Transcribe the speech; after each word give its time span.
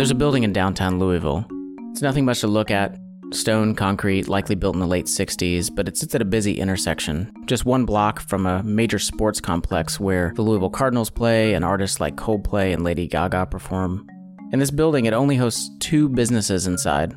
There's 0.00 0.10
a 0.10 0.14
building 0.14 0.44
in 0.44 0.54
downtown 0.54 0.98
Louisville. 0.98 1.44
It's 1.90 2.00
nothing 2.00 2.24
much 2.24 2.40
to 2.40 2.46
look 2.46 2.70
at 2.70 2.96
stone, 3.34 3.74
concrete, 3.74 4.28
likely 4.28 4.54
built 4.54 4.74
in 4.74 4.80
the 4.80 4.86
late 4.86 5.04
60s, 5.04 5.68
but 5.76 5.88
it 5.88 5.98
sits 5.98 6.14
at 6.14 6.22
a 6.22 6.24
busy 6.24 6.58
intersection, 6.58 7.30
just 7.44 7.66
one 7.66 7.84
block 7.84 8.18
from 8.20 8.46
a 8.46 8.62
major 8.62 8.98
sports 8.98 9.42
complex 9.42 10.00
where 10.00 10.32
the 10.36 10.40
Louisville 10.40 10.70
Cardinals 10.70 11.10
play 11.10 11.52
and 11.52 11.66
artists 11.66 12.00
like 12.00 12.16
Coldplay 12.16 12.72
and 12.72 12.82
Lady 12.82 13.06
Gaga 13.06 13.44
perform. 13.44 14.08
In 14.54 14.58
this 14.58 14.70
building, 14.70 15.04
it 15.04 15.12
only 15.12 15.36
hosts 15.36 15.68
two 15.80 16.08
businesses 16.08 16.66
inside. 16.66 17.14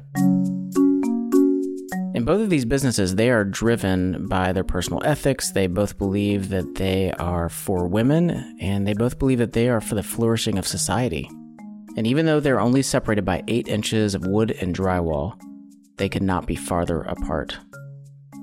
In 2.13 2.25
both 2.25 2.41
of 2.41 2.49
these 2.49 2.65
businesses, 2.65 3.15
they 3.15 3.29
are 3.29 3.45
driven 3.45 4.27
by 4.27 4.51
their 4.51 4.65
personal 4.65 5.01
ethics. 5.05 5.51
They 5.51 5.67
both 5.67 5.97
believe 5.97 6.49
that 6.49 6.75
they 6.75 7.13
are 7.13 7.47
for 7.47 7.87
women, 7.87 8.57
and 8.59 8.85
they 8.85 8.93
both 8.93 9.19
believe 9.19 9.39
that 9.39 9.53
they 9.53 9.69
are 9.69 9.79
for 9.79 9.95
the 9.95 10.03
flourishing 10.03 10.57
of 10.57 10.67
society. 10.67 11.29
And 11.95 12.07
even 12.07 12.25
though 12.25 12.39
they're 12.39 12.59
only 12.59 12.81
separated 12.81 13.23
by 13.23 13.43
eight 13.47 13.67
inches 13.67 14.15
of 14.15 14.25
wood 14.25 14.51
and 14.51 14.75
drywall, 14.75 15.39
they 15.97 16.09
could 16.09 16.23
not 16.23 16.47
be 16.47 16.55
farther 16.55 17.01
apart. 17.01 17.57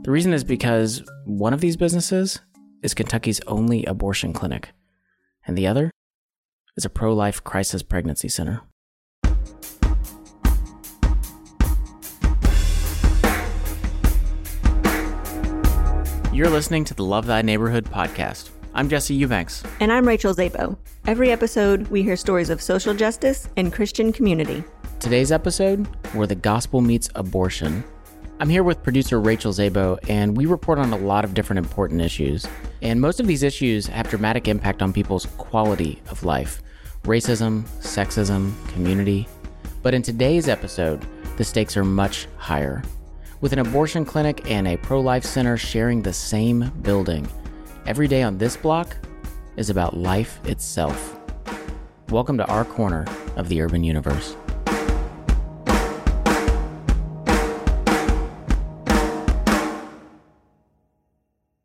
The 0.03 0.11
reason 0.13 0.33
is 0.33 0.45
because 0.45 1.03
one 1.25 1.53
of 1.53 1.61
these 1.61 1.77
businesses 1.77 2.41
is 2.83 2.95
Kentucky's 2.95 3.41
only 3.49 3.85
abortion 3.87 4.33
clinic, 4.33 4.71
and 5.47 5.59
the 5.59 5.67
other 5.67 5.91
is 6.77 6.85
a 6.85 6.91
pro 6.91 7.13
life 7.13 7.43
crisis 7.43 7.83
pregnancy 7.83 8.29
center. 8.29 8.63
You're 16.33 16.49
listening 16.49 16.85
to 16.85 16.95
the 16.95 17.05
Love 17.05 17.27
Thy 17.27 17.43
Neighborhood 17.43 17.85
podcast. 17.87 18.51
I'm 18.73 18.89
Jesse 18.89 19.15
Eubanks. 19.15 19.65
And 19.81 19.93
I'm 19.93 20.07
Rachel 20.07 20.33
Zabo. 20.33 20.77
Every 21.05 21.33
episode, 21.33 21.89
we 21.89 22.05
hear 22.05 22.15
stories 22.15 22.51
of 22.51 22.63
social 22.63 22.95
justice 22.95 23.49
and 23.57 23.73
Christian 23.73 24.13
community. 24.13 24.63
Today's 25.01 25.33
episode, 25.33 25.89
where 26.13 26.29
the 26.29 26.37
gospel 26.37 26.81
meets 26.81 27.11
abortion. 27.17 27.83
I'm 28.39 28.49
here 28.49 28.63
with 28.63 28.85
producer 28.85 29.21
Rachel 29.21 29.53
Zabo, 29.53 29.99
and 30.09 30.37
we 30.37 30.47
report 30.47 30.79
on 30.79 30.93
a 30.93 30.97
lot 30.97 31.25
of 31.25 31.35
different 31.35 31.59
important 31.59 32.01
issues. 32.01 32.47
And 32.81 33.01
most 33.01 33.19
of 33.19 33.27
these 33.27 33.43
issues 33.43 33.89
have 33.89 34.09
dramatic 34.09 34.47
impact 34.47 34.83
on 34.83 34.93
people's 34.93 35.27
quality 35.37 36.01
of 36.09 36.23
life 36.23 36.63
racism, 37.03 37.63
sexism, 37.81 38.53
community. 38.73 39.27
But 39.83 39.95
in 39.95 40.03
today's 40.03 40.49
episode, 40.49 41.05
the 41.39 41.45
stakes 41.45 41.77
are 41.77 41.85
much 41.85 42.29
higher. 42.37 42.85
With 43.41 43.53
an 43.53 43.59
abortion 43.59 44.05
clinic 44.05 44.49
and 44.49 44.69
a 44.69 44.77
pro 44.77 45.01
life 45.01 45.25
center 45.25 45.57
sharing 45.57 46.03
the 46.03 46.13
same 46.13 46.71
building, 46.83 47.27
every 47.87 48.09
day 48.09 48.23
on 48.23 48.39
this 48.39 48.57
block 48.57 48.97
is 49.57 49.71
about 49.71 49.97
life 49.97 50.41
itself. 50.47 51.19
Welcome 52.11 52.37
to 52.39 52.47
our 52.47 52.65
corner 52.65 53.07
of 53.37 53.49
the 53.49 53.61
urban 53.63 53.85
universe. 53.85 54.37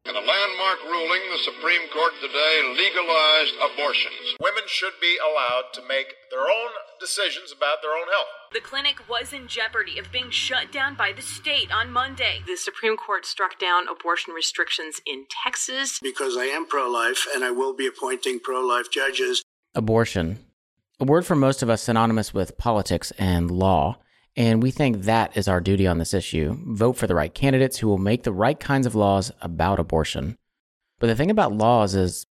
In 0.05 0.15
a 0.15 0.19
landmark 0.19 0.83
ruling, 0.85 1.21
the 1.31 1.39
Supreme 1.43 1.89
Court 1.93 2.13
today 2.21 2.75
legalized 2.77 3.55
abortions. 3.73 4.35
Women 4.75 4.91
should 4.91 5.01
be 5.01 5.17
allowed 5.17 5.73
to 5.73 5.81
make 5.87 6.15
their 6.31 6.41
own 6.41 6.71
decisions 6.99 7.51
about 7.51 7.81
their 7.81 7.91
own 7.91 8.07
health. 8.07 8.27
The 8.53 8.59
clinic 8.59 9.07
was 9.09 9.33
in 9.33 9.47
jeopardy 9.47 9.99
of 9.99 10.11
being 10.11 10.29
shut 10.29 10.71
down 10.71 10.95
by 10.95 11.11
the 11.13 11.21
state 11.21 11.71
on 11.73 11.91
Monday. 11.91 12.41
The 12.47 12.55
Supreme 12.57 12.97
Court 12.97 13.25
struck 13.25 13.59
down 13.59 13.87
abortion 13.87 14.33
restrictions 14.33 15.01
in 15.05 15.25
Texas. 15.43 15.99
Because 16.01 16.37
I 16.37 16.45
am 16.45 16.65
pro 16.65 16.89
life 16.89 17.27
and 17.33 17.43
I 17.43 17.51
will 17.51 17.73
be 17.73 17.87
appointing 17.87 18.39
pro 18.39 18.65
life 18.65 18.89
judges. 18.91 19.43
Abortion. 19.73 20.39
A 20.99 21.05
word 21.05 21.25
for 21.25 21.35
most 21.35 21.61
of 21.61 21.69
us 21.69 21.83
synonymous 21.83 22.33
with 22.33 22.57
politics 22.57 23.11
and 23.17 23.51
law. 23.51 23.97
And 24.37 24.61
we 24.61 24.71
think 24.71 25.03
that 25.03 25.35
is 25.37 25.47
our 25.47 25.61
duty 25.61 25.87
on 25.87 25.97
this 25.97 26.13
issue. 26.13 26.57
Vote 26.67 26.93
for 26.93 27.07
the 27.07 27.15
right 27.15 27.33
candidates 27.33 27.77
who 27.77 27.87
will 27.87 27.97
make 27.97 28.23
the 28.23 28.33
right 28.33 28.59
kinds 28.59 28.85
of 28.87 28.95
laws 28.95 29.31
about 29.41 29.79
abortion. 29.79 30.35
But 30.99 31.07
the 31.07 31.15
thing 31.15 31.31
about 31.31 31.53
laws 31.53 31.95
is 31.95 32.25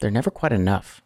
they're 0.00 0.10
never 0.10 0.30
quite 0.30 0.52
enough. 0.52 0.99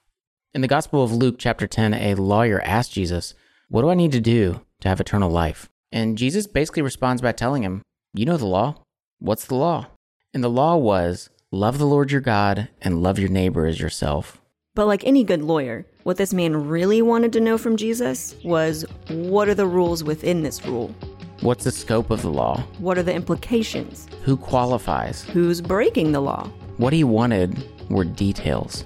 In 0.55 0.61
the 0.61 0.69
Gospel 0.69 1.03
of 1.03 1.11
Luke, 1.11 1.35
chapter 1.37 1.67
10, 1.67 1.95
a 1.95 2.15
lawyer 2.15 2.61
asked 2.61 2.93
Jesus, 2.93 3.35
What 3.71 3.83
do 3.83 3.91
I 3.91 3.95
need 3.95 4.13
to 4.13 4.21
do 4.21 4.61
to 4.83 4.89
have 4.89 5.01
eternal 5.01 5.29
life? 5.29 5.69
And 5.91 6.17
Jesus 6.17 6.47
basically 6.47 6.83
responds 6.83 7.21
by 7.21 7.33
telling 7.33 7.65
him, 7.65 7.83
You 8.13 8.25
know 8.25 8.37
the 8.37 8.47
law. 8.47 8.77
What's 9.19 9.47
the 9.47 9.57
law? 9.57 9.89
And 10.33 10.45
the 10.45 10.49
law 10.49 10.77
was 10.77 11.29
love 11.51 11.79
the 11.79 11.87
Lord 11.87 12.13
your 12.13 12.21
God 12.21 12.69
and 12.81 13.03
love 13.03 13.19
your 13.19 13.31
neighbor 13.31 13.67
as 13.67 13.81
yourself. 13.81 14.41
But 14.77 14.87
like 14.87 15.03
any 15.05 15.25
good 15.25 15.43
lawyer, 15.43 15.87
what 16.05 16.19
this 16.19 16.33
man 16.33 16.69
really 16.69 17.03
wanted 17.03 17.33
to 17.33 17.41
know 17.41 17.59
from 17.59 17.77
Jesus 17.77 18.37
was 18.45 18.85
what 19.09 19.49
are 19.49 19.57
the 19.57 19.67
rules 19.67 20.05
within 20.05 20.45
this 20.45 20.65
rule? 20.65 20.95
What's 21.41 21.65
the 21.65 21.73
scope 21.73 22.11
of 22.11 22.23
the 22.23 22.31
law? 22.31 22.63
What 22.79 22.97
are 22.97 23.03
the 23.03 23.13
implications? 23.13 24.07
Who 24.23 24.37
qualifies? 24.37 25.25
Who's 25.25 25.61
breaking 25.61 26.13
the 26.13 26.21
law? 26.21 26.49
What 26.77 26.93
he 26.93 27.03
wanted 27.03 27.69
were 27.91 28.05
details. 28.05 28.85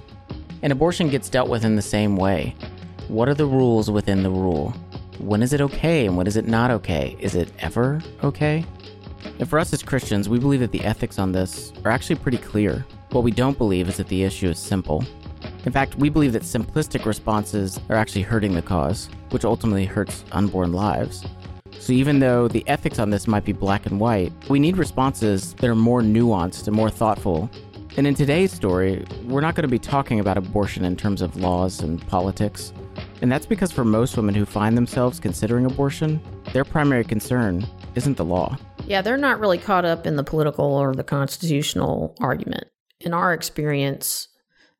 And 0.61 0.71
abortion 0.71 1.09
gets 1.09 1.29
dealt 1.29 1.49
with 1.49 1.63
in 1.63 1.75
the 1.75 1.81
same 1.81 2.15
way. 2.15 2.55
What 3.07 3.29
are 3.29 3.33
the 3.33 3.45
rules 3.45 3.89
within 3.89 4.23
the 4.23 4.29
rule? 4.29 4.73
When 5.17 5.41
is 5.41 5.53
it 5.53 5.61
okay 5.61 6.05
and 6.05 6.15
when 6.15 6.27
is 6.27 6.37
it 6.37 6.47
not 6.47 6.71
okay? 6.71 7.15
Is 7.19 7.35
it 7.35 7.51
ever 7.59 8.01
okay? 8.23 8.65
And 9.39 9.49
for 9.49 9.59
us 9.59 9.73
as 9.73 9.83
Christians, 9.83 10.29
we 10.29 10.39
believe 10.39 10.59
that 10.61 10.71
the 10.71 10.83
ethics 10.83 11.19
on 11.19 11.31
this 11.31 11.73
are 11.83 11.91
actually 11.91 12.17
pretty 12.17 12.37
clear. 12.37 12.85
What 13.11 13.23
we 13.23 13.31
don't 13.31 13.57
believe 13.57 13.89
is 13.89 13.97
that 13.97 14.07
the 14.07 14.23
issue 14.23 14.49
is 14.49 14.59
simple. 14.59 15.03
In 15.65 15.71
fact, 15.71 15.95
we 15.95 16.09
believe 16.09 16.33
that 16.33 16.43
simplistic 16.43 17.05
responses 17.05 17.79
are 17.89 17.95
actually 17.95 18.21
hurting 18.21 18.53
the 18.53 18.61
cause, 18.61 19.09
which 19.31 19.45
ultimately 19.45 19.85
hurts 19.85 20.23
unborn 20.31 20.73
lives. 20.73 21.25
So 21.79 21.93
even 21.93 22.19
though 22.19 22.47
the 22.47 22.67
ethics 22.67 22.99
on 22.99 23.09
this 23.09 23.27
might 23.27 23.45
be 23.45 23.53
black 23.53 23.85
and 23.85 23.99
white, 23.99 24.31
we 24.49 24.59
need 24.59 24.77
responses 24.77 25.53
that 25.55 25.69
are 25.69 25.75
more 25.75 26.01
nuanced 26.01 26.67
and 26.67 26.75
more 26.75 26.89
thoughtful. 26.89 27.49
And 27.97 28.07
in 28.07 28.15
today's 28.15 28.53
story, 28.53 29.05
we're 29.25 29.41
not 29.41 29.55
going 29.55 29.63
to 29.63 29.67
be 29.67 29.79
talking 29.79 30.19
about 30.19 30.37
abortion 30.37 30.85
in 30.85 30.95
terms 30.95 31.21
of 31.21 31.35
laws 31.35 31.81
and 31.81 32.05
politics. 32.07 32.71
And 33.21 33.31
that's 33.31 33.45
because 33.45 33.71
for 33.71 33.83
most 33.83 34.15
women 34.15 34.35
who 34.35 34.45
find 34.45 34.77
themselves 34.77 35.19
considering 35.19 35.65
abortion, 35.65 36.21
their 36.53 36.63
primary 36.63 37.03
concern 37.03 37.67
isn't 37.95 38.15
the 38.17 38.23
law. 38.25 38.57
Yeah, 38.85 39.01
they're 39.01 39.17
not 39.17 39.39
really 39.39 39.57
caught 39.57 39.85
up 39.85 40.07
in 40.07 40.15
the 40.15 40.23
political 40.23 40.65
or 40.65 40.93
the 40.93 41.03
constitutional 41.03 42.15
argument. 42.19 42.65
In 43.01 43.13
our 43.13 43.33
experience, 43.33 44.29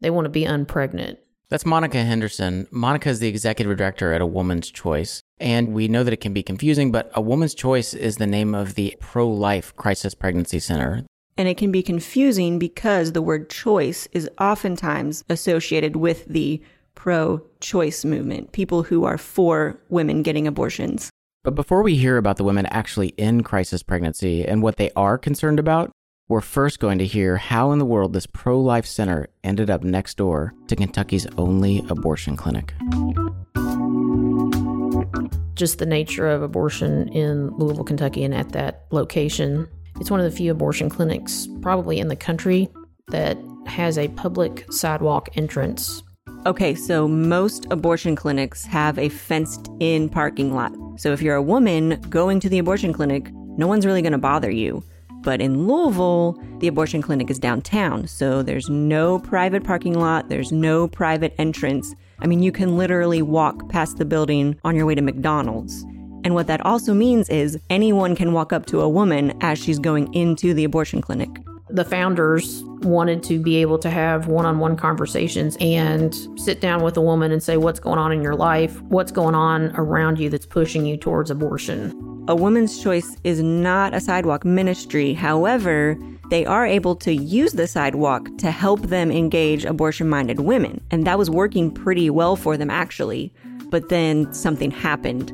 they 0.01 0.09
want 0.09 0.25
to 0.25 0.29
be 0.29 0.45
unpregnant. 0.45 1.17
That's 1.49 1.65
Monica 1.65 2.03
Henderson. 2.03 2.67
Monica 2.69 3.09
is 3.09 3.19
the 3.19 3.27
executive 3.27 3.75
director 3.75 4.13
at 4.13 4.21
A 4.21 4.25
Woman's 4.25 4.69
Choice. 4.69 5.21
And 5.39 5.69
we 5.69 5.87
know 5.87 6.03
that 6.03 6.13
it 6.13 6.21
can 6.21 6.33
be 6.33 6.43
confusing, 6.43 6.91
but 6.91 7.09
A 7.15 7.21
Woman's 7.21 7.55
Choice 7.55 7.93
is 7.93 8.17
the 8.17 8.27
name 8.27 8.53
of 8.53 8.75
the 8.75 8.95
pro 8.99 9.27
life 9.27 9.75
crisis 9.75 10.13
pregnancy 10.13 10.59
center. 10.59 11.05
And 11.39 11.47
it 11.47 11.55
can 11.55 11.71
be 11.71 11.81
confusing 11.81 12.59
because 12.59 13.13
the 13.13 13.21
word 13.21 13.49
choice 13.49 14.09
is 14.11 14.29
oftentimes 14.41 15.23
associated 15.29 15.95
with 15.95 16.25
the 16.25 16.61
pro 16.95 17.41
choice 17.61 18.03
movement, 18.03 18.51
people 18.51 18.83
who 18.83 19.05
are 19.05 19.17
for 19.17 19.79
women 19.87 20.21
getting 20.21 20.47
abortions. 20.47 21.09
But 21.45 21.55
before 21.55 21.81
we 21.81 21.95
hear 21.95 22.17
about 22.17 22.35
the 22.35 22.43
women 22.43 22.65
actually 22.65 23.13
in 23.15 23.41
crisis 23.43 23.83
pregnancy 23.83 24.45
and 24.45 24.61
what 24.61 24.75
they 24.75 24.91
are 24.97 25.17
concerned 25.17 25.59
about, 25.59 25.91
we're 26.27 26.41
first 26.41 26.81
going 26.81 26.97
to 26.97 27.05
hear 27.05 27.37
how 27.37 27.71
in 27.71 27.79
the 27.79 27.85
world 27.85 28.11
this 28.11 28.25
pro 28.27 28.59
life 28.59 28.85
center 28.85 29.29
ended 29.41 29.69
up 29.69 29.81
next 29.81 30.17
door 30.17 30.53
to 30.67 30.75
Kentucky's 30.75 31.25
only 31.37 31.85
abortion 31.87 32.35
clinic. 32.35 32.73
Just 35.53 35.79
the 35.79 35.85
nature 35.85 36.27
of 36.27 36.41
abortion 36.41 37.07
in 37.13 37.55
Louisville, 37.55 37.85
Kentucky, 37.85 38.25
and 38.25 38.35
at 38.35 38.51
that 38.51 38.87
location. 38.91 39.69
It's 39.99 40.09
one 40.09 40.19
of 40.19 40.29
the 40.29 40.35
few 40.35 40.51
abortion 40.51 40.89
clinics, 40.89 41.47
probably 41.61 41.99
in 41.99 42.07
the 42.07 42.15
country, 42.15 42.69
that 43.09 43.37
has 43.65 43.97
a 43.97 44.07
public 44.09 44.65
sidewalk 44.71 45.29
entrance. 45.35 46.03
Okay, 46.45 46.73
so 46.73 47.07
most 47.07 47.65
abortion 47.69 48.15
clinics 48.15 48.63
have 48.65 48.97
a 48.97 49.09
fenced 49.09 49.69
in 49.79 50.07
parking 50.07 50.53
lot. 50.53 50.71
So 50.97 51.11
if 51.11 51.21
you're 51.21 51.35
a 51.35 51.41
woman 51.41 51.99
going 52.09 52.39
to 52.39 52.49
the 52.49 52.59
abortion 52.59 52.93
clinic, 52.93 53.29
no 53.33 53.67
one's 53.67 53.85
really 53.85 54.01
going 54.01 54.13
to 54.13 54.17
bother 54.17 54.49
you. 54.49 54.83
But 55.21 55.41
in 55.41 55.67
Louisville, 55.67 56.41
the 56.59 56.67
abortion 56.67 57.01
clinic 57.01 57.29
is 57.29 57.39
downtown, 57.39 58.07
so 58.07 58.41
there's 58.41 58.69
no 58.69 59.19
private 59.19 59.65
parking 59.65 59.99
lot, 59.99 60.29
there's 60.29 60.53
no 60.53 60.87
private 60.87 61.35
entrance. 61.37 61.93
I 62.19 62.27
mean, 62.27 62.41
you 62.41 62.53
can 62.53 62.77
literally 62.77 63.21
walk 63.21 63.67
past 63.67 63.97
the 63.97 64.05
building 64.05 64.57
on 64.63 64.77
your 64.77 64.85
way 64.85 64.95
to 64.95 65.01
McDonald's. 65.01 65.85
And 66.23 66.33
what 66.35 66.47
that 66.47 66.65
also 66.65 66.93
means 66.93 67.29
is 67.29 67.57
anyone 67.69 68.15
can 68.15 68.33
walk 68.33 68.53
up 68.53 68.65
to 68.67 68.81
a 68.81 68.89
woman 68.89 69.37
as 69.41 69.57
she's 69.57 69.79
going 69.79 70.13
into 70.13 70.53
the 70.53 70.63
abortion 70.63 71.01
clinic. 71.01 71.29
The 71.69 71.85
founders 71.85 72.63
wanted 72.81 73.21
to 73.23 73.39
be 73.39 73.57
able 73.57 73.77
to 73.79 73.89
have 73.89 74.27
one 74.27 74.45
on 74.45 74.57
one 74.59 74.75
conversations 74.75 75.55
and 75.61 76.15
sit 76.39 76.61
down 76.61 76.81
with 76.81 76.97
a 76.97 77.01
woman 77.01 77.31
and 77.31 77.43
say, 77.43 77.57
What's 77.57 77.79
going 77.79 77.99
on 77.99 78.11
in 78.11 78.23
your 78.23 78.35
life? 78.35 78.81
What's 78.83 79.11
going 79.11 79.35
on 79.35 79.75
around 79.75 80.19
you 80.19 80.29
that's 80.29 80.47
pushing 80.47 80.85
you 80.85 80.97
towards 80.97 81.29
abortion? 81.29 81.91
A 82.27 82.35
woman's 82.35 82.81
choice 82.81 83.17
is 83.23 83.41
not 83.41 83.93
a 83.93 83.99
sidewalk 83.99 84.45
ministry. 84.45 85.13
However, 85.13 85.97
they 86.29 86.45
are 86.45 86.65
able 86.65 86.95
to 86.97 87.13
use 87.13 87.53
the 87.53 87.65
sidewalk 87.65 88.29
to 88.37 88.51
help 88.51 88.81
them 88.81 89.11
engage 89.11 89.65
abortion 89.65 90.07
minded 90.09 90.41
women. 90.41 90.79
And 90.91 91.05
that 91.07 91.17
was 91.17 91.29
working 91.29 91.71
pretty 91.71 92.09
well 92.09 92.35
for 92.35 92.55
them, 92.55 92.69
actually. 92.69 93.33
But 93.69 93.89
then 93.89 94.31
something 94.31 94.69
happened. 94.69 95.31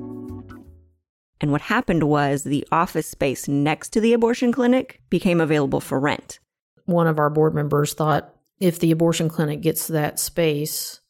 And 1.41 1.51
what 1.51 1.61
happened 1.61 2.03
was 2.03 2.43
the 2.43 2.67
office 2.71 3.07
space 3.07 3.47
next 3.47 3.89
to 3.89 4.01
the 4.01 4.13
abortion 4.13 4.51
clinic 4.51 5.01
became 5.09 5.41
available 5.41 5.81
for 5.81 5.99
rent. 5.99 6.39
One 6.85 7.07
of 7.07 7.19
our 7.19 7.29
board 7.29 7.53
members 7.53 7.93
thought 7.93 8.33
if 8.59 8.79
the 8.79 8.91
abortion 8.91 9.27
clinic 9.27 9.61
gets 9.61 9.87
that 9.87 10.19
space, 10.19 11.01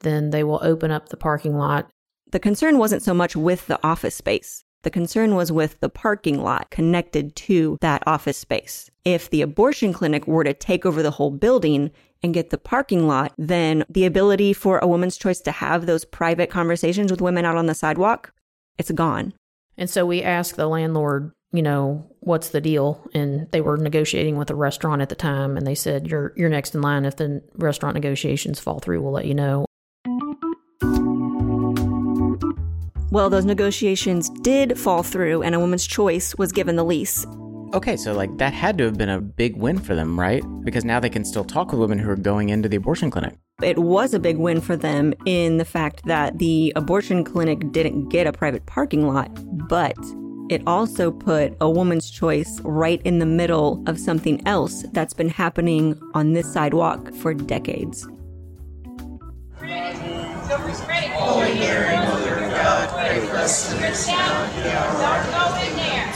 then 0.00 0.30
they 0.30 0.44
will 0.44 0.60
open 0.62 0.90
up 0.90 1.08
the 1.08 1.16
parking 1.16 1.56
lot. 1.56 1.90
The 2.30 2.40
concern 2.40 2.78
wasn't 2.78 3.02
so 3.02 3.14
much 3.14 3.34
with 3.34 3.66
the 3.66 3.80
office 3.84 4.14
space. 4.14 4.64
The 4.82 4.90
concern 4.90 5.34
was 5.34 5.52
with 5.52 5.78
the 5.80 5.90
parking 5.90 6.42
lot 6.42 6.70
connected 6.70 7.36
to 7.36 7.76
that 7.80 8.02
office 8.06 8.38
space. 8.38 8.90
If 9.04 9.28
the 9.28 9.42
abortion 9.42 9.92
clinic 9.92 10.26
were 10.26 10.44
to 10.44 10.54
take 10.54 10.86
over 10.86 11.02
the 11.02 11.10
whole 11.10 11.30
building 11.30 11.90
and 12.22 12.32
get 12.32 12.50
the 12.50 12.58
parking 12.58 13.06
lot, 13.06 13.32
then 13.36 13.84
the 13.90 14.06
ability 14.06 14.52
for 14.52 14.78
a 14.78 14.86
woman's 14.86 15.18
choice 15.18 15.40
to 15.40 15.52
have 15.52 15.84
those 15.84 16.04
private 16.04 16.50
conversations 16.50 17.10
with 17.10 17.20
women 17.20 17.44
out 17.44 17.56
on 17.56 17.66
the 17.66 17.74
sidewalk, 17.74 18.32
it's 18.78 18.90
gone. 18.90 19.34
And 19.80 19.88
so 19.88 20.04
we 20.04 20.22
asked 20.22 20.56
the 20.56 20.66
landlord, 20.66 21.32
you 21.52 21.62
know, 21.62 22.06
what's 22.20 22.50
the 22.50 22.60
deal? 22.60 23.02
And 23.14 23.50
they 23.50 23.62
were 23.62 23.78
negotiating 23.78 24.36
with 24.36 24.50
a 24.50 24.54
restaurant 24.54 25.00
at 25.00 25.08
the 25.08 25.14
time 25.14 25.56
and 25.56 25.66
they 25.66 25.74
said, 25.74 26.06
You're 26.06 26.34
you're 26.36 26.50
next 26.50 26.74
in 26.74 26.82
line. 26.82 27.06
If 27.06 27.16
the 27.16 27.42
restaurant 27.56 27.94
negotiations 27.94 28.60
fall 28.60 28.78
through, 28.78 29.00
we'll 29.00 29.12
let 29.12 29.24
you 29.24 29.34
know. 29.34 29.64
Well, 33.10 33.30
those 33.30 33.46
negotiations 33.46 34.28
did 34.42 34.78
fall 34.78 35.02
through, 35.02 35.42
and 35.42 35.52
a 35.52 35.58
woman's 35.58 35.84
choice 35.84 36.32
was 36.36 36.52
given 36.52 36.76
the 36.76 36.84
lease. 36.84 37.26
Okay, 37.72 37.96
so 37.96 38.12
like 38.12 38.36
that 38.38 38.52
had 38.52 38.78
to 38.78 38.84
have 38.84 38.98
been 38.98 39.08
a 39.08 39.20
big 39.20 39.56
win 39.56 39.78
for 39.78 39.94
them, 39.94 40.18
right? 40.18 40.42
Because 40.64 40.84
now 40.84 41.00
they 41.00 41.10
can 41.10 41.24
still 41.24 41.44
talk 41.44 41.70
with 41.70 41.80
women 41.80 41.98
who 41.98 42.10
are 42.10 42.16
going 42.16 42.48
into 42.48 42.68
the 42.68 42.76
abortion 42.76 43.10
clinic. 43.10 43.36
It 43.62 43.78
was 43.78 44.14
a 44.14 44.18
big 44.18 44.38
win 44.38 44.60
for 44.60 44.76
them 44.76 45.12
in 45.26 45.58
the 45.58 45.64
fact 45.64 46.04
that 46.06 46.38
the 46.38 46.72
abortion 46.74 47.22
clinic 47.24 47.70
didn't 47.72 48.08
get 48.08 48.26
a 48.26 48.32
private 48.32 48.66
parking 48.66 49.06
lot, 49.06 49.30
but 49.70 49.96
it 50.50 50.60
also 50.66 51.12
put 51.12 51.56
a 51.60 51.70
woman's 51.70 52.10
choice 52.10 52.60
right 52.64 53.00
in 53.02 53.20
the 53.20 53.24
middle 53.24 53.82
of 53.86 54.00
something 54.00 54.44
else 54.46 54.82
that's 54.92 55.14
been 55.14 55.28
happening 55.28 55.96
on 56.12 56.32
this 56.32 56.52
sidewalk 56.52 57.14
for 57.14 57.32
decades. 57.32 58.02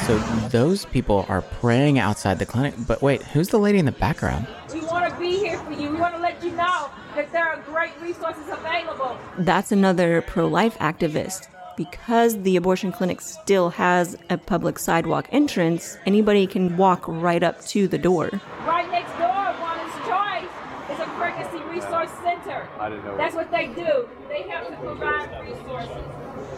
So 0.04 0.18
those 0.48 0.84
people 0.86 1.24
are 1.28 1.42
praying 1.42 2.00
outside 2.00 2.40
the 2.40 2.46
clinic. 2.46 2.74
But 2.88 3.02
wait, 3.02 3.22
who's 3.22 3.50
the 3.50 3.58
lady 3.58 3.78
in 3.78 3.84
the 3.84 3.92
background? 3.92 4.48
We 4.72 4.80
want 4.80 5.08
to 5.08 5.20
be 5.20 5.38
here 5.38 5.58
for 5.60 5.70
you. 5.70 5.90
We 5.90 5.96
want 5.96 6.16
to 6.16 6.20
let 6.20 6.42
you 6.42 6.50
know 6.50 6.90
that 7.14 7.30
there 7.30 7.46
are 7.46 7.62
great 7.62 7.92
resources 8.02 8.48
available. 8.48 9.16
That's 9.38 9.70
another 9.70 10.22
pro 10.22 10.48
life 10.48 10.76
activist. 10.78 11.46
Because 11.76 12.40
the 12.42 12.56
abortion 12.56 12.92
clinic 12.92 13.20
still 13.20 13.70
has 13.70 14.16
a 14.30 14.38
public 14.38 14.78
sidewalk 14.78 15.28
entrance, 15.32 15.98
anybody 16.06 16.46
can 16.46 16.76
walk 16.76 17.04
right 17.08 17.42
up 17.42 17.60
to 17.66 17.88
the 17.88 17.98
door. 17.98 18.30
Right 18.64 18.88
next 18.90 19.10
door, 19.18 19.54
Woman's 19.60 19.92
Choice 20.06 20.50
is 20.92 21.00
a 21.00 21.06
pregnancy 21.18 21.58
resource 21.64 22.10
center. 22.22 22.68
I 22.78 22.90
didn't 22.90 23.04
know. 23.04 23.16
That's 23.16 23.34
what 23.34 23.50
they 23.50 23.66
do. 23.68 24.08
They 24.28 24.42
help 24.42 24.68
to 24.68 24.76
provide 24.76 25.30
resources. 25.44 26.04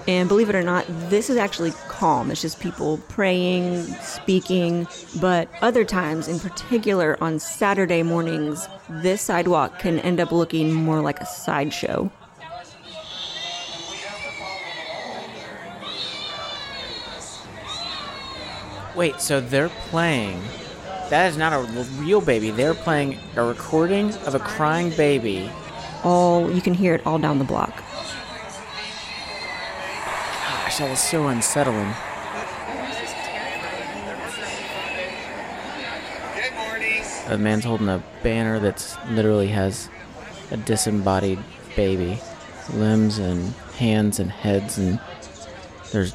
And 0.08 0.28
believe 0.28 0.48
it 0.48 0.54
or 0.54 0.62
not, 0.62 0.84
this 1.10 1.30
is 1.30 1.36
actually 1.36 1.72
calm. 1.88 2.30
It's 2.30 2.40
just 2.40 2.60
people 2.60 2.98
praying, 3.08 3.82
speaking. 4.02 4.86
But 5.20 5.48
other 5.62 5.84
times, 5.84 6.28
in 6.28 6.38
particular 6.38 7.16
on 7.20 7.38
Saturday 7.40 8.02
mornings, 8.02 8.68
this 8.88 9.22
sidewalk 9.22 9.78
can 9.80 9.98
end 10.00 10.20
up 10.20 10.30
looking 10.30 10.72
more 10.72 11.00
like 11.00 11.20
a 11.20 11.26
sideshow. 11.26 12.12
Wait, 18.96 19.20
so 19.20 19.40
they're 19.40 19.68
playing. 19.68 20.40
That 21.10 21.30
is 21.30 21.36
not 21.36 21.52
a 21.52 21.60
real 22.00 22.22
baby. 22.22 22.50
They're 22.50 22.74
playing 22.74 23.18
a 23.36 23.44
recording 23.44 24.14
of 24.24 24.34
a 24.34 24.38
crying 24.38 24.90
baby. 24.90 25.50
All 26.02 26.50
you 26.50 26.62
can 26.62 26.72
hear 26.72 26.94
it 26.94 27.06
all 27.06 27.18
down 27.18 27.38
the 27.38 27.44
block. 27.44 27.76
Gosh, 30.46 30.78
that 30.78 30.90
is 30.90 30.98
so 30.98 31.28
unsettling. 31.28 31.92
A 37.28 37.36
man's 37.36 37.64
holding 37.64 37.88
a 37.88 38.02
banner 38.22 38.58
that's 38.60 38.96
literally 39.10 39.48
has 39.48 39.90
a 40.50 40.56
disembodied 40.56 41.38
baby, 41.74 42.18
limbs 42.72 43.18
and 43.18 43.52
hands 43.78 44.20
and 44.20 44.30
heads, 44.30 44.78
and 44.78 45.00
there's 45.92 46.14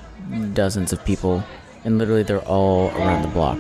dozens 0.54 0.94
of 0.94 1.04
people, 1.06 1.44
and 1.84 1.98
literally 1.98 2.24
they're 2.24 2.46
all 2.48 2.90
around 2.92 3.22
the 3.22 3.28
block. 3.30 3.58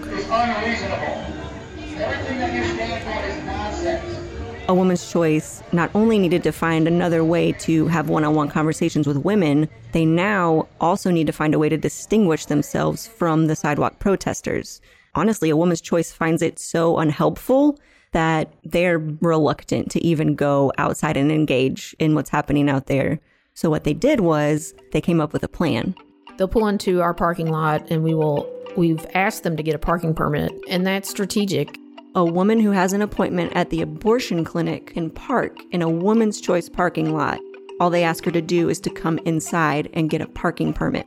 A 4.67 4.73
woman's 4.73 5.11
choice 5.11 5.61
not 5.73 5.91
only 5.93 6.17
needed 6.17 6.43
to 6.43 6.51
find 6.51 6.87
another 6.87 7.25
way 7.25 7.51
to 7.53 7.87
have 7.87 8.09
one 8.09 8.23
on 8.23 8.35
one 8.35 8.47
conversations 8.47 9.05
with 9.05 9.17
women, 9.17 9.67
they 9.91 10.05
now 10.05 10.67
also 10.79 11.11
need 11.11 11.27
to 11.27 11.33
find 11.33 11.53
a 11.53 11.59
way 11.59 11.67
to 11.67 11.77
distinguish 11.77 12.45
themselves 12.45 13.05
from 13.07 13.47
the 13.47 13.55
sidewalk 13.55 13.99
protesters. 13.99 14.79
Honestly, 15.13 15.49
a 15.49 15.57
woman's 15.57 15.81
choice 15.81 16.13
finds 16.13 16.41
it 16.41 16.57
so 16.57 16.99
unhelpful 16.99 17.77
that 18.13 18.53
they're 18.63 18.99
reluctant 18.99 19.91
to 19.91 20.03
even 20.05 20.35
go 20.35 20.71
outside 20.77 21.17
and 21.17 21.31
engage 21.31 21.95
in 21.99 22.15
what's 22.15 22.29
happening 22.29 22.69
out 22.69 22.85
there. 22.85 23.19
So, 23.53 23.69
what 23.69 23.83
they 23.83 23.93
did 23.93 24.21
was 24.21 24.73
they 24.91 25.01
came 25.01 25.19
up 25.19 25.33
with 25.33 25.43
a 25.43 25.49
plan. 25.49 25.95
They'll 26.41 26.47
pull 26.47 26.69
into 26.69 27.01
our 27.01 27.13
parking 27.13 27.51
lot 27.51 27.91
and 27.91 28.01
we 28.01 28.15
will 28.15 28.51
we've 28.75 29.05
asked 29.13 29.43
them 29.43 29.55
to 29.57 29.61
get 29.61 29.75
a 29.75 29.77
parking 29.77 30.15
permit 30.15 30.51
and 30.67 30.87
that's 30.87 31.07
strategic. 31.07 31.77
A 32.15 32.25
woman 32.25 32.59
who 32.59 32.71
has 32.71 32.93
an 32.93 33.03
appointment 33.03 33.51
at 33.53 33.69
the 33.69 33.83
abortion 33.83 34.43
clinic 34.43 34.87
can 34.87 35.11
park 35.11 35.59
in 35.69 35.83
a 35.83 35.87
woman's 35.87 36.41
choice 36.41 36.67
parking 36.67 37.15
lot. 37.15 37.39
All 37.79 37.91
they 37.91 38.03
ask 38.03 38.25
her 38.25 38.31
to 38.31 38.41
do 38.41 38.69
is 38.69 38.79
to 38.79 38.89
come 38.89 39.19
inside 39.19 39.87
and 39.93 40.09
get 40.09 40.21
a 40.21 40.27
parking 40.27 40.73
permit. 40.73 41.05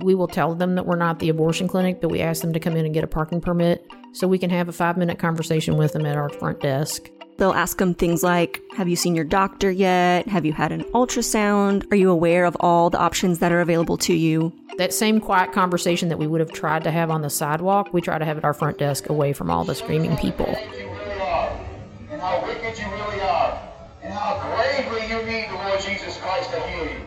We 0.00 0.14
will 0.14 0.28
tell 0.28 0.54
them 0.54 0.74
that 0.74 0.84
we're 0.84 0.96
not 0.96 1.18
the 1.18 1.30
abortion 1.30 1.66
clinic, 1.66 2.02
but 2.02 2.10
we 2.10 2.20
ask 2.20 2.42
them 2.42 2.52
to 2.52 2.60
come 2.60 2.76
in 2.76 2.84
and 2.84 2.92
get 2.92 3.04
a 3.04 3.06
parking 3.06 3.40
permit 3.40 3.86
so 4.12 4.28
we 4.28 4.38
can 4.38 4.50
have 4.50 4.68
a 4.68 4.72
five 4.72 4.98
minute 4.98 5.18
conversation 5.18 5.78
with 5.78 5.94
them 5.94 6.04
at 6.04 6.18
our 6.18 6.28
front 6.28 6.60
desk. 6.60 7.08
They'll 7.36 7.52
ask 7.52 7.78
them 7.78 7.94
things 7.94 8.22
like 8.22 8.62
Have 8.76 8.88
you 8.88 8.96
seen 8.96 9.14
your 9.14 9.24
doctor 9.24 9.70
yet? 9.70 10.26
Have 10.28 10.44
you 10.44 10.52
had 10.52 10.72
an 10.72 10.84
ultrasound? 10.94 11.90
Are 11.92 11.96
you 11.96 12.10
aware 12.10 12.44
of 12.44 12.56
all 12.60 12.90
the 12.90 12.98
options 12.98 13.40
that 13.40 13.52
are 13.52 13.60
available 13.60 13.96
to 13.98 14.14
you? 14.14 14.52
That 14.78 14.92
same 14.92 15.20
quiet 15.20 15.52
conversation 15.52 16.08
that 16.08 16.18
we 16.18 16.26
would 16.26 16.40
have 16.40 16.52
tried 16.52 16.84
to 16.84 16.90
have 16.90 17.10
on 17.10 17.22
the 17.22 17.30
sidewalk, 17.30 17.92
we 17.92 18.00
try 18.00 18.18
to 18.18 18.24
have 18.24 18.38
at 18.38 18.44
our 18.44 18.54
front 18.54 18.78
desk 18.78 19.08
away 19.08 19.32
from 19.32 19.50
all 19.50 19.64
the 19.64 19.74
screaming 19.74 20.16
people. 20.16 20.46
And 20.46 22.20
how 22.20 22.44
wicked 22.44 22.78
you 22.78 22.86
really 22.86 23.20
are. 23.20 23.62
And 24.02 24.12
how 24.12 24.40
gravely 24.56 25.08
you 25.08 25.22
need 25.24 25.48
the 25.48 25.54
Lord 25.54 25.80
Jesus 25.80 26.16
Christ 26.18 26.50
to 26.50 26.60
heal 26.60 26.84
you. 26.84 27.04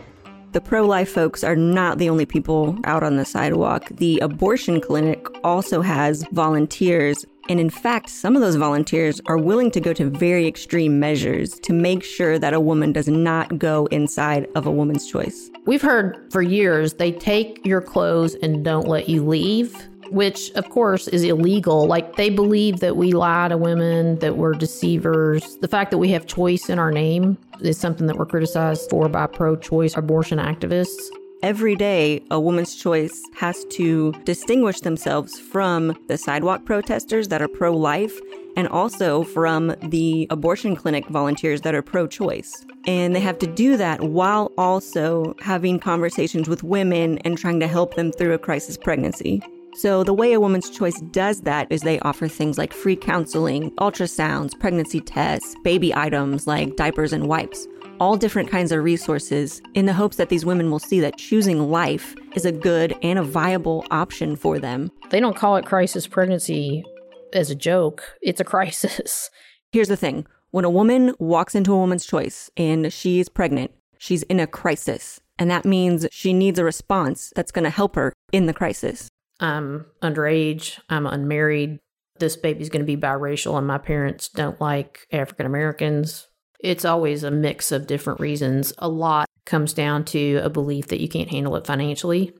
The 0.52 0.62
pro 0.62 0.86
life 0.86 1.10
folks 1.10 1.44
are 1.44 1.56
not 1.56 1.98
the 1.98 2.08
only 2.08 2.24
people 2.24 2.78
out 2.84 3.02
on 3.02 3.16
the 3.16 3.26
sidewalk. 3.26 3.88
The 3.90 4.18
abortion 4.20 4.80
clinic 4.80 5.26
also 5.44 5.82
has 5.82 6.24
volunteers. 6.32 7.26
And 7.48 7.58
in 7.58 7.70
fact, 7.70 8.10
some 8.10 8.36
of 8.36 8.42
those 8.42 8.56
volunteers 8.56 9.20
are 9.26 9.38
willing 9.38 9.70
to 9.70 9.80
go 9.80 9.94
to 9.94 10.10
very 10.10 10.46
extreme 10.46 11.00
measures 11.00 11.58
to 11.60 11.72
make 11.72 12.04
sure 12.04 12.38
that 12.38 12.52
a 12.52 12.60
woman 12.60 12.92
does 12.92 13.08
not 13.08 13.58
go 13.58 13.86
inside 13.86 14.46
of 14.54 14.66
a 14.66 14.70
woman's 14.70 15.10
choice. 15.10 15.50
We've 15.64 15.82
heard 15.82 16.30
for 16.30 16.42
years 16.42 16.94
they 16.94 17.12
take 17.12 17.64
your 17.64 17.80
clothes 17.80 18.34
and 18.42 18.64
don't 18.64 18.86
let 18.86 19.08
you 19.08 19.24
leave, 19.24 19.74
which 20.10 20.50
of 20.52 20.68
course 20.68 21.08
is 21.08 21.22
illegal. 21.22 21.86
Like 21.86 22.16
they 22.16 22.28
believe 22.28 22.80
that 22.80 22.96
we 22.96 23.12
lie 23.12 23.48
to 23.48 23.56
women, 23.56 24.18
that 24.18 24.36
we're 24.36 24.52
deceivers. 24.52 25.56
The 25.62 25.68
fact 25.68 25.90
that 25.90 25.98
we 25.98 26.10
have 26.10 26.26
choice 26.26 26.68
in 26.68 26.78
our 26.78 26.90
name 26.90 27.38
is 27.60 27.78
something 27.78 28.06
that 28.08 28.16
we're 28.16 28.26
criticized 28.26 28.90
for 28.90 29.08
by 29.08 29.26
pro 29.26 29.56
choice 29.56 29.96
abortion 29.96 30.38
activists. 30.38 31.08
Every 31.40 31.76
day, 31.76 32.20
a 32.32 32.40
woman's 32.40 32.74
choice 32.74 33.22
has 33.36 33.64
to 33.66 34.10
distinguish 34.24 34.80
themselves 34.80 35.38
from 35.38 35.96
the 36.08 36.18
sidewalk 36.18 36.64
protesters 36.64 37.28
that 37.28 37.40
are 37.40 37.46
pro 37.46 37.76
life 37.76 38.18
and 38.56 38.66
also 38.66 39.22
from 39.22 39.72
the 39.84 40.26
abortion 40.30 40.74
clinic 40.74 41.06
volunteers 41.06 41.60
that 41.60 41.76
are 41.76 41.82
pro 41.82 42.08
choice. 42.08 42.66
And 42.88 43.14
they 43.14 43.20
have 43.20 43.38
to 43.38 43.46
do 43.46 43.76
that 43.76 44.02
while 44.02 44.50
also 44.58 45.36
having 45.40 45.78
conversations 45.78 46.48
with 46.48 46.64
women 46.64 47.18
and 47.18 47.38
trying 47.38 47.60
to 47.60 47.68
help 47.68 47.94
them 47.94 48.10
through 48.10 48.34
a 48.34 48.38
crisis 48.38 48.76
pregnancy. 48.76 49.40
So, 49.74 50.02
the 50.02 50.14
way 50.14 50.32
a 50.32 50.40
woman's 50.40 50.70
choice 50.70 51.00
does 51.12 51.42
that 51.42 51.70
is 51.70 51.82
they 51.82 52.00
offer 52.00 52.26
things 52.26 52.58
like 52.58 52.72
free 52.72 52.96
counseling, 52.96 53.70
ultrasounds, 53.76 54.58
pregnancy 54.58 55.00
tests, 55.00 55.54
baby 55.62 55.94
items 55.94 56.48
like 56.48 56.74
diapers 56.74 57.12
and 57.12 57.28
wipes 57.28 57.68
all 58.00 58.16
different 58.16 58.50
kinds 58.50 58.72
of 58.72 58.82
resources 58.82 59.60
in 59.74 59.86
the 59.86 59.92
hopes 59.92 60.16
that 60.16 60.28
these 60.28 60.44
women 60.44 60.70
will 60.70 60.78
see 60.78 61.00
that 61.00 61.18
choosing 61.18 61.70
life 61.70 62.14
is 62.34 62.44
a 62.44 62.52
good 62.52 62.94
and 63.02 63.18
a 63.18 63.22
viable 63.22 63.84
option 63.90 64.36
for 64.36 64.58
them. 64.58 64.90
They 65.10 65.20
don't 65.20 65.36
call 65.36 65.56
it 65.56 65.66
crisis 65.66 66.06
pregnancy 66.06 66.84
as 67.32 67.50
a 67.50 67.54
joke, 67.54 68.16
it's 68.22 68.40
a 68.40 68.44
crisis. 68.44 69.30
Here's 69.72 69.88
the 69.88 69.96
thing 69.96 70.26
when 70.50 70.64
a 70.64 70.70
woman 70.70 71.14
walks 71.18 71.54
into 71.54 71.72
a 71.72 71.76
woman's 71.76 72.06
choice 72.06 72.50
and 72.56 72.92
she's 72.92 73.28
pregnant, 73.28 73.70
she's 73.98 74.22
in 74.24 74.40
a 74.40 74.46
crisis. 74.46 75.20
And 75.38 75.50
that 75.50 75.64
means 75.64 76.06
she 76.10 76.32
needs 76.32 76.58
a 76.58 76.64
response 76.64 77.32
that's 77.36 77.52
going 77.52 77.64
to 77.64 77.70
help 77.70 77.94
her 77.94 78.12
in 78.32 78.46
the 78.46 78.54
crisis. 78.54 79.08
I'm 79.40 79.86
underage, 80.02 80.80
I'm 80.88 81.06
unmarried, 81.06 81.78
this 82.18 82.36
baby's 82.36 82.68
going 82.68 82.84
to 82.84 82.86
be 82.86 82.96
biracial, 82.96 83.56
and 83.56 83.66
my 83.66 83.78
parents 83.78 84.28
don't 84.28 84.60
like 84.60 85.06
African 85.12 85.46
Americans. 85.46 86.27
It's 86.60 86.84
always 86.84 87.22
a 87.22 87.30
mix 87.30 87.70
of 87.72 87.86
different 87.86 88.20
reasons. 88.20 88.72
A 88.78 88.88
lot 88.88 89.28
comes 89.44 89.72
down 89.72 90.04
to 90.06 90.36
a 90.36 90.50
belief 90.50 90.88
that 90.88 91.00
you 91.00 91.08
can't 91.08 91.30
handle 91.30 91.56
it 91.56 91.66
financially. 91.66 92.32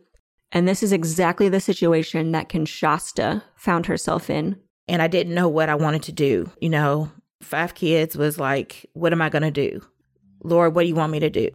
And 0.51 0.67
this 0.67 0.83
is 0.83 0.93
exactly 0.93 1.49
the 1.49 1.61
situation 1.61 2.33
that 2.33 2.49
Kinshasta 2.49 3.43
found 3.57 3.87
herself 3.87 4.31
in. 4.31 4.57
And 4.89 5.03
I 5.03 5.07
didn't 5.07 5.35
know 5.35 5.49
what 5.49 5.69
I 5.69 5.75
wanted 5.75 6.03
to 6.05 6.13
do. 6.13 6.51
You 6.61 6.71
know, 6.71 7.11
five 7.43 7.75
kids 7.75 8.17
was 8.17 8.39
like, 8.39 8.87
what 8.95 9.13
am 9.13 9.23
I 9.23 9.29
going 9.29 9.43
to 9.43 9.51
do? 9.51 9.83
Lord, 10.43 10.75
what 10.75 10.83
do 10.83 10.89
you 10.89 10.95
want 10.95 11.13
me 11.13 11.21
to 11.21 11.31
do? 11.31 11.51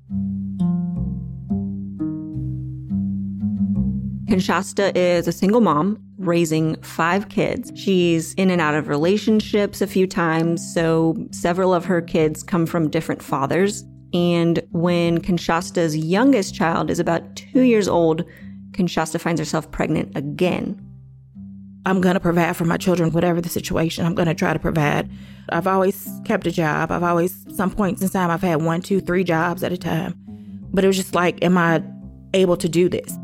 Kinshasta 4.33 4.91
is 4.95 5.27
a 5.27 5.31
single 5.31 5.61
mom 5.61 6.03
raising 6.17 6.81
five 6.81 7.29
kids. 7.29 7.71
She's 7.79 8.33
in 8.33 8.49
and 8.49 8.59
out 8.59 8.73
of 8.73 8.87
relationships 8.87 9.79
a 9.79 9.85
few 9.85 10.07
times, 10.07 10.73
so 10.73 11.15
several 11.29 11.71
of 11.71 11.85
her 11.85 12.01
kids 12.01 12.41
come 12.41 12.65
from 12.65 12.89
different 12.89 13.21
fathers. 13.21 13.83
And 14.11 14.59
when 14.71 15.21
Kinshasta's 15.21 15.95
youngest 15.95 16.55
child 16.55 16.89
is 16.89 16.99
about 16.99 17.35
two 17.35 17.61
years 17.61 17.87
old, 17.87 18.23
Kinshasta 18.71 19.21
finds 19.21 19.39
herself 19.39 19.69
pregnant 19.69 20.17
again. 20.17 20.81
I'm 21.85 22.01
going 22.01 22.15
to 22.15 22.19
provide 22.19 22.55
for 22.55 22.65
my 22.65 22.77
children, 22.77 23.11
whatever 23.11 23.39
the 23.39 23.49
situation. 23.49 24.03
I'm 24.03 24.15
going 24.15 24.27
to 24.27 24.33
try 24.33 24.51
to 24.51 24.57
provide. 24.57 25.11
I've 25.49 25.67
always 25.67 26.09
kept 26.25 26.47
a 26.47 26.51
job. 26.51 26.91
I've 26.91 27.03
always, 27.03 27.45
some 27.55 27.69
points 27.69 28.01
in 28.01 28.09
time, 28.09 28.31
I've 28.31 28.41
had 28.41 28.63
one, 28.63 28.81
two, 28.81 28.99
three 28.99 29.23
jobs 29.23 29.61
at 29.61 29.71
a 29.71 29.77
time. 29.77 30.15
But 30.73 30.83
it 30.83 30.87
was 30.87 30.97
just 30.97 31.13
like, 31.13 31.43
am 31.43 31.55
I 31.55 31.83
able 32.33 32.57
to 32.57 32.67
do 32.67 32.89
this? 32.89 33.15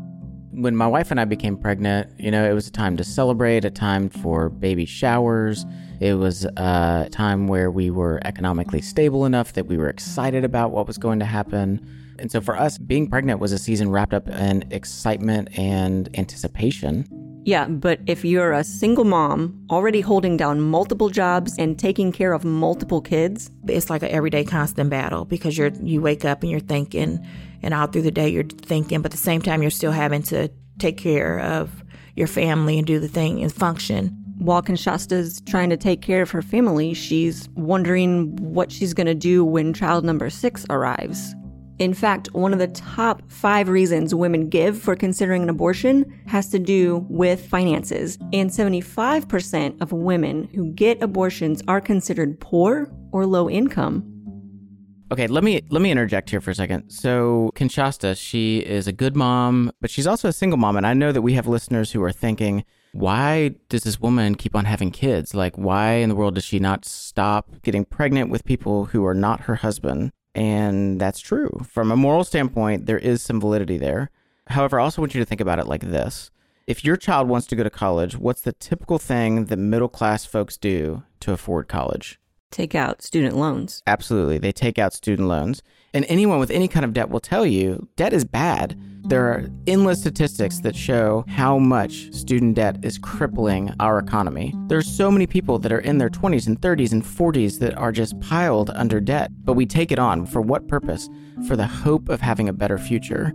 When 0.60 0.76
my 0.76 0.86
wife 0.86 1.10
and 1.10 1.18
I 1.18 1.24
became 1.24 1.56
pregnant, 1.56 2.10
you 2.20 2.30
know, 2.30 2.48
it 2.48 2.52
was 2.52 2.68
a 2.68 2.70
time 2.70 2.98
to 2.98 3.04
celebrate, 3.04 3.64
a 3.64 3.70
time 3.70 4.10
for 4.10 4.50
baby 4.50 4.84
showers. 4.84 5.64
It 6.00 6.14
was 6.14 6.44
a 6.44 7.08
time 7.10 7.46
where 7.46 7.70
we 7.70 7.88
were 7.88 8.20
economically 8.26 8.82
stable 8.82 9.24
enough 9.24 9.54
that 9.54 9.66
we 9.66 9.78
were 9.78 9.88
excited 9.88 10.44
about 10.44 10.70
what 10.70 10.86
was 10.86 10.98
going 10.98 11.18
to 11.20 11.24
happen. 11.24 11.80
And 12.18 12.30
so 12.30 12.42
for 12.42 12.58
us, 12.58 12.76
being 12.76 13.08
pregnant 13.08 13.40
was 13.40 13.52
a 13.52 13.58
season 13.58 13.90
wrapped 13.90 14.12
up 14.12 14.28
in 14.28 14.64
excitement 14.70 15.48
and 15.58 16.10
anticipation. 16.18 17.06
Yeah, 17.46 17.66
but 17.66 18.00
if 18.06 18.22
you're 18.22 18.52
a 18.52 18.62
single 18.62 19.04
mom 19.04 19.66
already 19.70 20.02
holding 20.02 20.36
down 20.36 20.60
multiple 20.60 21.08
jobs 21.08 21.56
and 21.58 21.78
taking 21.78 22.12
care 22.12 22.34
of 22.34 22.44
multiple 22.44 23.00
kids, 23.00 23.50
it's 23.66 23.88
like 23.88 24.02
an 24.02 24.10
everyday 24.10 24.44
constant 24.44 24.90
battle 24.90 25.24
because 25.24 25.56
you're 25.56 25.72
you 25.82 26.02
wake 26.02 26.26
up 26.26 26.42
and 26.42 26.50
you're 26.50 26.60
thinking 26.60 27.26
and 27.62 27.74
all 27.74 27.86
through 27.86 28.02
the 28.02 28.10
day 28.10 28.28
you're 28.28 28.44
thinking, 28.44 29.02
but 29.02 29.12
at 29.12 29.12
the 29.12 29.18
same 29.18 29.42
time 29.42 29.62
you're 29.62 29.70
still 29.70 29.92
having 29.92 30.22
to 30.24 30.48
take 30.78 30.96
care 30.96 31.40
of 31.40 31.84
your 32.16 32.26
family 32.26 32.78
and 32.78 32.86
do 32.86 32.98
the 32.98 33.08
thing 33.08 33.42
and 33.42 33.52
function. 33.52 34.16
While 34.38 34.62
Kinshasta's 34.62 35.42
trying 35.42 35.68
to 35.70 35.76
take 35.76 36.00
care 36.00 36.22
of 36.22 36.30
her 36.30 36.42
family, 36.42 36.94
she's 36.94 37.48
wondering 37.50 38.34
what 38.36 38.72
she's 38.72 38.94
going 38.94 39.06
to 39.06 39.14
do 39.14 39.44
when 39.44 39.74
child 39.74 40.04
number 40.04 40.30
six 40.30 40.64
arrives. 40.70 41.34
In 41.80 41.94
fact, 41.94 42.28
one 42.32 42.52
of 42.52 42.58
the 42.58 42.68
top 42.68 43.22
five 43.30 43.70
reasons 43.70 44.14
women 44.14 44.50
give 44.50 44.78
for 44.78 44.94
considering 44.94 45.42
an 45.42 45.48
abortion 45.48 46.04
has 46.26 46.50
to 46.50 46.58
do 46.58 47.06
with 47.08 47.46
finances. 47.46 48.18
And 48.34 48.50
75% 48.50 49.80
of 49.80 49.90
women 49.90 50.44
who 50.54 50.72
get 50.72 51.02
abortions 51.02 51.62
are 51.68 51.80
considered 51.80 52.38
poor 52.38 52.92
or 53.12 53.24
low 53.24 53.48
income. 53.48 54.04
Okay, 55.12 55.26
let 55.26 55.42
me 55.42 55.60
let 55.70 55.82
me 55.82 55.90
interject 55.90 56.30
here 56.30 56.40
for 56.40 56.52
a 56.52 56.54
second. 56.54 56.88
So, 56.90 57.50
Kinshasta, 57.56 58.16
she 58.16 58.58
is 58.58 58.86
a 58.86 58.92
good 58.92 59.16
mom, 59.16 59.72
but 59.80 59.90
she's 59.90 60.06
also 60.06 60.28
a 60.28 60.32
single 60.32 60.56
mom, 60.56 60.76
and 60.76 60.86
I 60.86 60.94
know 60.94 61.10
that 61.10 61.22
we 61.22 61.32
have 61.32 61.48
listeners 61.48 61.90
who 61.90 62.02
are 62.04 62.12
thinking, 62.12 62.64
why 62.92 63.56
does 63.68 63.82
this 63.82 64.00
woman 64.00 64.36
keep 64.36 64.54
on 64.54 64.66
having 64.66 64.92
kids? 64.92 65.34
Like, 65.34 65.56
why 65.56 65.94
in 65.94 66.10
the 66.10 66.14
world 66.14 66.36
does 66.36 66.44
she 66.44 66.60
not 66.60 66.84
stop 66.84 67.50
getting 67.62 67.84
pregnant 67.84 68.30
with 68.30 68.44
people 68.44 68.86
who 68.86 69.04
are 69.04 69.14
not 69.14 69.42
her 69.42 69.56
husband? 69.56 70.12
And 70.32 71.00
that's 71.00 71.18
true. 71.18 71.60
From 71.68 71.90
a 71.90 71.96
moral 71.96 72.22
standpoint, 72.22 72.86
there 72.86 72.98
is 72.98 73.20
some 73.20 73.40
validity 73.40 73.78
there. 73.78 74.10
However, 74.46 74.78
I 74.78 74.84
also 74.84 75.02
want 75.02 75.14
you 75.14 75.20
to 75.20 75.24
think 75.24 75.40
about 75.40 75.58
it 75.58 75.66
like 75.66 75.82
this. 75.82 76.30
If 76.68 76.84
your 76.84 76.96
child 76.96 77.28
wants 77.28 77.48
to 77.48 77.56
go 77.56 77.64
to 77.64 77.70
college, 77.70 78.16
what's 78.16 78.42
the 78.42 78.52
typical 78.52 78.98
thing 79.00 79.46
that 79.46 79.56
middle 79.56 79.88
class 79.88 80.24
folks 80.24 80.56
do 80.56 81.02
to 81.18 81.32
afford 81.32 81.66
college? 81.66 82.19
Take 82.50 82.74
out 82.74 83.00
student 83.02 83.36
loans. 83.36 83.82
Absolutely. 83.86 84.38
They 84.38 84.52
take 84.52 84.78
out 84.78 84.92
student 84.92 85.28
loans. 85.28 85.62
And 85.94 86.04
anyone 86.08 86.38
with 86.38 86.50
any 86.50 86.68
kind 86.68 86.84
of 86.84 86.92
debt 86.92 87.10
will 87.10 87.20
tell 87.20 87.46
you 87.46 87.88
debt 87.96 88.12
is 88.12 88.24
bad. 88.24 88.80
There 89.04 89.24
are 89.26 89.48
endless 89.66 90.00
statistics 90.00 90.60
that 90.60 90.76
show 90.76 91.24
how 91.28 91.58
much 91.58 92.12
student 92.12 92.54
debt 92.54 92.84
is 92.84 92.98
crippling 92.98 93.72
our 93.80 93.98
economy. 93.98 94.54
There 94.68 94.78
are 94.78 94.82
so 94.82 95.10
many 95.10 95.26
people 95.26 95.58
that 95.60 95.72
are 95.72 95.80
in 95.80 95.98
their 95.98 96.10
20s 96.10 96.46
and 96.46 96.60
30s 96.60 96.92
and 96.92 97.02
40s 97.02 97.58
that 97.60 97.76
are 97.76 97.92
just 97.92 98.18
piled 98.20 98.70
under 98.70 99.00
debt, 99.00 99.30
but 99.44 99.54
we 99.54 99.66
take 99.66 99.90
it 99.90 99.98
on. 99.98 100.26
For 100.26 100.40
what 100.40 100.68
purpose? 100.68 101.08
For 101.48 101.56
the 101.56 101.66
hope 101.66 102.08
of 102.08 102.20
having 102.20 102.48
a 102.48 102.52
better 102.52 102.78
future. 102.78 103.32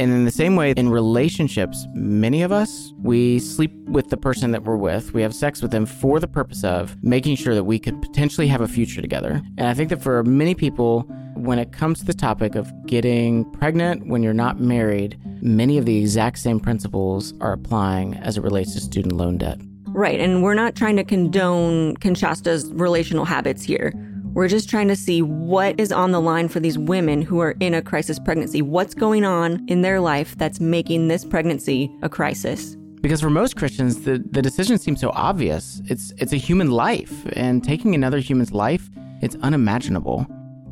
And 0.00 0.12
in 0.12 0.24
the 0.24 0.30
same 0.32 0.56
way, 0.56 0.72
in 0.76 0.88
relationships, 0.88 1.86
many 1.94 2.42
of 2.42 2.50
us, 2.50 2.92
we 3.00 3.38
sleep 3.38 3.72
with 3.86 4.10
the 4.10 4.16
person 4.16 4.50
that 4.50 4.64
we're 4.64 4.76
with. 4.76 5.14
We 5.14 5.22
have 5.22 5.32
sex 5.32 5.62
with 5.62 5.70
them 5.70 5.86
for 5.86 6.18
the 6.18 6.26
purpose 6.26 6.64
of 6.64 7.00
making 7.02 7.36
sure 7.36 7.54
that 7.54 7.64
we 7.64 7.78
could 7.78 8.02
potentially 8.02 8.48
have 8.48 8.60
a 8.60 8.66
future 8.66 9.00
together. 9.00 9.40
And 9.56 9.68
I 9.68 9.74
think 9.74 9.90
that 9.90 10.02
for 10.02 10.24
many 10.24 10.56
people, 10.56 11.02
when 11.34 11.60
it 11.60 11.70
comes 11.70 12.00
to 12.00 12.04
the 12.04 12.14
topic 12.14 12.56
of 12.56 12.72
getting 12.86 13.44
pregnant 13.52 14.06
when 14.08 14.22
you're 14.22 14.34
not 14.34 14.58
married, 14.58 15.16
many 15.40 15.78
of 15.78 15.84
the 15.84 15.96
exact 16.00 16.38
same 16.38 16.58
principles 16.58 17.32
are 17.40 17.52
applying 17.52 18.14
as 18.14 18.36
it 18.36 18.42
relates 18.42 18.74
to 18.74 18.80
student 18.80 19.14
loan 19.14 19.38
debt. 19.38 19.60
Right. 19.88 20.18
And 20.18 20.42
we're 20.42 20.54
not 20.54 20.74
trying 20.74 20.96
to 20.96 21.04
condone 21.04 21.96
Kinshasta's 21.98 22.72
relational 22.72 23.24
habits 23.24 23.62
here. 23.62 23.92
We're 24.34 24.48
just 24.48 24.68
trying 24.68 24.88
to 24.88 24.96
see 24.96 25.22
what 25.22 25.78
is 25.78 25.92
on 25.92 26.10
the 26.10 26.20
line 26.20 26.48
for 26.48 26.58
these 26.58 26.76
women 26.76 27.22
who 27.22 27.38
are 27.38 27.54
in 27.60 27.72
a 27.72 27.80
crisis 27.80 28.18
pregnancy. 28.18 28.62
What's 28.62 28.92
going 28.92 29.24
on 29.24 29.64
in 29.68 29.82
their 29.82 30.00
life 30.00 30.36
that's 30.36 30.58
making 30.58 31.06
this 31.06 31.24
pregnancy 31.24 31.88
a 32.02 32.08
crisis? 32.08 32.76
Because 33.00 33.20
for 33.20 33.30
most 33.30 33.54
Christians, 33.54 34.00
the, 34.00 34.18
the 34.28 34.42
decision 34.42 34.76
seems 34.78 35.00
so 35.00 35.10
obvious. 35.14 35.80
It's 35.84 36.12
it's 36.18 36.32
a 36.32 36.36
human 36.36 36.72
life, 36.72 37.12
and 37.34 37.62
taking 37.62 37.94
another 37.94 38.18
human's 38.18 38.50
life, 38.50 38.90
it's 39.22 39.36
unimaginable. 39.36 40.26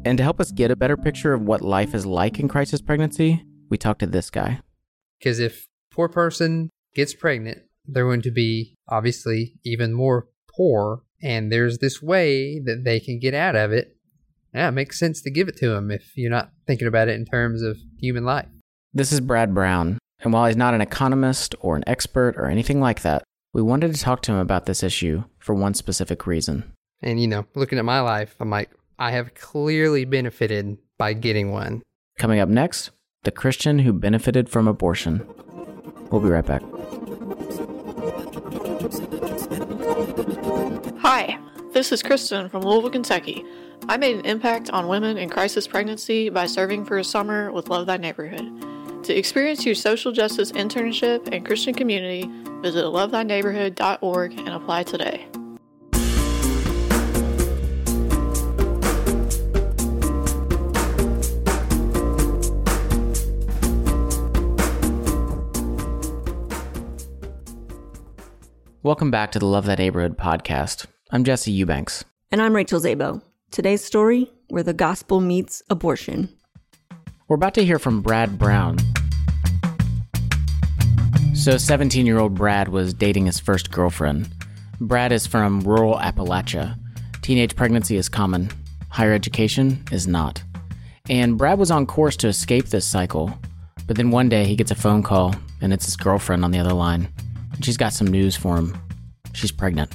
And 0.05 0.19
to 0.19 0.25
help 0.25 0.41
us 0.41 0.51
get 0.51 0.73
a 0.73 0.77
better 0.77 0.97
picture 0.97 1.33
of 1.33 1.43
what 1.43 1.63
life 1.63 1.95
is 1.95 2.05
like 2.05 2.41
in 2.41 2.49
crisis 2.49 2.83
pregnancy, 2.83 3.45
we 3.71 3.79
talked 3.79 4.01
to 4.01 4.07
this 4.07 4.29
guy. 4.29 4.59
Because 5.21 5.39
if 5.39 5.69
poor 5.93 6.09
person 6.09 6.71
gets 6.97 7.15
pregnant, 7.15 7.63
they're 7.87 8.07
going 8.07 8.23
to 8.23 8.33
be 8.33 8.75
obviously 8.89 9.55
even 9.65 9.93
more 9.93 10.27
poor 10.49 11.05
and 11.23 11.53
there's 11.53 11.79
this 11.79 12.03
way 12.03 12.59
that 12.59 12.85
they 12.85 13.01
can 13.01 13.19
get 13.19 13.35
out 13.35 13.57
of 13.57 13.73
it. 13.73 13.97
Yeah, 14.55 14.69
it 14.69 14.73
makes 14.73 14.99
sense 14.99 15.23
to 15.23 15.31
give 15.31 15.49
it 15.49 15.57
to 15.59 15.71
them 15.71 15.91
if 15.91 16.17
you're 16.17 16.31
not 16.31 16.51
thinking 16.67 16.89
about 16.89 17.09
it 17.09 17.15
in 17.15 17.25
terms 17.25 17.63
of 17.63 17.79
human 17.99 18.25
life. 18.25 18.49
This 18.93 19.13
is 19.13 19.21
Brad 19.21 19.55
Brown, 19.55 19.99
and 20.21 20.33
while 20.33 20.47
he's 20.47 20.57
not 20.57 20.75
an 20.75 20.83
economist 20.83 21.55
or 21.61 21.77
an 21.77 21.85
expert 21.87 22.37
or 22.37 22.47
anything 22.47 22.81
like 22.81 23.03
that, 23.03 23.23
we 23.55 23.63
wanted 23.63 23.95
to 23.95 24.01
talk 24.01 24.23
to 24.23 24.33
him 24.33 24.39
about 24.39 24.67
this 24.67 24.83
issue 24.83 25.25
for 25.39 25.55
one 25.55 25.75
specific 25.75 26.27
reason. 26.27 26.73
And 27.01 27.21
you 27.21 27.29
know, 27.29 27.47
looking 27.55 27.79
at 27.79 27.85
my 27.85 28.01
life, 28.01 28.37
I'm 28.41 28.51
like, 28.51 28.71
I 28.99 29.13
have 29.13 29.35
clearly 29.35 30.05
benefited 30.05 30.79
by 30.99 31.15
getting 31.15 31.51
one. 31.51 31.83
Coming 32.19 32.39
up 32.39 32.49
next, 32.49 32.91
the 33.25 33.31
Christian 33.31 33.81
who 33.81 33.93
benefited 33.93 34.49
from 34.49 34.69
abortion. 34.69 35.27
We'll 36.11 36.21
be 36.21 36.29
right 36.29 36.45
back. 36.45 36.63
Hi, 41.15 41.39
this 41.75 41.93
is 41.93 42.03
Kristen 42.03 42.49
from 42.49 42.63
Louisville, 42.63 42.89
Kentucky. 42.89 43.45
I 43.87 43.99
made 43.99 44.17
an 44.17 44.25
impact 44.25 44.71
on 44.71 44.89
women 44.89 45.19
in 45.19 45.29
crisis 45.29 45.67
pregnancy 45.67 46.31
by 46.31 46.47
serving 46.47 46.87
for 46.87 46.97
a 46.97 47.05
summer 47.05 47.53
with 47.53 47.69
Love 47.69 47.85
Thy 47.85 47.99
Neighborhood. 47.99 49.05
To 49.05 49.15
experience 49.15 49.67
your 49.67 49.75
social 49.75 50.13
justice 50.13 50.53
internship 50.53 51.29
and 51.31 51.45
Christian 51.45 51.75
community, 51.75 52.31
visit 52.63 52.87
lovethyneighborhood.org 52.87 54.39
and 54.39 54.49
apply 54.49 54.85
today. 54.85 55.27
Welcome 68.83 69.11
back 69.11 69.31
to 69.33 69.39
the 69.39 69.47
Love 69.47 69.67
Thy 69.67 69.75
Neighborhood 69.75 70.17
podcast. 70.17 70.87
I'm 71.15 71.25
Jesse 71.25 71.53
Eubanks. 71.53 72.07
And 72.31 72.41
I'm 72.41 72.57
Rachel 72.57 72.81
Zabo. 72.81 73.21
Today's 73.51 73.85
story 73.85 74.33
where 74.49 74.63
the 74.63 74.73
gospel 74.73 75.21
meets 75.21 75.63
abortion. 75.69 76.35
We're 77.29 77.37
about 77.37 77.53
to 77.55 77.65
hear 77.67 77.79
from 77.79 78.01
Brad 78.01 78.39
Brown. 78.39 78.79
So, 81.35 81.59
17 81.59 82.07
year 82.07 82.19
old 82.19 82.35
Brad 82.35 82.69
was 82.69 82.95
dating 82.95 83.27
his 83.27 83.39
first 83.39 83.71
girlfriend. 83.71 84.27
Brad 84.81 85.13
is 85.13 85.27
from 85.27 85.61
rural 85.61 85.97
Appalachia. 85.97 86.79
Teenage 87.21 87.57
pregnancy 87.57 87.99
is 87.99 88.09
common, 88.09 88.49
higher 88.89 89.13
education 89.13 89.85
is 89.93 90.09
not. 90.09 90.43
And 91.11 91.37
Brad 91.37 91.59
was 91.59 91.71
on 91.71 91.85
course 91.85 92.17
to 92.19 92.29
escape 92.29 92.69
this 92.69 92.87
cycle. 92.87 93.39
But 93.87 93.99
then 93.99 94.13
one 94.13 94.31
day 94.31 94.47
he 94.47 94.57
gets 94.57 94.71
a 94.71 94.75
phone 94.75 95.03
call, 95.03 95.35
and 95.61 95.75
it's 95.75 95.85
his 95.85 95.97
girlfriend 95.97 96.43
on 96.43 96.53
the 96.53 96.59
other 96.59 96.73
line. 96.73 97.13
And 97.53 97.63
she's 97.63 97.77
got 97.77 97.93
some 97.93 98.07
news 98.07 98.35
for 98.35 98.57
him. 98.57 98.75
She's 99.35 99.53
pregnant. 99.53 99.95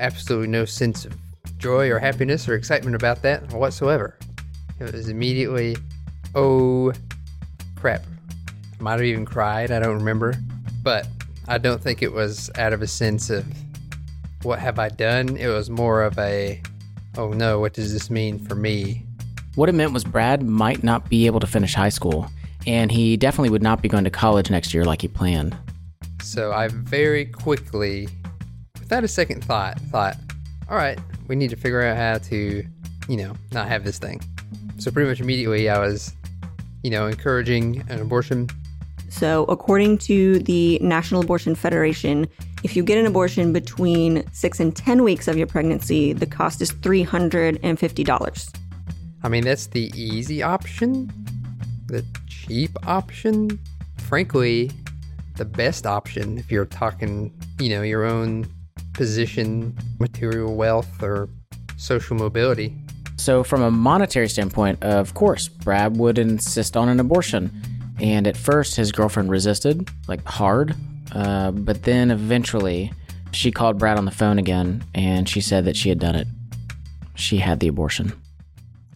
Absolutely 0.00 0.48
no 0.48 0.64
sense 0.64 1.04
of 1.04 1.14
joy 1.58 1.90
or 1.90 1.98
happiness 1.98 2.48
or 2.48 2.54
excitement 2.54 2.96
about 2.96 3.22
that 3.22 3.52
whatsoever. 3.52 4.18
It 4.80 4.92
was 4.92 5.08
immediately, 5.08 5.76
oh 6.34 6.92
crap. 7.76 8.02
Might 8.78 8.92
have 8.92 9.02
even 9.02 9.26
cried, 9.26 9.70
I 9.70 9.78
don't 9.78 9.96
remember. 9.96 10.34
But 10.82 11.06
I 11.46 11.58
don't 11.58 11.82
think 11.82 12.02
it 12.02 12.12
was 12.12 12.50
out 12.56 12.72
of 12.72 12.80
a 12.80 12.86
sense 12.86 13.28
of 13.28 13.44
what 14.42 14.58
have 14.58 14.78
I 14.78 14.88
done? 14.88 15.36
It 15.36 15.48
was 15.48 15.68
more 15.68 16.02
of 16.02 16.18
a, 16.18 16.62
oh 17.18 17.32
no, 17.34 17.60
what 17.60 17.74
does 17.74 17.92
this 17.92 18.08
mean 18.08 18.38
for 18.38 18.54
me? 18.54 19.04
What 19.54 19.68
it 19.68 19.72
meant 19.72 19.92
was 19.92 20.04
Brad 20.04 20.42
might 20.42 20.82
not 20.82 21.10
be 21.10 21.26
able 21.26 21.40
to 21.40 21.46
finish 21.46 21.74
high 21.74 21.90
school, 21.90 22.30
and 22.66 22.90
he 22.90 23.18
definitely 23.18 23.50
would 23.50 23.62
not 23.62 23.82
be 23.82 23.88
going 23.88 24.04
to 24.04 24.10
college 24.10 24.48
next 24.48 24.72
year 24.72 24.86
like 24.86 25.02
he 25.02 25.08
planned. 25.08 25.54
So 26.22 26.52
I 26.52 26.68
very 26.68 27.26
quickly, 27.26 28.08
without 28.90 29.04
a 29.04 29.08
second 29.08 29.44
thought, 29.44 29.78
thought, 29.82 30.16
all 30.68 30.76
right, 30.76 30.98
we 31.28 31.36
need 31.36 31.48
to 31.48 31.54
figure 31.54 31.80
out 31.80 31.96
how 31.96 32.18
to, 32.18 32.66
you 33.08 33.16
know, 33.16 33.32
not 33.52 33.68
have 33.68 33.84
this 33.84 34.00
thing. 34.00 34.20
So 34.78 34.90
pretty 34.90 35.08
much 35.08 35.20
immediately 35.20 35.68
I 35.68 35.78
was, 35.78 36.12
you 36.82 36.90
know, 36.90 37.06
encouraging 37.06 37.84
an 37.88 38.00
abortion. 38.00 38.48
So, 39.08 39.44
according 39.44 39.98
to 39.98 40.40
the 40.40 40.80
National 40.82 41.20
Abortion 41.20 41.54
Federation, 41.54 42.26
if 42.64 42.74
you 42.74 42.82
get 42.82 42.98
an 42.98 43.06
abortion 43.06 43.52
between 43.52 44.24
six 44.32 44.58
and 44.58 44.74
10 44.74 45.04
weeks 45.04 45.28
of 45.28 45.36
your 45.36 45.46
pregnancy, 45.46 46.12
the 46.12 46.26
cost 46.26 46.60
is 46.60 46.72
$350. 46.72 48.56
I 49.22 49.28
mean, 49.28 49.44
that's 49.44 49.68
the 49.68 49.92
easy 49.94 50.42
option, 50.42 51.12
the 51.86 52.04
cheap 52.28 52.70
option. 52.88 53.56
Frankly, 53.98 54.72
the 55.36 55.44
best 55.44 55.86
option 55.86 56.38
if 56.38 56.50
you're 56.50 56.66
talking, 56.66 57.32
you 57.60 57.68
know, 57.68 57.82
your 57.82 58.04
own 58.04 58.48
position, 58.92 59.76
material 59.98 60.54
wealth, 60.54 61.02
or 61.02 61.28
social 61.76 62.16
mobility. 62.16 62.74
So, 63.16 63.44
from 63.44 63.62
a 63.62 63.70
monetary 63.70 64.28
standpoint, 64.28 64.82
of 64.82 65.14
course, 65.14 65.48
Brad 65.48 65.96
would 65.96 66.18
insist 66.18 66.76
on 66.76 66.88
an 66.88 67.00
abortion. 67.00 67.50
And 68.00 68.26
at 68.26 68.36
first, 68.36 68.76
his 68.76 68.92
girlfriend 68.92 69.30
resisted, 69.30 69.88
like 70.08 70.24
hard. 70.24 70.74
Uh, 71.12 71.50
but 71.50 71.82
then 71.82 72.10
eventually, 72.10 72.92
she 73.32 73.50
called 73.50 73.78
Brad 73.78 73.98
on 73.98 74.04
the 74.04 74.10
phone 74.10 74.38
again 74.38 74.84
and 74.94 75.28
she 75.28 75.40
said 75.40 75.64
that 75.64 75.76
she 75.76 75.88
had 75.88 75.98
done 75.98 76.14
it. 76.14 76.26
She 77.14 77.38
had 77.38 77.60
the 77.60 77.68
abortion. 77.68 78.12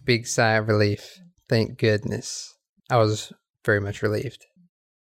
Big 0.03 0.27
sigh 0.27 0.53
of 0.53 0.67
relief. 0.67 1.19
Thank 1.47 1.77
goodness. 1.77 2.55
I 2.89 2.97
was 2.97 3.31
very 3.63 3.79
much 3.79 4.01
relieved. 4.01 4.45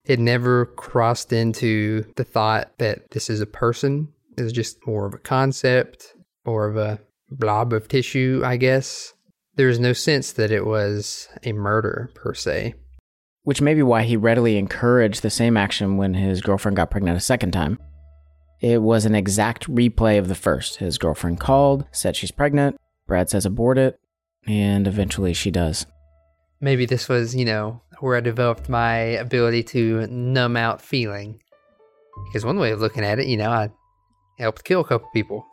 It 0.04 0.18
never 0.18 0.66
crossed 0.66 1.32
into 1.32 2.04
the 2.16 2.24
thought 2.24 2.72
that 2.78 3.10
this 3.12 3.30
is 3.30 3.40
a 3.40 3.46
person. 3.46 4.08
Was 4.36 4.52
just 4.52 4.86
more 4.86 5.06
of 5.06 5.14
a 5.14 5.18
concept, 5.18 6.14
more 6.46 6.66
of 6.66 6.76
a 6.76 7.00
blob 7.30 7.72
of 7.72 7.88
tissue, 7.88 8.42
I 8.44 8.56
guess. 8.56 9.14
There 9.56 9.68
is 9.68 9.78
no 9.78 9.92
sense 9.92 10.32
that 10.32 10.50
it 10.50 10.64
was 10.64 11.28
a 11.42 11.52
murder 11.52 12.10
per 12.14 12.34
se. 12.34 12.74
Which 13.42 13.60
may 13.60 13.74
be 13.74 13.82
why 13.82 14.04
he 14.04 14.16
readily 14.16 14.56
encouraged 14.56 15.22
the 15.22 15.30
same 15.30 15.56
action 15.56 15.96
when 15.96 16.14
his 16.14 16.40
girlfriend 16.40 16.76
got 16.76 16.90
pregnant 16.90 17.16
a 17.16 17.20
second 17.20 17.52
time. 17.52 17.78
It 18.60 18.80
was 18.80 19.04
an 19.04 19.14
exact 19.14 19.68
replay 19.68 20.18
of 20.18 20.28
the 20.28 20.34
first. 20.34 20.76
His 20.76 20.96
girlfriend 20.96 21.40
called, 21.40 21.84
said 21.90 22.14
she's 22.14 22.30
pregnant, 22.30 22.76
Brad 23.06 23.28
says 23.28 23.44
abort 23.44 23.76
it, 23.76 23.98
and 24.46 24.86
eventually 24.86 25.34
she 25.34 25.50
does. 25.50 25.86
Maybe 26.60 26.86
this 26.86 27.08
was, 27.08 27.34
you 27.34 27.44
know, 27.44 27.82
where 27.98 28.16
I 28.16 28.20
developed 28.20 28.68
my 28.68 28.94
ability 28.94 29.64
to 29.64 30.06
numb 30.06 30.56
out 30.56 30.80
feeling. 30.80 31.42
Because 32.26 32.44
one 32.44 32.58
way 32.58 32.70
of 32.70 32.80
looking 32.80 33.04
at 33.04 33.18
it, 33.18 33.26
you 33.26 33.36
know, 33.36 33.50
I 33.50 33.70
helped 34.38 34.64
kill 34.64 34.80
a 34.80 34.84
couple 34.84 35.08
people. 35.12 35.46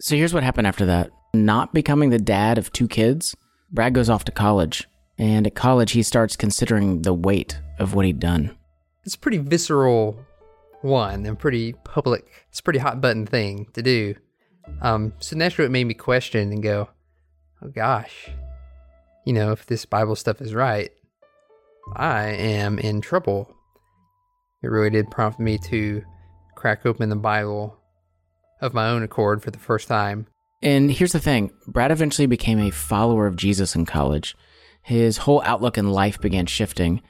So 0.00 0.16
here's 0.16 0.34
what 0.34 0.42
happened 0.42 0.66
after 0.66 0.86
that. 0.86 1.10
Not 1.34 1.72
becoming 1.72 2.10
the 2.10 2.18
dad 2.18 2.58
of 2.58 2.72
two 2.72 2.88
kids, 2.88 3.36
Brad 3.70 3.94
goes 3.94 4.10
off 4.10 4.24
to 4.24 4.32
college. 4.32 4.88
And 5.18 5.46
at 5.46 5.54
college, 5.54 5.92
he 5.92 6.02
starts 6.02 6.36
considering 6.36 7.02
the 7.02 7.14
weight 7.14 7.60
of 7.78 7.94
what 7.94 8.04
he'd 8.04 8.18
done. 8.18 8.56
It's 9.04 9.14
a 9.14 9.18
pretty 9.18 9.38
visceral 9.38 10.18
one 10.82 11.24
and 11.26 11.38
pretty 11.38 11.74
public. 11.84 12.26
It's 12.48 12.60
a 12.60 12.62
pretty 12.62 12.80
hot 12.80 13.00
button 13.00 13.26
thing 13.26 13.68
to 13.74 13.82
do. 13.82 14.14
Um, 14.80 15.12
so 15.18 15.36
naturally, 15.36 15.66
it 15.66 15.72
made 15.72 15.84
me 15.84 15.94
question 15.94 16.52
and 16.52 16.62
go, 16.62 16.88
oh 17.62 17.68
gosh, 17.68 18.30
you 19.24 19.32
know, 19.32 19.52
if 19.52 19.66
this 19.66 19.84
Bible 19.84 20.16
stuff 20.16 20.40
is 20.40 20.54
right, 20.54 20.90
I 21.94 22.28
am 22.28 22.78
in 22.78 23.00
trouble. 23.00 23.54
It 24.62 24.68
really 24.68 24.90
did 24.90 25.10
prompt 25.10 25.40
me 25.40 25.58
to 25.58 26.02
crack 26.54 26.86
open 26.86 27.08
the 27.08 27.16
Bible 27.16 27.78
of 28.60 28.74
my 28.74 28.88
own 28.88 29.02
accord 29.02 29.42
for 29.42 29.50
the 29.50 29.58
first 29.58 29.88
time. 29.88 30.26
And 30.62 30.92
here's 30.92 31.12
the 31.12 31.20
thing 31.20 31.50
Brad 31.66 31.90
eventually 31.90 32.26
became 32.26 32.60
a 32.60 32.70
follower 32.70 33.26
of 33.26 33.36
Jesus 33.36 33.74
in 33.74 33.84
college. 33.84 34.36
His 34.82 35.18
whole 35.18 35.42
outlook 35.44 35.76
in 35.76 35.90
life 35.90 36.20
began 36.20 36.46
shifting. 36.46 37.02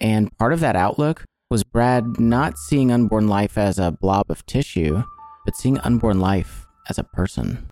And 0.00 0.36
part 0.38 0.52
of 0.52 0.60
that 0.60 0.76
outlook 0.76 1.24
was 1.48 1.64
Brad 1.64 2.18
not 2.18 2.58
seeing 2.58 2.90
unborn 2.90 3.28
life 3.28 3.56
as 3.56 3.78
a 3.78 3.92
blob 3.92 4.26
of 4.28 4.44
tissue, 4.46 5.04
but 5.44 5.56
seeing 5.56 5.78
unborn 5.78 6.20
life 6.20 6.66
as 6.88 6.98
a 6.98 7.04
person. 7.04 7.70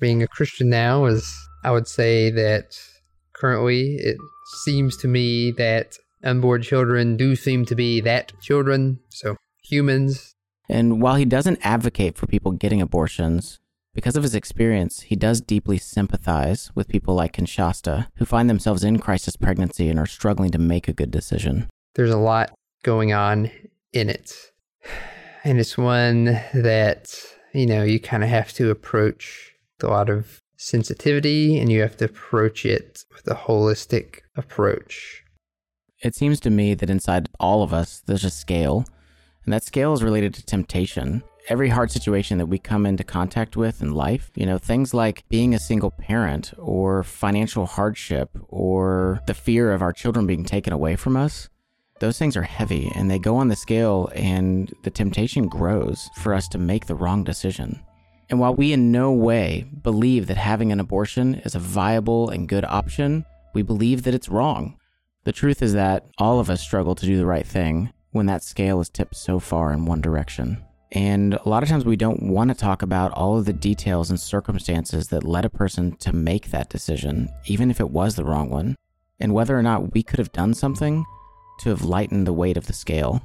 Being 0.00 0.22
a 0.22 0.28
Christian 0.28 0.68
now 0.68 1.04
is, 1.06 1.32
I 1.62 1.70
would 1.70 1.86
say 1.86 2.30
that 2.30 2.76
currently 3.32 3.94
it 3.96 4.16
seems 4.64 4.96
to 4.98 5.08
me 5.08 5.52
that 5.52 5.96
unborn 6.24 6.62
children 6.62 7.16
do 7.16 7.36
seem 7.36 7.64
to 7.66 7.74
be 7.74 8.00
that 8.00 8.32
children, 8.40 9.00
so 9.10 9.36
humans. 9.62 10.34
And 10.68 11.02
while 11.02 11.16
he 11.16 11.24
doesn't 11.24 11.60
advocate 11.62 12.16
for 12.16 12.26
people 12.26 12.52
getting 12.52 12.80
abortions, 12.80 13.60
because 13.94 14.16
of 14.16 14.24
his 14.24 14.34
experience, 14.34 15.02
he 15.02 15.14
does 15.14 15.40
deeply 15.40 15.78
sympathize 15.78 16.72
with 16.74 16.88
people 16.88 17.14
like 17.14 17.36
Kinshasta 17.36 18.08
who 18.16 18.24
find 18.24 18.50
themselves 18.50 18.82
in 18.82 18.98
crisis 18.98 19.36
pregnancy 19.36 19.88
and 19.88 20.00
are 20.00 20.06
struggling 20.06 20.50
to 20.50 20.58
make 20.58 20.88
a 20.88 20.92
good 20.92 21.12
decision. 21.12 21.68
There's 21.94 22.10
a 22.10 22.18
lot 22.18 22.52
going 22.82 23.12
on 23.12 23.50
in 23.92 24.10
it. 24.10 24.50
And 25.44 25.60
it's 25.60 25.78
one 25.78 26.24
that, 26.54 27.14
you 27.52 27.66
know, 27.66 27.84
you 27.84 28.00
kind 28.00 28.24
of 28.24 28.30
have 28.30 28.52
to 28.54 28.70
approach 28.70 29.52
with 29.76 29.88
a 29.88 29.92
lot 29.92 30.10
of 30.10 30.40
sensitivity 30.56 31.58
and 31.58 31.70
you 31.70 31.80
have 31.82 31.96
to 31.98 32.06
approach 32.06 32.64
it 32.64 33.04
with 33.14 33.28
a 33.28 33.34
holistic 33.34 34.20
approach. 34.36 35.23
It 36.04 36.14
seems 36.14 36.38
to 36.40 36.50
me 36.50 36.74
that 36.74 36.90
inside 36.90 37.30
all 37.40 37.62
of 37.62 37.72
us, 37.72 38.02
there's 38.04 38.24
a 38.24 38.30
scale, 38.30 38.84
and 39.46 39.54
that 39.54 39.64
scale 39.64 39.94
is 39.94 40.02
related 40.02 40.34
to 40.34 40.44
temptation. 40.44 41.22
Every 41.48 41.70
hard 41.70 41.90
situation 41.90 42.36
that 42.36 42.46
we 42.46 42.58
come 42.58 42.84
into 42.84 43.04
contact 43.04 43.56
with 43.56 43.80
in 43.80 43.94
life, 43.94 44.30
you 44.34 44.44
know, 44.44 44.58
things 44.58 44.92
like 44.92 45.26
being 45.30 45.54
a 45.54 45.58
single 45.58 45.90
parent 45.90 46.52
or 46.58 47.04
financial 47.04 47.64
hardship 47.64 48.28
or 48.48 49.22
the 49.26 49.32
fear 49.32 49.72
of 49.72 49.80
our 49.80 49.94
children 49.94 50.26
being 50.26 50.44
taken 50.44 50.74
away 50.74 50.94
from 50.94 51.16
us, 51.16 51.48
those 52.00 52.18
things 52.18 52.36
are 52.36 52.42
heavy 52.42 52.92
and 52.94 53.10
they 53.10 53.18
go 53.18 53.36
on 53.36 53.48
the 53.48 53.56
scale, 53.56 54.10
and 54.14 54.74
the 54.82 54.90
temptation 54.90 55.48
grows 55.48 56.10
for 56.20 56.34
us 56.34 56.48
to 56.48 56.58
make 56.58 56.84
the 56.84 56.94
wrong 56.94 57.24
decision. 57.24 57.82
And 58.28 58.38
while 58.38 58.54
we 58.54 58.74
in 58.74 58.92
no 58.92 59.10
way 59.10 59.70
believe 59.82 60.26
that 60.26 60.36
having 60.36 60.70
an 60.70 60.80
abortion 60.80 61.36
is 61.46 61.54
a 61.54 61.58
viable 61.58 62.28
and 62.28 62.46
good 62.46 62.66
option, 62.66 63.24
we 63.54 63.62
believe 63.62 64.02
that 64.02 64.14
it's 64.14 64.28
wrong. 64.28 64.76
The 65.24 65.32
truth 65.32 65.62
is 65.62 65.72
that 65.72 66.06
all 66.18 66.38
of 66.38 66.50
us 66.50 66.60
struggle 66.60 66.94
to 66.94 67.06
do 67.06 67.16
the 67.16 67.26
right 67.26 67.46
thing 67.46 67.92
when 68.10 68.26
that 68.26 68.44
scale 68.44 68.80
is 68.80 68.90
tipped 68.90 69.16
so 69.16 69.40
far 69.40 69.72
in 69.72 69.86
one 69.86 70.00
direction. 70.00 70.62
And 70.92 71.34
a 71.34 71.48
lot 71.48 71.62
of 71.62 71.68
times 71.68 71.84
we 71.84 71.96
don't 71.96 72.22
want 72.22 72.50
to 72.50 72.54
talk 72.54 72.82
about 72.82 73.10
all 73.12 73.36
of 73.36 73.46
the 73.46 73.52
details 73.52 74.10
and 74.10 74.20
circumstances 74.20 75.08
that 75.08 75.24
led 75.24 75.44
a 75.44 75.50
person 75.50 75.96
to 75.96 76.12
make 76.12 76.50
that 76.50 76.68
decision, 76.68 77.30
even 77.46 77.70
if 77.70 77.80
it 77.80 77.90
was 77.90 78.14
the 78.14 78.24
wrong 78.24 78.50
one, 78.50 78.76
and 79.18 79.34
whether 79.34 79.58
or 79.58 79.62
not 79.62 79.92
we 79.92 80.02
could 80.02 80.20
have 80.20 80.32
done 80.32 80.54
something 80.54 81.04
to 81.60 81.70
have 81.70 81.82
lightened 81.82 82.26
the 82.26 82.32
weight 82.32 82.56
of 82.56 82.66
the 82.66 82.72
scale. 82.72 83.22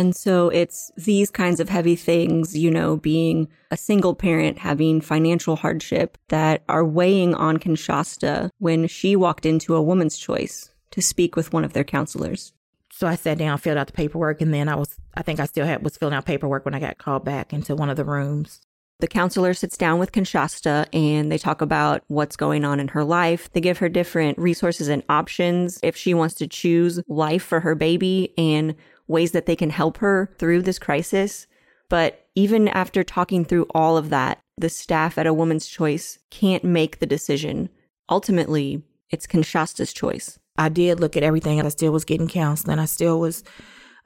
And 0.00 0.16
so 0.16 0.48
it's 0.48 0.90
these 0.96 1.30
kinds 1.30 1.60
of 1.60 1.68
heavy 1.68 1.94
things, 1.94 2.56
you 2.56 2.70
know, 2.70 2.96
being 2.96 3.48
a 3.70 3.76
single 3.76 4.14
parent, 4.14 4.56
having 4.56 5.02
financial 5.02 5.56
hardship 5.56 6.16
that 6.28 6.62
are 6.70 6.86
weighing 6.86 7.34
on 7.34 7.58
Kinshasta 7.58 8.48
when 8.60 8.86
she 8.86 9.14
walked 9.14 9.44
into 9.44 9.74
a 9.74 9.82
woman's 9.82 10.16
choice 10.16 10.70
to 10.92 11.02
speak 11.02 11.36
with 11.36 11.52
one 11.52 11.64
of 11.64 11.74
their 11.74 11.84
counselors. 11.84 12.54
So 12.90 13.06
I 13.06 13.14
sat 13.14 13.36
down, 13.36 13.58
filled 13.58 13.76
out 13.76 13.88
the 13.88 13.92
paperwork, 13.92 14.40
and 14.40 14.54
then 14.54 14.70
I 14.70 14.74
was, 14.74 14.96
I 15.14 15.20
think 15.20 15.38
I 15.38 15.44
still 15.44 15.66
had, 15.66 15.84
was 15.84 15.98
filling 15.98 16.14
out 16.14 16.24
paperwork 16.24 16.64
when 16.64 16.74
I 16.74 16.80
got 16.80 16.96
called 16.96 17.26
back 17.26 17.52
into 17.52 17.76
one 17.76 17.90
of 17.90 17.98
the 17.98 18.04
rooms. 18.06 18.62
The 19.00 19.06
counselor 19.06 19.54
sits 19.54 19.78
down 19.78 19.98
with 19.98 20.12
Kinshasta 20.12 20.86
and 20.94 21.32
they 21.32 21.38
talk 21.38 21.62
about 21.62 22.04
what's 22.08 22.36
going 22.36 22.64
on 22.66 22.80
in 22.80 22.88
her 22.88 23.02
life. 23.04 23.50
They 23.52 23.60
give 23.60 23.78
her 23.78 23.88
different 23.88 24.38
resources 24.38 24.88
and 24.88 25.02
options 25.08 25.78
if 25.82 25.96
she 25.96 26.12
wants 26.12 26.34
to 26.36 26.46
choose 26.46 27.00
life 27.08 27.42
for 27.42 27.60
her 27.60 27.74
baby 27.74 28.34
and 28.36 28.74
ways 29.10 29.32
that 29.32 29.46
they 29.46 29.56
can 29.56 29.70
help 29.70 29.98
her 29.98 30.30
through 30.38 30.62
this 30.62 30.78
crisis. 30.78 31.46
But 31.88 32.28
even 32.34 32.68
after 32.68 33.02
talking 33.02 33.44
through 33.44 33.66
all 33.74 33.96
of 33.96 34.10
that, 34.10 34.38
the 34.56 34.68
staff 34.68 35.18
at 35.18 35.26
A 35.26 35.34
Woman's 35.34 35.66
Choice 35.66 36.18
can't 36.30 36.64
make 36.64 36.98
the 36.98 37.06
decision 37.06 37.68
ultimately, 38.08 38.82
it's 39.10 39.26
Kinshasta's 39.26 39.92
choice. 39.92 40.38
I 40.58 40.68
did 40.68 41.00
look 41.00 41.16
at 41.16 41.22
everything 41.22 41.58
and 41.58 41.66
I 41.66 41.70
still 41.70 41.92
was 41.92 42.04
getting 42.04 42.28
counseling. 42.28 42.78
I 42.78 42.84
still 42.84 43.20
was 43.20 43.44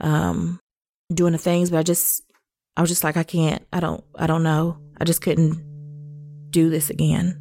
um, 0.00 0.60
doing 1.12 1.32
the 1.32 1.38
things, 1.38 1.70
but 1.70 1.78
I 1.78 1.82
just, 1.82 2.22
I 2.76 2.80
was 2.80 2.90
just 2.90 3.02
like, 3.02 3.16
I 3.16 3.22
can't, 3.22 3.66
I 3.72 3.80
don't, 3.80 4.04
I 4.14 4.26
don't 4.26 4.42
know. 4.42 4.78
I 5.00 5.04
just 5.04 5.22
couldn't 5.22 6.50
do 6.50 6.70
this 6.70 6.90
again. 6.90 7.40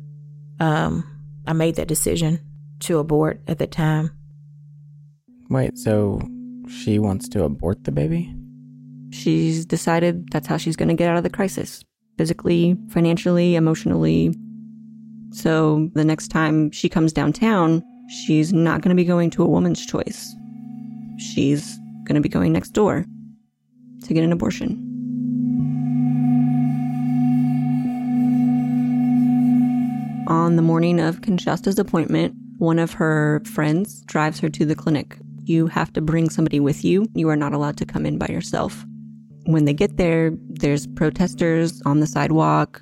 Um, 0.60 1.06
I 1.46 1.54
made 1.54 1.76
that 1.76 1.88
decision 1.88 2.40
to 2.82 2.98
abort 2.98 3.42
at 3.48 3.60
the 3.60 3.68
time. 3.68 4.12
Wait, 5.50 5.78
so 5.78 6.22
she 6.74 7.00
wants 7.00 7.30
to 7.30 7.44
abort 7.44 7.84
the 7.84 7.92
baby? 7.92 8.34
She's 9.12 9.66
decided 9.66 10.30
that's 10.32 10.48
how 10.48 10.58
she's 10.58 10.76
going 10.76 10.90
to 10.90 10.96
get 10.96 11.10
out 11.10 11.18
of 11.18 11.24
the 11.24 11.30
crisis 11.30 11.84
physically, 12.18 12.78
financially, 12.90 13.56
emotionally. 13.56 14.36
So 15.32 15.90
the 15.94 16.04
next 16.04 16.30
time 16.30 16.72
she 16.72 16.90
comes 16.90 17.14
downtown, 17.14 17.84
she's 18.26 18.54
not 18.54 18.82
going 18.82 18.90
to 18.90 18.96
be 18.96 19.06
going 19.06 19.30
to 19.32 19.44
a 19.44 19.48
woman's 19.48 19.86
choice. 19.86 20.36
She's 21.18 21.78
going 22.06 22.16
to 22.16 22.22
be 22.22 22.30
going 22.30 22.52
next 22.54 22.70
door 22.70 23.06
to 24.04 24.14
get 24.14 24.24
an 24.24 24.32
abortion. 24.32 24.90
On 30.28 30.56
the 30.56 30.62
morning 30.62 31.00
of 31.00 31.22
Kinshasta's 31.22 31.80
appointment, 31.80 32.36
one 32.58 32.80
of 32.80 32.94
her 32.94 33.42
friends 33.46 34.02
drives 34.02 34.40
her 34.40 34.50
to 34.50 34.66
the 34.66 34.76
clinic. 34.76 35.18
You 35.46 35.68
have 35.68 35.92
to 35.94 36.02
bring 36.02 36.30
somebody 36.30 36.60
with 36.60 36.84
you. 36.86 37.06
You 37.16 37.30
are 37.30 37.36
not 37.36 37.54
allowed 37.54 37.78
to 37.78 37.86
come 37.86 38.06
in 38.06 38.18
by 38.18 38.28
yourself. 38.28 38.86
When 39.46 39.66
they 39.66 39.74
get 39.74 39.98
there, 39.98 40.32
there's 40.50 40.88
protesters 40.88 41.82
on 41.86 42.00
the 42.00 42.08
sidewalk, 42.08 42.82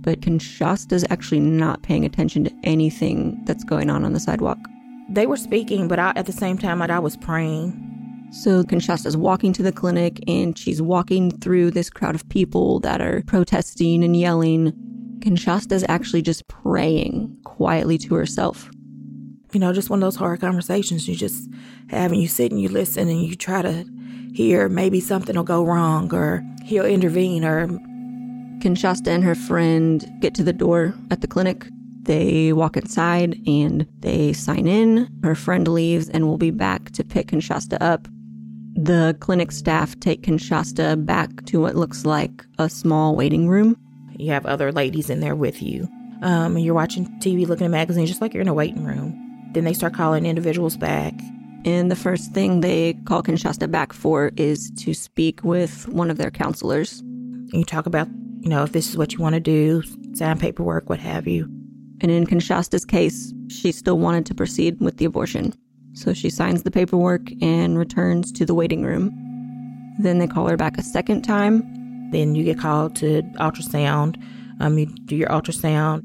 but 0.00 0.22
Kinshasta's 0.22 1.04
actually 1.10 1.40
not 1.40 1.82
paying 1.82 2.04
attention 2.04 2.44
to 2.44 2.52
anything 2.64 3.38
that's 3.44 3.64
going 3.64 3.90
on 3.90 4.04
on 4.04 4.14
the 4.14 4.20
sidewalk. 4.20 4.58
They 5.10 5.26
were 5.26 5.36
speaking, 5.36 5.86
but 5.86 5.98
I, 5.98 6.12
at 6.16 6.26
the 6.26 6.32
same 6.32 6.56
time, 6.56 6.80
I 6.80 6.98
was 6.98 7.16
praying. 7.16 7.84
So 8.30 8.62
Kinshasta's 8.62 9.16
walking 9.16 9.52
to 9.54 9.62
the 9.62 9.72
clinic 9.72 10.20
and 10.26 10.56
she's 10.56 10.82
walking 10.82 11.30
through 11.30 11.70
this 11.70 11.88
crowd 11.90 12.14
of 12.14 12.28
people 12.28 12.80
that 12.80 13.00
are 13.00 13.22
protesting 13.26 14.04
and 14.04 14.16
yelling. 14.16 14.72
Kinshasta's 15.20 15.84
actually 15.88 16.22
just 16.22 16.46
praying 16.48 17.36
quietly 17.44 17.98
to 17.98 18.14
herself. 18.14 18.70
You 19.52 19.60
know, 19.60 19.72
just 19.72 19.90
one 19.90 20.02
of 20.02 20.06
those 20.06 20.16
hard 20.16 20.40
conversations 20.40 21.08
you 21.08 21.14
just 21.14 21.48
have 21.88 22.12
and 22.12 22.20
you 22.20 22.28
sit 22.28 22.52
and 22.52 22.60
you 22.60 22.68
listen 22.68 23.08
and 23.08 23.22
you 23.22 23.34
try 23.34 23.62
to 23.62 23.84
hear 24.34 24.68
maybe 24.68 25.00
something 25.00 25.36
will 25.36 25.42
go 25.42 25.64
wrong 25.64 26.14
or 26.14 26.44
he'll 26.64 26.84
intervene 26.84 27.44
or 27.44 27.66
Kinshasta 28.60 29.08
and 29.08 29.24
her 29.24 29.34
friend 29.34 30.06
get 30.20 30.34
to 30.34 30.44
the 30.44 30.52
door 30.52 30.94
at 31.10 31.20
the 31.20 31.26
clinic. 31.26 31.66
They 32.02 32.52
walk 32.52 32.76
inside 32.76 33.40
and 33.46 33.86
they 34.00 34.32
sign 34.32 34.66
in. 34.66 35.08
Her 35.22 35.34
friend 35.34 35.66
leaves 35.68 36.08
and 36.08 36.26
will 36.26 36.38
be 36.38 36.50
back 36.50 36.90
to 36.92 37.04
pick 37.04 37.28
Kinshasta 37.28 37.78
up. 37.80 38.08
The 38.74 39.16
clinic 39.20 39.50
staff 39.52 39.98
take 40.00 40.22
Kinshasta 40.22 41.04
back 41.04 41.44
to 41.46 41.60
what 41.60 41.74
looks 41.74 42.04
like 42.04 42.44
a 42.58 42.68
small 42.68 43.16
waiting 43.16 43.48
room. 43.48 43.76
You 44.16 44.32
have 44.32 44.46
other 44.46 44.72
ladies 44.72 45.10
in 45.10 45.20
there 45.20 45.36
with 45.36 45.62
you. 45.62 45.88
Um, 46.22 46.56
and 46.56 46.64
you're 46.64 46.74
watching 46.74 47.06
TV, 47.20 47.46
looking 47.46 47.66
at 47.66 47.70
magazines, 47.70 48.08
just 48.08 48.20
like 48.20 48.34
you're 48.34 48.40
in 48.40 48.48
a 48.48 48.54
waiting 48.54 48.84
room. 48.84 49.27
Then 49.52 49.64
they 49.64 49.72
start 49.72 49.94
calling 49.94 50.26
individuals 50.26 50.76
back. 50.76 51.14
And 51.64 51.90
the 51.90 51.96
first 51.96 52.32
thing 52.32 52.60
they 52.60 52.94
call 53.04 53.22
Kinshasta 53.22 53.70
back 53.70 53.92
for 53.92 54.30
is 54.36 54.70
to 54.78 54.94
speak 54.94 55.42
with 55.42 55.88
one 55.88 56.10
of 56.10 56.18
their 56.18 56.30
counselors. 56.30 57.00
And 57.00 57.54
you 57.54 57.64
talk 57.64 57.86
about, 57.86 58.08
you 58.40 58.48
know, 58.48 58.62
if 58.62 58.72
this 58.72 58.88
is 58.88 58.96
what 58.96 59.12
you 59.12 59.18
want 59.18 59.34
to 59.34 59.40
do, 59.40 59.82
sign 60.14 60.38
paperwork, 60.38 60.88
what 60.88 61.00
have 61.00 61.26
you. 61.26 61.44
And 62.00 62.10
in 62.10 62.26
Kinshasta's 62.26 62.84
case, 62.84 63.32
she 63.48 63.72
still 63.72 63.98
wanted 63.98 64.24
to 64.26 64.34
proceed 64.34 64.80
with 64.80 64.98
the 64.98 65.04
abortion. 65.04 65.52
So 65.94 66.12
she 66.12 66.30
signs 66.30 66.62
the 66.62 66.70
paperwork 66.70 67.22
and 67.42 67.76
returns 67.76 68.30
to 68.32 68.46
the 68.46 68.54
waiting 68.54 68.84
room. 68.84 69.10
Then 69.98 70.18
they 70.18 70.28
call 70.28 70.46
her 70.46 70.56
back 70.56 70.78
a 70.78 70.82
second 70.82 71.22
time. 71.22 72.10
Then 72.12 72.36
you 72.36 72.44
get 72.44 72.60
called 72.60 72.94
to 72.96 73.22
ultrasound. 73.40 74.22
Um, 74.60 74.78
you 74.78 74.86
do 74.86 75.16
your 75.16 75.28
ultrasound. 75.28 76.04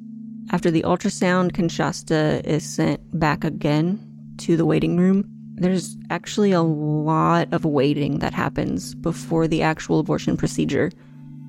After 0.52 0.70
the 0.70 0.84
ultrasound, 0.84 1.52
Kinshasta 1.54 2.46
is 2.46 2.64
sent 2.64 3.20
back 3.20 3.44
again 3.44 4.00
to 4.40 4.56
the 4.58 4.66
waiting 4.66 4.98
room. 4.98 5.26
There's 5.56 5.98
actually 6.10 6.52
a 6.52 6.62
lot 6.62 7.54
of 7.54 7.66
waiting 7.66 8.20
that 8.20 8.34
happens 8.34 8.96
before 8.96 9.48
the 9.48 9.62
actual 9.62 10.00
abortion 10.00 10.38
procedure. 10.38 10.92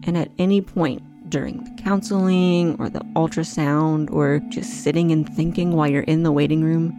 And 0.04 0.16
at 0.16 0.30
any 0.38 0.60
point 0.60 1.02
during 1.30 1.64
the 1.64 1.82
counseling 1.82 2.76
or 2.78 2.88
the 2.88 3.00
ultrasound 3.16 4.10
or 4.12 4.40
just 4.50 4.84
sitting 4.84 5.10
and 5.10 5.28
thinking 5.28 5.72
while 5.72 5.88
you're 5.88 6.02
in 6.02 6.22
the 6.22 6.32
waiting 6.32 6.62
room, 6.62 6.92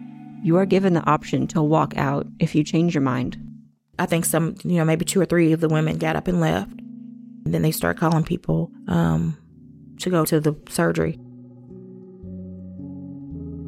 you 0.43 0.57
are 0.57 0.65
given 0.65 0.93
the 0.93 1.05
option 1.05 1.47
to 1.47 1.61
walk 1.61 1.95
out 1.97 2.27
if 2.39 2.53
you 2.55 2.63
change 2.63 2.93
your 2.93 3.01
mind. 3.01 3.37
I 3.97 4.05
think 4.05 4.25
some, 4.25 4.55
you 4.63 4.77
know, 4.77 4.85
maybe 4.85 5.05
two 5.05 5.21
or 5.21 5.25
three 5.25 5.53
of 5.53 5.61
the 5.61 5.69
women 5.69 5.97
got 5.97 6.15
up 6.15 6.27
and 6.27 6.41
left. 6.41 6.71
And 6.71 7.53
then 7.53 7.61
they 7.61 7.71
start 7.71 7.97
calling 7.97 8.23
people 8.23 8.71
um, 8.87 9.37
to 9.99 10.09
go 10.09 10.25
to 10.25 10.39
the 10.39 10.55
surgery. 10.69 11.19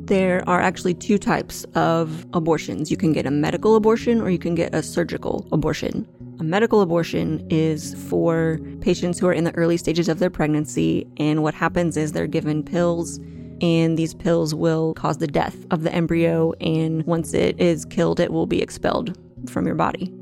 There 0.07 0.41
are 0.47 0.61
actually 0.61 0.93
two 0.93 1.17
types 1.17 1.65
of 1.75 2.25
abortions. 2.31 2.89
You 2.89 2.95
can 2.95 3.11
get 3.11 3.25
a 3.25 3.31
medical 3.31 3.75
abortion 3.75 4.21
or 4.21 4.29
you 4.29 4.39
can 4.39 4.55
get 4.55 4.73
a 4.73 4.81
surgical 4.81 5.45
abortion. 5.51 6.07
A 6.39 6.45
medical 6.45 6.79
abortion 6.79 7.45
is 7.49 7.93
for 8.07 8.57
patients 8.79 9.19
who 9.19 9.27
are 9.27 9.33
in 9.33 9.43
the 9.43 9.53
early 9.55 9.75
stages 9.75 10.07
of 10.07 10.19
their 10.19 10.29
pregnancy, 10.29 11.05
and 11.17 11.43
what 11.43 11.53
happens 11.53 11.97
is 11.97 12.13
they're 12.13 12.25
given 12.25 12.63
pills, 12.63 13.19
and 13.59 13.97
these 13.97 14.13
pills 14.13 14.55
will 14.55 14.93
cause 14.93 15.17
the 15.17 15.27
death 15.27 15.57
of 15.71 15.83
the 15.83 15.93
embryo, 15.93 16.53
and 16.61 17.05
once 17.05 17.33
it 17.33 17.59
is 17.59 17.83
killed, 17.83 18.21
it 18.21 18.31
will 18.31 18.47
be 18.47 18.61
expelled 18.61 19.17
from 19.49 19.65
your 19.65 19.75
body. 19.75 20.16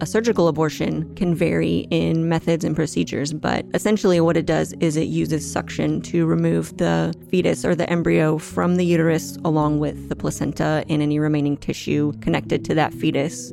A 0.00 0.06
surgical 0.06 0.48
abortion 0.48 1.14
can 1.14 1.34
vary 1.34 1.86
in 1.90 2.28
methods 2.28 2.64
and 2.64 2.74
procedures, 2.74 3.32
but 3.32 3.64
essentially 3.74 4.20
what 4.20 4.36
it 4.36 4.44
does 4.44 4.72
is 4.80 4.96
it 4.96 5.06
uses 5.06 5.50
suction 5.50 6.00
to 6.02 6.26
remove 6.26 6.76
the 6.78 7.14
fetus 7.30 7.64
or 7.64 7.76
the 7.76 7.88
embryo 7.88 8.38
from 8.38 8.74
the 8.74 8.84
uterus 8.84 9.38
along 9.44 9.78
with 9.78 10.08
the 10.08 10.16
placenta 10.16 10.84
and 10.88 11.00
any 11.00 11.20
remaining 11.20 11.56
tissue 11.56 12.12
connected 12.20 12.64
to 12.64 12.74
that 12.74 12.92
fetus. 12.92 13.50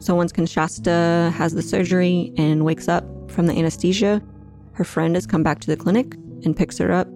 So 0.00 0.14
once 0.14 0.32
Kinshasta 0.32 1.32
has 1.32 1.54
the 1.54 1.62
surgery 1.62 2.32
and 2.36 2.64
wakes 2.64 2.88
up 2.88 3.04
from 3.30 3.46
the 3.46 3.54
anesthesia, 3.58 4.22
her 4.72 4.84
friend 4.84 5.14
has 5.14 5.26
come 5.26 5.42
back 5.42 5.60
to 5.60 5.66
the 5.66 5.76
clinic 5.76 6.14
and 6.44 6.54
picks 6.54 6.76
her 6.76 6.92
up 6.92 7.08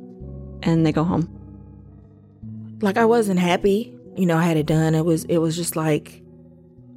and 0.62 0.86
they 0.86 0.92
go 0.92 1.04
home. 1.04 1.28
Like 2.80 2.96
I 2.96 3.04
wasn't 3.04 3.38
happy, 3.38 3.94
you 4.16 4.24
know, 4.24 4.38
I 4.38 4.44
had 4.44 4.56
it 4.56 4.66
done. 4.66 4.94
It 4.94 5.04
was 5.04 5.24
it 5.24 5.38
was 5.38 5.54
just 5.54 5.76
like 5.76 6.19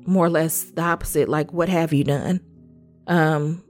more 0.07 0.25
or 0.25 0.29
less 0.29 0.63
the 0.63 0.81
opposite 0.81 1.29
like 1.29 1.53
what 1.53 1.69
have 1.69 1.93
you 1.93 2.03
done? 2.03 2.41
Um 3.07 3.63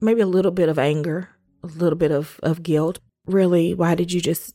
maybe 0.00 0.20
a 0.20 0.26
little 0.26 0.52
bit 0.52 0.68
of 0.68 0.78
anger 0.78 1.30
a 1.62 1.66
little 1.66 1.98
bit 1.98 2.10
of 2.10 2.40
of 2.42 2.62
guilt. 2.62 3.00
Really 3.26 3.74
why 3.74 3.94
did 3.94 4.12
you 4.12 4.20
just 4.20 4.54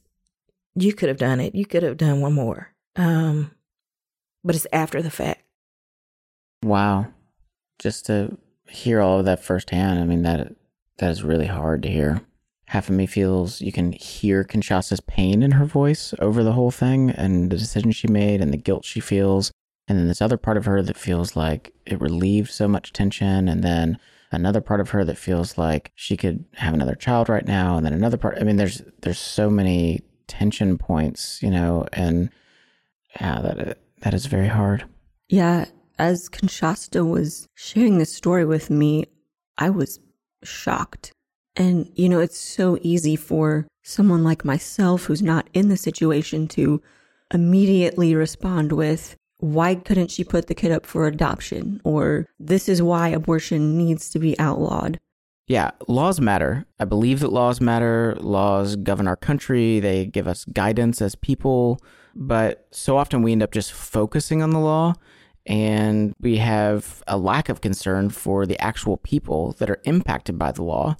you 0.75 0.93
could 0.93 1.09
have 1.09 1.17
done 1.17 1.39
it. 1.39 1.53
You 1.55 1.65
could 1.65 1.83
have 1.83 1.97
done 1.97 2.21
one 2.21 2.33
more. 2.33 2.73
Um 2.95 3.51
but 4.43 4.55
it's 4.55 4.67
after 4.73 5.01
the 5.01 5.11
fact. 5.11 5.43
Wow. 6.63 7.07
Just 7.79 8.05
to 8.07 8.37
hear 8.67 9.01
all 9.01 9.19
of 9.19 9.25
that 9.25 9.43
firsthand 9.43 9.99
i 9.99 10.03
mean 10.05 10.21
that 10.21 10.55
that 11.01 11.09
is 11.09 11.23
really 11.23 11.47
hard 11.47 11.83
to 11.83 11.89
hear. 11.89 12.21
Half 12.67 12.87
of 12.89 12.95
me 12.95 13.05
feels 13.05 13.59
you 13.59 13.71
can 13.71 13.91
hear 13.91 14.45
Kinshasta's 14.45 15.01
pain 15.01 15.43
in 15.43 15.51
her 15.51 15.65
voice 15.65 16.13
over 16.19 16.43
the 16.43 16.53
whole 16.53 16.71
thing 16.71 17.09
and 17.09 17.49
the 17.49 17.57
decision 17.57 17.91
she 17.91 18.07
made 18.07 18.39
and 18.39 18.53
the 18.53 18.57
guilt 18.57 18.85
she 18.85 19.01
feels 19.01 19.51
and 19.91 19.99
then 19.99 20.07
this 20.07 20.21
other 20.21 20.37
part 20.37 20.55
of 20.55 20.63
her 20.63 20.81
that 20.81 20.95
feels 20.95 21.35
like 21.35 21.73
it 21.85 21.99
relieved 21.99 22.49
so 22.49 22.65
much 22.65 22.93
tension. 22.93 23.49
And 23.49 23.61
then 23.61 23.99
another 24.31 24.61
part 24.61 24.79
of 24.79 24.91
her 24.91 25.03
that 25.03 25.17
feels 25.17 25.57
like 25.57 25.91
she 25.95 26.15
could 26.15 26.45
have 26.53 26.73
another 26.73 26.95
child 26.95 27.27
right 27.27 27.45
now. 27.45 27.75
And 27.75 27.85
then 27.85 27.91
another 27.91 28.15
part, 28.15 28.37
I 28.39 28.43
mean, 28.43 28.55
there's, 28.55 28.81
there's 29.01 29.19
so 29.19 29.49
many 29.49 29.99
tension 30.27 30.77
points, 30.77 31.43
you 31.43 31.51
know, 31.51 31.85
and 31.91 32.29
yeah, 33.19 33.41
that, 33.41 33.79
that 33.99 34.13
is 34.13 34.27
very 34.27 34.47
hard. 34.47 34.85
Yeah. 35.27 35.65
As 35.99 36.29
Kinshasta 36.29 37.05
was 37.05 37.49
sharing 37.53 37.97
this 37.97 38.15
story 38.15 38.45
with 38.45 38.69
me, 38.69 39.07
I 39.57 39.71
was 39.71 39.99
shocked. 40.41 41.11
And, 41.57 41.91
you 41.95 42.07
know, 42.07 42.21
it's 42.21 42.39
so 42.39 42.77
easy 42.81 43.17
for 43.17 43.67
someone 43.83 44.23
like 44.23 44.45
myself 44.45 45.03
who's 45.03 45.21
not 45.21 45.49
in 45.53 45.67
the 45.67 45.75
situation 45.75 46.47
to 46.47 46.81
immediately 47.33 48.15
respond 48.15 48.71
with, 48.71 49.17
why 49.41 49.75
couldn't 49.75 50.11
she 50.11 50.23
put 50.23 50.47
the 50.47 50.55
kid 50.55 50.71
up 50.71 50.85
for 50.85 51.07
adoption? 51.07 51.81
Or 51.83 52.27
this 52.39 52.69
is 52.69 52.81
why 52.81 53.09
abortion 53.09 53.77
needs 53.77 54.09
to 54.11 54.19
be 54.19 54.39
outlawed. 54.39 54.99
Yeah, 55.47 55.71
laws 55.87 56.21
matter. 56.21 56.65
I 56.79 56.85
believe 56.85 57.19
that 57.19 57.33
laws 57.33 57.59
matter. 57.59 58.15
Laws 58.21 58.75
govern 58.77 59.07
our 59.07 59.17
country, 59.17 59.79
they 59.79 60.05
give 60.05 60.27
us 60.27 60.45
guidance 60.45 61.01
as 61.01 61.15
people. 61.15 61.79
But 62.15 62.67
so 62.71 62.97
often 62.97 63.21
we 63.21 63.31
end 63.31 63.43
up 63.43 63.51
just 63.51 63.73
focusing 63.73 64.41
on 64.41 64.51
the 64.51 64.59
law 64.59 64.93
and 65.45 66.13
we 66.21 66.37
have 66.37 67.03
a 67.07 67.17
lack 67.17 67.49
of 67.49 67.61
concern 67.61 68.09
for 68.11 68.45
the 68.45 68.61
actual 68.61 68.97
people 68.97 69.53
that 69.53 69.69
are 69.69 69.81
impacted 69.83 70.37
by 70.37 70.51
the 70.51 70.63
law. 70.63 70.95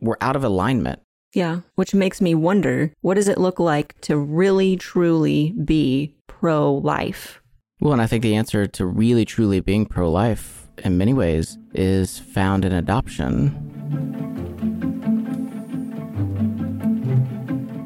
We're 0.00 0.16
out 0.20 0.36
of 0.36 0.44
alignment. 0.44 1.00
Yeah, 1.32 1.60
which 1.74 1.94
makes 1.94 2.20
me 2.20 2.34
wonder 2.34 2.92
what 3.00 3.14
does 3.14 3.28
it 3.28 3.38
look 3.38 3.58
like 3.58 4.00
to 4.02 4.16
really, 4.16 4.76
truly 4.76 5.52
be 5.52 6.14
pro 6.26 6.74
life? 6.74 7.40
Well, 7.84 7.92
and 7.92 8.00
I 8.00 8.06
think 8.06 8.22
the 8.22 8.34
answer 8.34 8.66
to 8.66 8.86
really, 8.86 9.26
truly 9.26 9.60
being 9.60 9.84
pro 9.84 10.10
life 10.10 10.68
in 10.78 10.96
many 10.96 11.12
ways 11.12 11.58
is 11.74 12.18
found 12.18 12.64
in 12.64 12.72
adoption. 12.72 13.52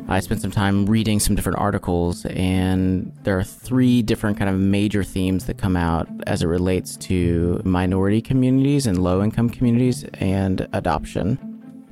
I 0.08 0.20
spent 0.20 0.40
some 0.40 0.52
time 0.52 0.86
reading 0.86 1.18
some 1.18 1.34
different 1.34 1.58
articles, 1.58 2.24
and 2.26 3.12
there 3.24 3.36
are 3.40 3.42
three 3.42 4.02
different 4.02 4.38
kind 4.38 4.48
of 4.48 4.54
major 4.54 5.02
themes 5.02 5.46
that 5.46 5.58
come 5.58 5.76
out 5.76 6.08
as 6.28 6.44
it 6.44 6.46
relates 6.46 6.96
to 6.98 7.60
minority 7.64 8.22
communities 8.22 8.86
and 8.86 9.02
low 9.02 9.20
income 9.20 9.50
communities 9.50 10.04
and 10.14 10.68
adoption. 10.74 11.40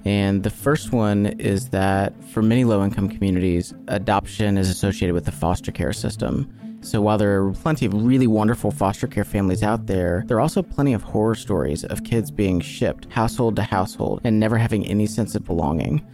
And 0.05 0.45
the 0.45 0.51
first 0.51 0.92
one 0.92 1.27
is 1.40 1.71
that 1.71 2.14
for 2.27 2.40
many 2.40 2.62
low 2.62 2.85
income 2.85 3.09
communities, 3.09 3.75
adoption 3.88 4.59
is 4.59 4.71
associated 4.71 5.12
with 5.12 5.25
the 5.25 5.33
foster 5.33 5.73
care 5.73 5.92
system. 5.92 6.49
So 6.81 7.01
while 7.01 7.19
there 7.19 7.43
are 7.43 7.53
plenty 7.53 7.87
of 7.87 7.95
really 7.95 8.27
wonderful 8.27 8.71
foster 8.71 9.07
care 9.07 9.25
families 9.25 9.62
out 9.62 9.87
there, 9.87 10.25
there 10.27 10.37
are 10.37 10.41
also 10.41 10.62
plenty 10.62 10.93
of 10.93 11.03
horror 11.03 11.35
stories 11.35 11.85
of 11.85 12.05
kids 12.05 12.31
being 12.31 12.61
shipped 12.61 13.12
household 13.12 13.57
to 13.57 13.62
household 13.62 14.21
and 14.25 14.39
never 14.39 14.57
having 14.57 14.87
any 14.87 15.07
sense 15.07 15.35
of 15.35 15.45
belonging. 15.45 16.07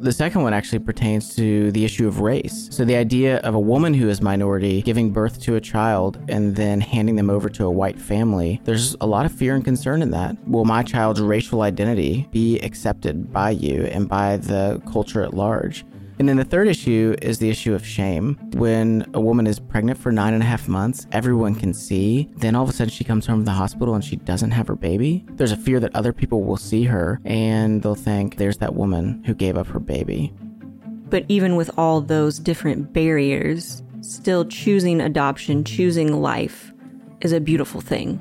The 0.00 0.12
second 0.12 0.42
one 0.42 0.54
actually 0.54 0.78
pertains 0.78 1.36
to 1.36 1.70
the 1.72 1.84
issue 1.84 2.08
of 2.08 2.20
race. 2.20 2.68
So, 2.72 2.86
the 2.86 2.96
idea 2.96 3.36
of 3.40 3.54
a 3.54 3.60
woman 3.60 3.92
who 3.92 4.08
is 4.08 4.22
minority 4.22 4.80
giving 4.80 5.10
birth 5.10 5.38
to 5.42 5.56
a 5.56 5.60
child 5.60 6.18
and 6.26 6.56
then 6.56 6.80
handing 6.80 7.16
them 7.16 7.28
over 7.28 7.50
to 7.50 7.66
a 7.66 7.70
white 7.70 8.00
family, 8.00 8.62
there's 8.64 8.96
a 9.02 9.06
lot 9.06 9.26
of 9.26 9.32
fear 9.32 9.54
and 9.54 9.62
concern 9.62 10.00
in 10.00 10.10
that. 10.12 10.36
Will 10.48 10.64
my 10.64 10.82
child's 10.82 11.20
racial 11.20 11.60
identity 11.60 12.26
be 12.30 12.58
accepted 12.60 13.30
by 13.30 13.50
you 13.50 13.84
and 13.92 14.08
by 14.08 14.38
the 14.38 14.80
culture 14.90 15.22
at 15.22 15.34
large? 15.34 15.84
And 16.20 16.28
then 16.28 16.36
the 16.36 16.44
third 16.44 16.68
issue 16.68 17.16
is 17.22 17.38
the 17.38 17.48
issue 17.48 17.72
of 17.72 17.84
shame. 17.84 18.34
When 18.52 19.10
a 19.14 19.20
woman 19.20 19.46
is 19.46 19.58
pregnant 19.58 19.98
for 19.98 20.12
nine 20.12 20.34
and 20.34 20.42
a 20.42 20.46
half 20.46 20.68
months, 20.68 21.06
everyone 21.12 21.54
can 21.54 21.72
see. 21.72 22.28
Then 22.36 22.54
all 22.54 22.62
of 22.62 22.68
a 22.68 22.74
sudden 22.74 22.90
she 22.90 23.04
comes 23.04 23.24
home 23.24 23.38
from 23.38 23.44
the 23.46 23.52
hospital 23.52 23.94
and 23.94 24.04
she 24.04 24.16
doesn't 24.16 24.50
have 24.50 24.68
her 24.68 24.76
baby. 24.76 25.24
There's 25.30 25.50
a 25.50 25.56
fear 25.56 25.80
that 25.80 25.96
other 25.96 26.12
people 26.12 26.42
will 26.42 26.58
see 26.58 26.84
her 26.84 27.22
and 27.24 27.82
they'll 27.82 27.94
think, 27.94 28.36
there's 28.36 28.58
that 28.58 28.74
woman 28.74 29.24
who 29.24 29.32
gave 29.32 29.56
up 29.56 29.68
her 29.68 29.80
baby. 29.80 30.30
But 31.08 31.24
even 31.28 31.56
with 31.56 31.70
all 31.78 32.02
those 32.02 32.38
different 32.38 32.92
barriers, 32.92 33.82
still 34.02 34.44
choosing 34.44 35.00
adoption, 35.00 35.64
choosing 35.64 36.20
life 36.20 36.70
is 37.22 37.32
a 37.32 37.40
beautiful 37.40 37.80
thing. 37.80 38.20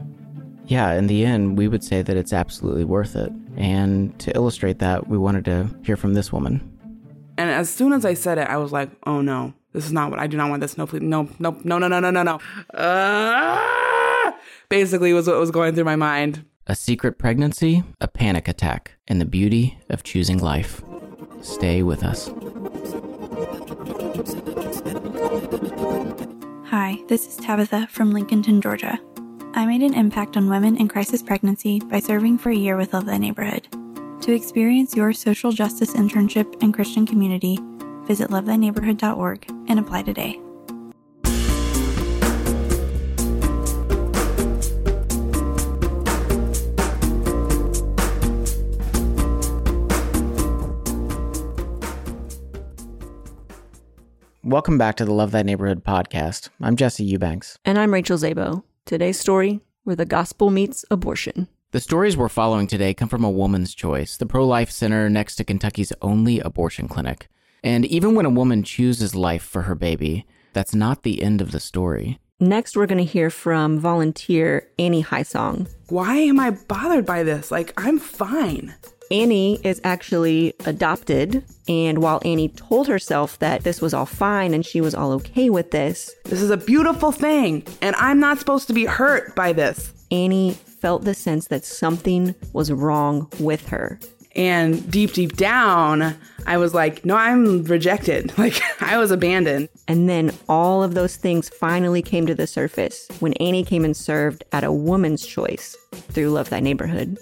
Yeah, 0.67 0.93
in 0.93 1.07
the 1.07 1.25
end, 1.25 1.57
we 1.57 1.67
would 1.67 1.83
say 1.83 2.01
that 2.01 2.15
it's 2.15 2.31
absolutely 2.31 2.85
worth 2.85 3.17
it. 3.17 3.33
And 3.57 4.17
to 4.19 4.33
illustrate 4.37 4.79
that, 4.79 5.09
we 5.09 5.17
wanted 5.17 5.43
to 5.45 5.69
hear 5.83 5.97
from 5.97 6.13
this 6.13 6.31
woman. 6.31 6.68
And 7.39 7.49
as 7.49 7.69
soon 7.69 7.93
as 7.93 8.03
I 8.03 8.15
said 8.15 8.37
it, 8.37 8.49
I 8.49 8.57
was 8.57 8.73
like, 8.73 8.89
oh 9.05 9.21
no, 9.21 9.53
this 9.71 9.85
is 9.85 9.93
not 9.93 10.11
what 10.11 10.19
I 10.19 10.27
do 10.27 10.35
not 10.35 10.49
want 10.49 10.59
this. 10.59 10.77
No, 10.77 10.85
please. 10.85 11.01
No, 11.01 11.29
no, 11.39 11.57
no, 11.63 11.77
no, 11.77 11.87
no, 11.87 12.01
no, 12.01 12.11
no, 12.11 12.21
no. 12.21 12.39
Uh, 12.77 14.31
basically 14.67 15.13
was 15.13 15.25
what 15.25 15.39
was 15.39 15.49
going 15.49 15.73
through 15.73 15.85
my 15.85 15.95
mind. 15.95 16.43
A 16.67 16.75
secret 16.75 17.17
pregnancy, 17.17 17.81
a 18.01 18.09
panic 18.09 18.49
attack, 18.49 18.97
and 19.07 19.21
the 19.21 19.25
beauty 19.25 19.79
of 19.89 20.03
choosing 20.03 20.37
life. 20.37 20.81
Stay 21.41 21.81
with 21.81 22.03
us. 22.03 22.27
Hi, 26.65 26.97
this 27.07 27.25
is 27.25 27.37
Tabitha 27.37 27.87
from 27.89 28.11
Lincolnton, 28.11 28.61
Georgia. 28.61 28.99
I 29.53 29.65
made 29.65 29.81
an 29.81 29.93
impact 29.93 30.35
on 30.35 30.49
women 30.49 30.75
in 30.75 30.89
crisis 30.89 31.23
pregnancy 31.23 31.79
by 31.79 32.01
serving 32.01 32.39
for 32.39 32.49
a 32.49 32.55
year 32.55 32.75
with 32.75 32.93
Love 32.93 33.05
Thy 33.05 33.17
Neighborhood. 33.17 33.69
To 34.21 34.33
experience 34.33 34.97
your 34.97 35.13
social 35.13 35.51
justice 35.51 35.93
internship 35.93 36.61
and 36.61 36.73
Christian 36.73 37.05
community, 37.05 37.57
visit 38.03 38.29
lovethyneighborhood.org 38.29 39.45
and 39.69 39.79
apply 39.79 40.03
today. 40.03 40.41
Welcome 54.43 54.77
back 54.77 54.97
to 54.97 55.05
the 55.05 55.13
Love 55.13 55.31
Thy 55.31 55.43
Neighborhood 55.43 55.85
podcast. 55.85 56.49
I'm 56.59 56.75
Jesse 56.75 57.05
Eubanks. 57.05 57.57
And 57.63 57.79
I'm 57.79 57.93
Rachel 57.93 58.17
Zabo. 58.17 58.63
Today's 58.85 59.19
story 59.19 59.61
where 59.83 59.95
the 59.95 60.05
gospel 60.05 60.49
meets 60.49 60.83
abortion. 60.91 61.47
The 61.71 61.79
stories 61.79 62.17
we're 62.17 62.29
following 62.29 62.65
today 62.65 62.95
come 62.95 63.09
from 63.09 63.23
a 63.23 63.29
woman's 63.29 63.75
choice, 63.75 64.17
the 64.17 64.25
pro 64.25 64.43
life 64.43 64.71
center 64.71 65.07
next 65.07 65.35
to 65.35 65.43
Kentucky's 65.43 65.93
only 66.01 66.39
abortion 66.39 66.87
clinic. 66.87 67.29
And 67.63 67.85
even 67.85 68.15
when 68.15 68.25
a 68.25 68.31
woman 68.31 68.63
chooses 68.63 69.13
life 69.13 69.43
for 69.43 69.61
her 69.61 69.75
baby, 69.75 70.25
that's 70.51 70.73
not 70.73 71.03
the 71.03 71.21
end 71.21 71.41
of 71.41 71.51
the 71.51 71.59
story. 71.59 72.17
Next, 72.39 72.75
we're 72.75 72.87
going 72.87 72.97
to 72.97 73.03
hear 73.03 73.29
from 73.29 73.77
volunteer 73.77 74.67
Annie 74.79 75.03
Highsong. 75.03 75.71
Why 75.89 76.15
am 76.15 76.39
I 76.39 76.49
bothered 76.49 77.05
by 77.05 77.21
this? 77.21 77.51
Like, 77.51 77.71
I'm 77.77 77.99
fine. 77.99 78.73
Annie 79.11 79.59
is 79.63 79.79
actually 79.83 80.55
adopted. 80.65 81.45
And 81.67 81.99
while 81.99 82.19
Annie 82.25 82.49
told 82.49 82.87
herself 82.87 83.37
that 83.39 83.63
this 83.63 83.79
was 83.79 83.93
all 83.93 84.07
fine 84.07 84.55
and 84.55 84.65
she 84.65 84.81
was 84.81 84.95
all 84.95 85.11
okay 85.13 85.51
with 85.51 85.69
this, 85.69 86.15
this 86.25 86.41
is 86.41 86.49
a 86.49 86.57
beautiful 86.57 87.11
thing. 87.11 87.63
And 87.79 87.95
I'm 87.97 88.19
not 88.19 88.39
supposed 88.39 88.65
to 88.69 88.73
be 88.73 88.85
hurt 88.85 89.35
by 89.35 89.53
this. 89.53 89.93
Annie 90.11 90.53
felt 90.53 91.03
the 91.03 91.13
sense 91.13 91.47
that 91.47 91.65
something 91.65 92.35
was 92.53 92.71
wrong 92.71 93.29
with 93.39 93.67
her. 93.69 93.99
And 94.35 94.89
deep, 94.89 95.13
deep 95.13 95.35
down, 95.35 96.15
I 96.45 96.57
was 96.57 96.73
like, 96.73 97.03
no, 97.03 97.15
I'm 97.15 97.63
rejected. 97.63 98.31
Like, 98.37 98.61
I 98.81 98.97
was 98.97 99.11
abandoned. 99.11 99.69
And 99.87 100.07
then 100.07 100.31
all 100.47 100.81
of 100.81 100.93
those 100.93 101.17
things 101.17 101.49
finally 101.49 102.01
came 102.01 102.25
to 102.27 102.35
the 102.35 102.47
surface 102.47 103.07
when 103.19 103.33
Annie 103.33 103.65
came 103.65 103.83
and 103.83 103.97
served 103.97 104.45
at 104.53 104.63
a 104.63 104.71
woman's 104.71 105.25
choice 105.25 105.75
through 105.91 106.29
Love 106.29 106.49
Thy 106.49 106.59
Neighborhood. 106.61 107.17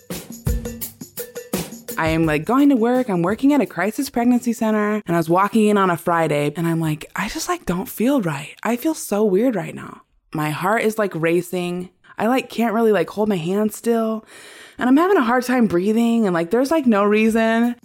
I 1.97 2.09
am 2.09 2.27
like 2.27 2.45
going 2.45 2.69
to 2.69 2.75
work. 2.75 3.09
I'm 3.09 3.23
working 3.23 3.53
at 3.53 3.61
a 3.61 3.65
crisis 3.65 4.11
pregnancy 4.11 4.53
center 4.53 5.01
and 5.07 5.15
I 5.15 5.17
was 5.17 5.29
walking 5.29 5.67
in 5.67 5.77
on 5.77 5.89
a 5.89 5.97
Friday 5.97 6.53
and 6.55 6.67
I'm 6.67 6.79
like, 6.79 7.09
I 7.15 7.27
just 7.29 7.49
like 7.49 7.65
don't 7.65 7.89
feel 7.89 8.21
right. 8.21 8.55
I 8.61 8.75
feel 8.75 8.93
so 8.93 9.25
weird 9.25 9.55
right 9.55 9.73
now. 9.73 10.01
My 10.33 10.51
heart 10.51 10.83
is 10.83 10.99
like 10.99 11.15
racing. 11.15 11.89
I 12.17 12.27
like 12.27 12.49
can't 12.49 12.73
really 12.73 12.91
like 12.91 13.09
hold 13.09 13.29
my 13.29 13.37
hand 13.37 13.73
still. 13.73 14.25
And 14.77 14.89
I'm 14.89 14.97
having 14.97 15.17
a 15.17 15.23
hard 15.23 15.43
time 15.43 15.67
breathing 15.67 16.25
and 16.25 16.33
like 16.33 16.51
there's 16.51 16.71
like 16.71 16.85
no 16.85 17.03
reason. 17.03 17.75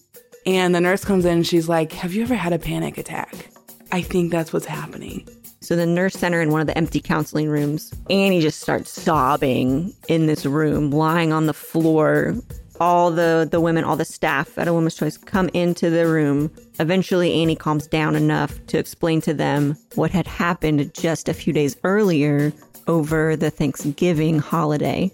And 0.44 0.74
the 0.74 0.80
nurse 0.80 1.04
comes 1.04 1.24
in 1.24 1.38
and 1.38 1.46
she's 1.46 1.68
like, 1.68 1.92
Have 1.92 2.14
you 2.14 2.22
ever 2.22 2.34
had 2.34 2.52
a 2.52 2.58
panic 2.58 2.98
attack? 2.98 3.50
I 3.92 4.02
think 4.02 4.30
that's 4.30 4.52
what's 4.52 4.66
happening. 4.66 5.28
So 5.60 5.76
the 5.76 5.86
nurse 5.86 6.14
center 6.14 6.40
in 6.40 6.50
one 6.50 6.60
of 6.60 6.66
the 6.66 6.76
empty 6.76 7.00
counseling 7.00 7.48
rooms, 7.48 7.92
Annie 8.10 8.40
just 8.40 8.60
starts 8.60 8.90
sobbing 8.90 9.94
in 10.08 10.26
this 10.26 10.44
room, 10.44 10.90
lying 10.90 11.32
on 11.32 11.46
the 11.46 11.54
floor. 11.54 12.34
All 12.80 13.12
the, 13.12 13.46
the 13.48 13.60
women, 13.60 13.84
all 13.84 13.94
the 13.94 14.04
staff 14.04 14.58
at 14.58 14.66
A 14.66 14.72
Woman's 14.72 14.96
Choice 14.96 15.16
come 15.16 15.48
into 15.50 15.88
the 15.88 16.08
room. 16.08 16.50
Eventually, 16.80 17.32
Annie 17.34 17.54
calms 17.54 17.86
down 17.86 18.16
enough 18.16 18.58
to 18.66 18.78
explain 18.78 19.20
to 19.20 19.32
them 19.32 19.76
what 19.94 20.10
had 20.10 20.26
happened 20.26 20.92
just 20.94 21.28
a 21.28 21.34
few 21.34 21.52
days 21.52 21.76
earlier 21.84 22.52
over 22.86 23.36
the 23.36 23.50
Thanksgiving 23.50 24.38
holiday. 24.38 25.10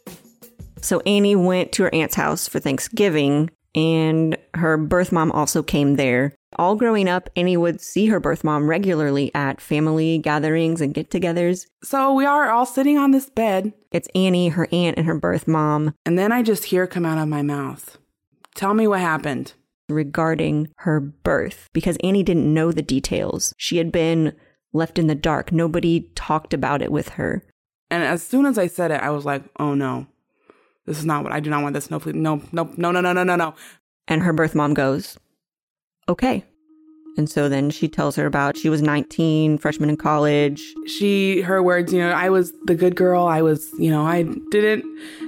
So 0.80 1.00
Annie 1.00 1.36
went 1.36 1.72
to 1.72 1.84
her 1.84 1.94
aunt's 1.94 2.14
house 2.14 2.48
for 2.48 2.60
Thanksgiving, 2.60 3.50
and 3.74 4.36
her 4.54 4.76
birth 4.76 5.12
mom 5.12 5.32
also 5.32 5.62
came 5.62 5.96
there. 5.96 6.34
All 6.56 6.76
growing 6.76 7.08
up, 7.08 7.28
Annie 7.36 7.56
would 7.56 7.80
see 7.80 8.06
her 8.06 8.20
birth 8.20 8.42
mom 8.42 8.68
regularly 8.68 9.30
at 9.34 9.60
family 9.60 10.18
gatherings 10.18 10.80
and 10.80 10.94
get 10.94 11.10
togethers. 11.10 11.66
So 11.82 12.14
we 12.14 12.24
are 12.24 12.50
all 12.50 12.64
sitting 12.64 12.96
on 12.96 13.10
this 13.10 13.28
bed. 13.28 13.74
It's 13.92 14.08
Annie, 14.14 14.48
her 14.48 14.68
aunt, 14.72 14.96
and 14.96 15.06
her 15.06 15.18
birth 15.18 15.46
mom. 15.46 15.94
And 16.06 16.18
then 16.18 16.32
I 16.32 16.42
just 16.42 16.64
hear 16.64 16.86
come 16.86 17.04
out 17.04 17.18
of 17.18 17.28
my 17.28 17.42
mouth 17.42 17.98
Tell 18.58 18.74
me 18.74 18.88
what 18.88 18.98
happened. 18.98 19.52
Regarding 19.88 20.68
her 20.78 20.98
birth, 20.98 21.68
because 21.72 21.96
Annie 22.02 22.24
didn't 22.24 22.52
know 22.52 22.72
the 22.72 22.82
details. 22.82 23.54
She 23.56 23.76
had 23.76 23.92
been 23.92 24.34
left 24.72 24.98
in 24.98 25.06
the 25.06 25.14
dark. 25.14 25.52
Nobody 25.52 26.10
talked 26.16 26.52
about 26.52 26.82
it 26.82 26.90
with 26.90 27.10
her. 27.10 27.44
And 27.90 28.02
as 28.02 28.22
soon 28.22 28.46
as 28.46 28.58
I 28.58 28.66
said 28.66 28.90
it, 28.90 29.02
I 29.02 29.10
was 29.10 29.24
like, 29.24 29.42
oh 29.58 29.74
no, 29.74 30.06
this 30.86 30.98
is 30.98 31.04
not 31.04 31.24
what 31.24 31.32
I 31.32 31.40
do 31.40 31.50
not 31.50 31.62
want 31.62 31.74
this. 31.74 31.90
No, 31.90 31.98
please, 32.00 32.14
no, 32.14 32.42
no, 32.52 32.70
no, 32.76 32.90
no, 32.90 33.00
no, 33.00 33.12
no, 33.12 33.22
no, 33.22 33.36
no. 33.36 33.54
And 34.06 34.22
her 34.22 34.32
birth 34.32 34.54
mom 34.54 34.74
goes, 34.74 35.18
okay. 36.08 36.44
And 37.16 37.28
so 37.28 37.48
then 37.48 37.70
she 37.70 37.88
tells 37.88 38.14
her 38.14 38.26
about 38.26 38.56
she 38.56 38.68
was 38.68 38.80
19, 38.80 39.58
freshman 39.58 39.90
in 39.90 39.96
college. 39.96 40.62
She, 40.86 41.40
her 41.40 41.62
words, 41.62 41.92
you 41.92 41.98
know, 41.98 42.10
I 42.10 42.30
was 42.30 42.52
the 42.64 42.76
good 42.76 42.94
girl. 42.94 43.26
I 43.26 43.42
was, 43.42 43.68
you 43.76 43.90
know, 43.90 44.06
I 44.06 44.22
didn't, 44.50 44.84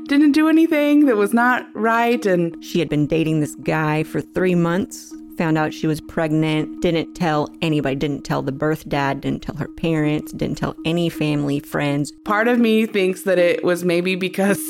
didn't 0.07 0.33
do 0.33 0.49
anything 0.49 1.07
that 1.07 1.17
was 1.17 1.35
not 1.35 1.67
right. 1.75 2.25
And 2.25 2.63
she 2.65 2.79
had 2.79 2.89
been 2.89 3.09
dating 3.09 3.41
this 3.41 3.57
guy 3.57 4.05
for 4.05 4.21
three 4.21 4.55
months 4.55 5.13
found 5.37 5.59
out 5.59 5.75
she 5.75 5.87
was 5.87 6.01
pregnant, 6.01 6.83
didn't 6.83 7.15
tell 7.15 7.49
anybody, 7.63 7.97
didn't 7.97 8.25
tell 8.25 8.43
the 8.43 8.53
birth 8.53 8.89
dad, 8.89 9.21
didn't 9.21 9.43
tell 9.43 9.57
her 9.57 9.69
parents, 9.69 10.33
didn't 10.33 10.59
tell 10.59 10.77
any 10.85 11.09
family, 11.09 11.61
friends. 11.61 12.13
Part 12.25 12.49
of 12.49 12.59
me 12.59 12.87
thinks 12.87 13.23
that 13.23 13.39
it 13.39 13.65
was 13.65 13.85
maybe 13.85 14.15
because 14.15 14.61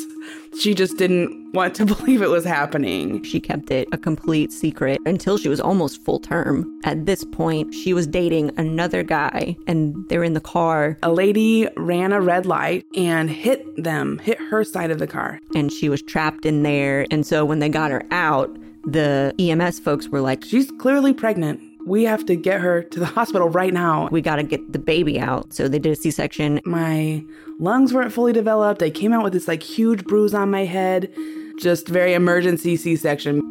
she 0.59 0.73
just 0.73 0.97
didn't 0.97 1.53
want 1.53 1.75
to 1.75 1.85
believe 1.93 2.21
it 2.21 2.29
was 2.29 2.45
happening. 2.45 3.23
She 3.23 3.39
kept 3.39 3.71
it 3.71 3.87
a 3.91 3.97
complete 3.97 4.51
secret 4.51 4.99
until 5.05 5.37
she 5.37 5.49
was 5.49 5.59
almost 5.59 6.03
full 6.03 6.19
term. 6.19 6.79
At 6.83 7.05
this 7.05 7.23
point, 7.23 7.73
she 7.73 7.93
was 7.93 8.07
dating 8.07 8.51
another 8.57 9.03
guy 9.03 9.55
and 9.67 9.95
they're 10.09 10.23
in 10.23 10.33
the 10.33 10.41
car. 10.41 10.97
A 11.03 11.11
lady 11.11 11.67
ran 11.77 12.11
a 12.11 12.21
red 12.21 12.45
light 12.45 12.85
and 12.95 13.29
hit 13.29 13.83
them, 13.83 14.19
hit 14.19 14.39
her 14.39 14.63
side 14.63 14.91
of 14.91 14.99
the 14.99 15.07
car. 15.07 15.39
And 15.55 15.71
she 15.71 15.89
was 15.89 16.01
trapped 16.01 16.45
in 16.45 16.63
there. 16.63 17.05
And 17.11 17.25
so 17.25 17.45
when 17.45 17.59
they 17.59 17.69
got 17.69 17.91
her 17.91 18.03
out, 18.11 18.49
the 18.85 19.33
EMS 19.39 19.79
folks 19.79 20.07
were 20.07 20.21
like, 20.21 20.43
She's 20.43 20.71
clearly 20.79 21.13
pregnant. 21.13 21.61
We 21.85 22.03
have 22.03 22.25
to 22.27 22.35
get 22.35 22.61
her 22.61 22.83
to 22.83 22.99
the 22.99 23.05
hospital 23.07 23.49
right 23.49 23.73
now. 23.73 24.07
We 24.11 24.21
got 24.21 24.35
to 24.35 24.43
get 24.43 24.71
the 24.71 24.79
baby 24.79 25.19
out. 25.19 25.53
So 25.53 25.67
they 25.67 25.79
did 25.79 25.93
a 25.93 25.95
C 25.95 26.11
section. 26.11 26.61
My 26.63 27.23
lungs 27.59 27.93
weren't 27.93 28.13
fully 28.13 28.33
developed. 28.33 28.83
I 28.83 28.91
came 28.91 29.13
out 29.13 29.23
with 29.23 29.33
this 29.33 29.47
like 29.47 29.63
huge 29.63 30.03
bruise 30.05 30.33
on 30.33 30.51
my 30.51 30.65
head. 30.65 31.11
Just 31.59 31.87
very 31.87 32.13
emergency 32.13 32.75
C 32.75 32.95
section. 32.95 33.41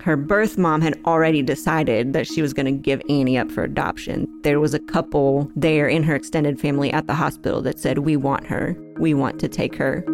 Her 0.00 0.16
birth 0.16 0.56
mom 0.56 0.80
had 0.80 0.98
already 1.04 1.42
decided 1.42 2.12
that 2.12 2.26
she 2.26 2.40
was 2.40 2.54
going 2.54 2.66
to 2.66 2.72
give 2.72 3.02
Annie 3.10 3.36
up 3.36 3.50
for 3.50 3.64
adoption. 3.64 4.26
There 4.42 4.60
was 4.60 4.72
a 4.72 4.78
couple 4.78 5.50
there 5.56 5.88
in 5.88 6.04
her 6.04 6.14
extended 6.14 6.60
family 6.60 6.92
at 6.92 7.06
the 7.06 7.14
hospital 7.14 7.60
that 7.62 7.78
said, 7.78 7.98
We 7.98 8.16
want 8.16 8.46
her. 8.46 8.76
We 8.98 9.12
want 9.12 9.40
to 9.40 9.48
take 9.48 9.76
her. 9.76 10.04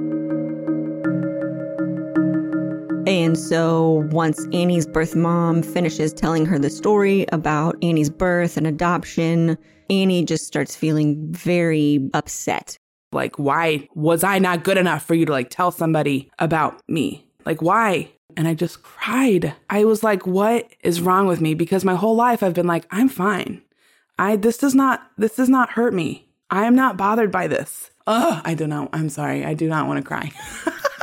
And 3.07 3.39
so 3.39 4.09
once 4.13 4.47
Annie's 4.55 4.87
birth 4.87 5.15
mom 5.15 5.63
finishes 5.63 6.13
telling 6.15 6.47
her 6.47 6.59
the 6.59 6.71
story 6.71 7.27
about 7.33 7.77
Annie's 7.83 8.09
birth 8.09 8.57
and 8.57 8.67
adoption, 8.67 9.59
Annie 9.91 10.25
just 10.25 10.47
starts 10.47 10.75
feeling 10.75 11.31
very 11.31 12.09
upset. 12.15 12.79
Like, 13.13 13.39
why 13.39 13.89
was 13.95 14.25
I 14.25 14.39
not 14.39 14.65
good 14.65 14.79
enough 14.79 15.05
for 15.05 15.15
you 15.15 15.27
to 15.27 15.33
like 15.33 15.51
tell 15.51 15.71
somebody 15.71 16.31
about 16.39 16.81
me? 16.89 17.27
Like, 17.45 17.61
why? 17.61 18.11
And 18.39 18.49
I 18.49 18.55
just 18.55 18.83
cried. 18.83 19.55
I 19.69 19.85
was 19.85 20.03
like, 20.03 20.27
what 20.27 20.67
is 20.83 21.03
wrong 21.03 21.27
with 21.27 21.43
me? 21.43 21.53
Because 21.53 21.85
my 21.85 21.97
whole 21.97 22.17
life 22.17 22.43
I've 22.43 22.55
been 22.55 22.67
like, 22.67 22.87
I'm 22.91 23.11
fine. 23.11 23.61
I 24.19 24.37
this 24.37 24.57
does 24.57 24.75
not 24.75 25.11
this 25.19 25.37
does 25.37 25.51
not 25.51 25.73
hurt 25.73 25.93
me. 25.93 26.27
I 26.49 26.65
am 26.65 26.75
not 26.75 26.97
bothered 26.97 27.31
by 27.31 27.49
this. 27.49 27.91
Ugh, 28.07 28.41
I 28.45 28.55
don't 28.55 28.71
know. 28.71 28.89
I'm 28.95 29.11
sorry. 29.11 29.45
I 29.45 29.53
do 29.53 29.69
not 29.69 29.87
want 29.87 29.99
to 29.99 30.09
cry. 30.09 30.33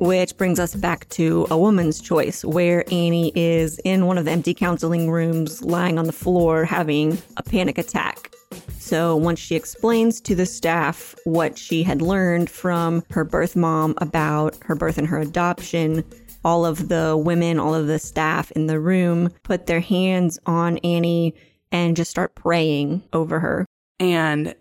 Which 0.00 0.36
brings 0.36 0.60
us 0.60 0.76
back 0.76 1.08
to 1.10 1.48
a 1.50 1.58
woman's 1.58 2.00
choice, 2.00 2.44
where 2.44 2.84
Annie 2.86 3.32
is 3.34 3.80
in 3.80 4.06
one 4.06 4.16
of 4.16 4.26
the 4.26 4.30
empty 4.30 4.54
counseling 4.54 5.10
rooms, 5.10 5.60
lying 5.60 5.98
on 5.98 6.04
the 6.04 6.12
floor, 6.12 6.64
having 6.64 7.18
a 7.36 7.42
panic 7.42 7.78
attack. 7.78 8.32
So, 8.78 9.16
once 9.16 9.40
she 9.40 9.56
explains 9.56 10.20
to 10.20 10.36
the 10.36 10.46
staff 10.46 11.16
what 11.24 11.58
she 11.58 11.82
had 11.82 12.00
learned 12.00 12.48
from 12.48 13.02
her 13.10 13.24
birth 13.24 13.56
mom 13.56 13.94
about 13.98 14.56
her 14.62 14.76
birth 14.76 14.98
and 14.98 15.06
her 15.08 15.18
adoption, 15.18 16.04
all 16.44 16.64
of 16.64 16.88
the 16.88 17.16
women, 17.16 17.58
all 17.58 17.74
of 17.74 17.88
the 17.88 17.98
staff 17.98 18.52
in 18.52 18.68
the 18.68 18.78
room 18.78 19.30
put 19.42 19.66
their 19.66 19.80
hands 19.80 20.38
on 20.46 20.78
Annie 20.78 21.34
and 21.72 21.96
just 21.96 22.10
start 22.10 22.36
praying 22.36 23.02
over 23.12 23.40
her. 23.40 23.66
And 23.98 24.54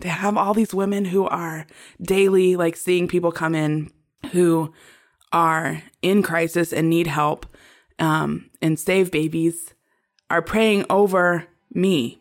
to 0.00 0.08
have 0.08 0.36
all 0.36 0.54
these 0.54 0.74
women 0.74 1.04
who 1.04 1.26
are 1.26 1.66
daily 2.00 2.56
like 2.56 2.76
seeing 2.76 3.06
people 3.06 3.30
come 3.30 3.54
in 3.54 3.90
who 4.24 4.72
are 5.32 5.82
in 6.02 6.22
crisis 6.22 6.72
and 6.72 6.88
need 6.88 7.06
help 7.06 7.46
um, 7.98 8.50
and 8.62 8.78
save 8.78 9.10
babies 9.10 9.74
are 10.30 10.42
praying 10.42 10.84
over 10.88 11.46
me 11.72 12.20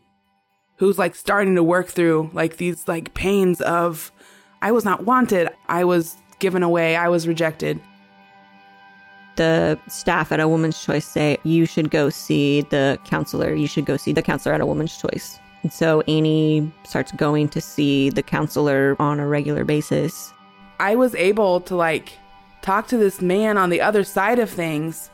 who's 0.77 0.97
like 0.97 1.15
starting 1.15 1.55
to 1.55 1.63
work 1.63 1.87
through 1.87 2.29
like 2.33 2.57
these 2.57 2.87
like 2.87 3.13
pains 3.13 3.61
of 3.61 4.11
i 4.61 4.71
was 4.71 4.83
not 4.83 5.05
wanted 5.05 5.47
i 5.67 5.83
was 5.83 6.17
given 6.39 6.63
away 6.63 6.95
i 6.95 7.07
was 7.07 7.27
rejected. 7.27 7.79
The 9.35 9.79
staff 9.87 10.31
at 10.31 10.39
a 10.39 10.47
woman's 10.47 10.83
choice 10.83 11.05
say 11.05 11.37
you 11.43 11.65
should 11.65 11.89
go 11.89 12.11
see 12.11 12.61
the 12.61 12.99
counselor. 13.03 13.55
You 13.55 13.65
should 13.65 13.85
go 13.85 13.97
see 13.97 14.13
the 14.13 14.21
counselor 14.21 14.53
at 14.53 14.61
a 14.61 14.65
woman's 14.65 14.95
choice. 14.95 15.39
And 15.63 15.73
so 15.73 16.01
annie 16.01 16.71
starts 16.83 17.11
going 17.13 17.49
to 17.49 17.61
see 17.61 18.09
the 18.09 18.21
counselor 18.21 18.95
on 18.99 19.19
a 19.19 19.27
regular 19.27 19.63
basis 19.63 20.32
I 20.83 20.95
was 20.95 21.15
able 21.15 21.61
to 21.61 21.77
like 21.77 22.19
talk 22.61 22.89
to 22.89 22.97
this 22.97 23.21
man 23.21 23.57
on 23.57 23.69
the 23.69 23.79
other 23.79 24.03
side 24.03 24.37
of 24.37 24.49
things 24.49 25.09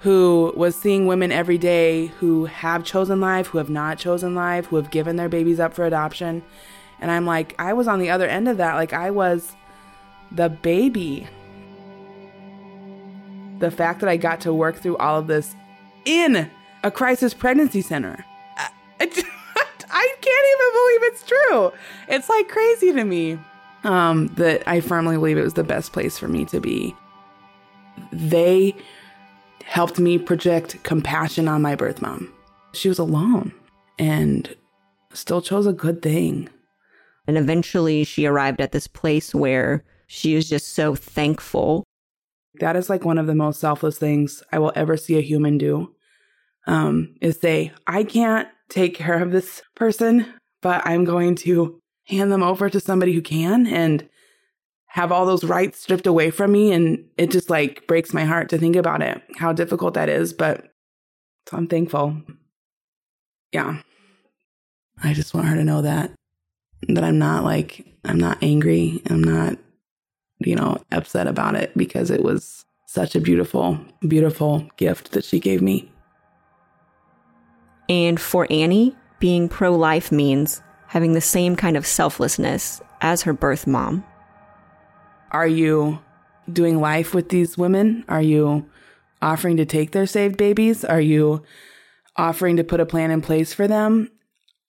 who 0.00 0.52
was 0.56 0.74
seeing 0.74 1.06
women 1.06 1.30
every 1.30 1.56
day 1.56 2.06
who 2.18 2.46
have 2.46 2.82
chosen 2.82 3.20
life, 3.20 3.46
who 3.46 3.58
have 3.58 3.70
not 3.70 3.96
chosen 3.96 4.34
life, 4.34 4.66
who 4.66 4.76
have 4.76 4.90
given 4.90 5.14
their 5.14 5.28
babies 5.28 5.60
up 5.60 5.72
for 5.72 5.86
adoption. 5.86 6.42
And 7.00 7.12
I'm 7.12 7.26
like, 7.26 7.54
I 7.60 7.74
was 7.74 7.86
on 7.86 8.00
the 8.00 8.10
other 8.10 8.26
end 8.26 8.48
of 8.48 8.56
that. 8.56 8.74
Like, 8.74 8.92
I 8.92 9.12
was 9.12 9.52
the 10.32 10.48
baby. 10.48 11.28
The 13.60 13.70
fact 13.70 14.00
that 14.00 14.08
I 14.08 14.16
got 14.16 14.40
to 14.40 14.52
work 14.52 14.78
through 14.78 14.96
all 14.96 15.20
of 15.20 15.28
this 15.28 15.54
in 16.04 16.50
a 16.82 16.90
crisis 16.90 17.34
pregnancy 17.34 17.82
center. 17.82 18.24
I, 19.00 19.06
can't 19.06 20.46
even 20.56 20.72
believe 20.72 21.02
it's 21.04 21.22
true. 21.22 21.72
It's 22.08 22.28
like 22.28 22.48
crazy 22.48 22.92
to 22.92 23.04
me 23.04 23.38
um, 23.84 24.28
that 24.34 24.66
I 24.66 24.80
firmly 24.80 25.16
believe 25.16 25.38
it 25.38 25.44
was 25.44 25.54
the 25.54 25.64
best 25.64 25.92
place 25.92 26.18
for 26.18 26.28
me 26.28 26.44
to 26.46 26.60
be. 26.60 26.94
They 28.12 28.74
helped 29.64 29.98
me 29.98 30.18
project 30.18 30.82
compassion 30.82 31.48
on 31.48 31.62
my 31.62 31.74
birth 31.74 32.02
mom. 32.02 32.32
She 32.72 32.88
was 32.88 32.98
alone 32.98 33.52
and 33.98 34.54
still 35.12 35.40
chose 35.40 35.66
a 35.66 35.72
good 35.72 36.02
thing. 36.02 36.48
And 37.26 37.38
eventually 37.38 38.04
she 38.04 38.26
arrived 38.26 38.60
at 38.60 38.72
this 38.72 38.86
place 38.86 39.34
where 39.34 39.84
she 40.06 40.34
is 40.34 40.48
just 40.48 40.74
so 40.74 40.94
thankful. 40.94 41.84
That 42.60 42.76
is 42.76 42.90
like 42.90 43.04
one 43.04 43.18
of 43.18 43.26
the 43.26 43.34
most 43.34 43.60
selfless 43.60 43.98
things 43.98 44.42
I 44.52 44.58
will 44.58 44.72
ever 44.74 44.96
see 44.96 45.16
a 45.16 45.22
human 45.22 45.58
do. 45.58 45.94
Um, 46.66 47.14
is 47.20 47.38
say, 47.40 47.72
I 47.86 48.04
can't 48.04 48.48
take 48.70 48.94
care 48.94 49.22
of 49.22 49.32
this 49.32 49.62
person, 49.74 50.26
but 50.62 50.86
I'm 50.86 51.04
going 51.04 51.34
to 51.36 51.78
hand 52.04 52.30
them 52.30 52.42
over 52.42 52.68
to 52.68 52.80
somebody 52.80 53.12
who 53.12 53.22
can 53.22 53.66
and 53.66 54.08
have 54.86 55.10
all 55.10 55.26
those 55.26 55.44
rights 55.44 55.80
stripped 55.80 56.06
away 56.06 56.30
from 56.30 56.52
me. 56.52 56.72
And 56.72 57.04
it 57.16 57.30
just 57.30 57.50
like 57.50 57.86
breaks 57.86 58.14
my 58.14 58.24
heart 58.24 58.48
to 58.50 58.58
think 58.58 58.76
about 58.76 59.02
it, 59.02 59.20
how 59.36 59.52
difficult 59.52 59.94
that 59.94 60.08
is. 60.08 60.32
But 60.32 60.72
so 61.48 61.56
I'm 61.56 61.66
thankful. 61.66 62.16
Yeah. 63.52 63.82
I 65.02 65.12
just 65.12 65.34
want 65.34 65.48
her 65.48 65.56
to 65.56 65.64
know 65.64 65.82
that, 65.82 66.12
that 66.88 67.02
I'm 67.04 67.18
not 67.18 67.44
like, 67.44 67.84
I'm 68.04 68.18
not 68.18 68.38
angry. 68.42 69.02
I'm 69.10 69.22
not, 69.22 69.58
you 70.38 70.54
know, 70.54 70.78
upset 70.92 71.26
about 71.26 71.56
it 71.56 71.76
because 71.76 72.10
it 72.10 72.22
was 72.22 72.64
such 72.86 73.16
a 73.16 73.20
beautiful, 73.20 73.78
beautiful 74.06 74.68
gift 74.76 75.12
that 75.12 75.24
she 75.24 75.40
gave 75.40 75.60
me. 75.60 75.90
And 77.88 78.20
for 78.20 78.46
Annie, 78.50 78.94
being 79.18 79.48
pro 79.48 79.74
life 79.74 80.12
means 80.12 80.62
having 80.94 81.12
the 81.12 81.20
same 81.20 81.56
kind 81.56 81.76
of 81.76 81.84
selflessness 81.84 82.80
as 83.00 83.22
her 83.22 83.32
birth 83.32 83.66
mom. 83.66 84.04
Are 85.32 85.46
you 85.46 85.98
doing 86.52 86.80
life 86.80 87.12
with 87.12 87.30
these 87.30 87.58
women? 87.58 88.04
Are 88.08 88.22
you 88.22 88.70
offering 89.20 89.56
to 89.56 89.64
take 89.64 89.90
their 89.90 90.06
saved 90.06 90.36
babies? 90.36 90.84
Are 90.84 91.00
you 91.00 91.42
offering 92.14 92.58
to 92.58 92.62
put 92.62 92.78
a 92.78 92.86
plan 92.86 93.10
in 93.10 93.22
place 93.22 93.52
for 93.52 93.66
them? 93.66 94.08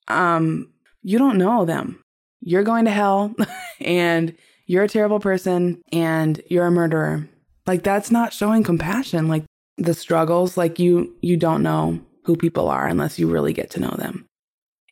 Um, 0.08 0.72
you 1.00 1.16
don't 1.16 1.38
know 1.38 1.64
them. 1.64 2.02
You're 2.40 2.64
going 2.64 2.86
to 2.86 2.90
hell 2.90 3.32
and 3.80 4.34
you're 4.66 4.82
a 4.82 4.88
terrible 4.88 5.20
person 5.20 5.80
and 5.92 6.42
you're 6.50 6.66
a 6.66 6.72
murderer. 6.72 7.28
Like 7.68 7.84
that's 7.84 8.10
not 8.10 8.32
showing 8.32 8.64
compassion. 8.64 9.28
Like 9.28 9.44
the 9.78 9.94
struggles, 9.94 10.56
like 10.56 10.80
you 10.80 11.14
you 11.20 11.36
don't 11.36 11.62
know 11.62 12.00
who 12.24 12.34
people 12.34 12.68
are 12.68 12.88
unless 12.88 13.16
you 13.16 13.28
really 13.28 13.52
get 13.52 13.70
to 13.70 13.80
know 13.80 13.94
them. 13.96 14.25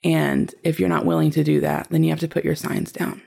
And 0.04 0.54
if 0.62 0.78
you're 0.78 0.88
not 0.88 1.06
willing 1.06 1.30
to 1.32 1.42
do 1.42 1.60
that, 1.60 1.88
then 1.90 2.04
you 2.04 2.10
have 2.10 2.20
to 2.20 2.28
put 2.28 2.44
your 2.44 2.54
signs 2.54 2.92
down. 2.92 3.22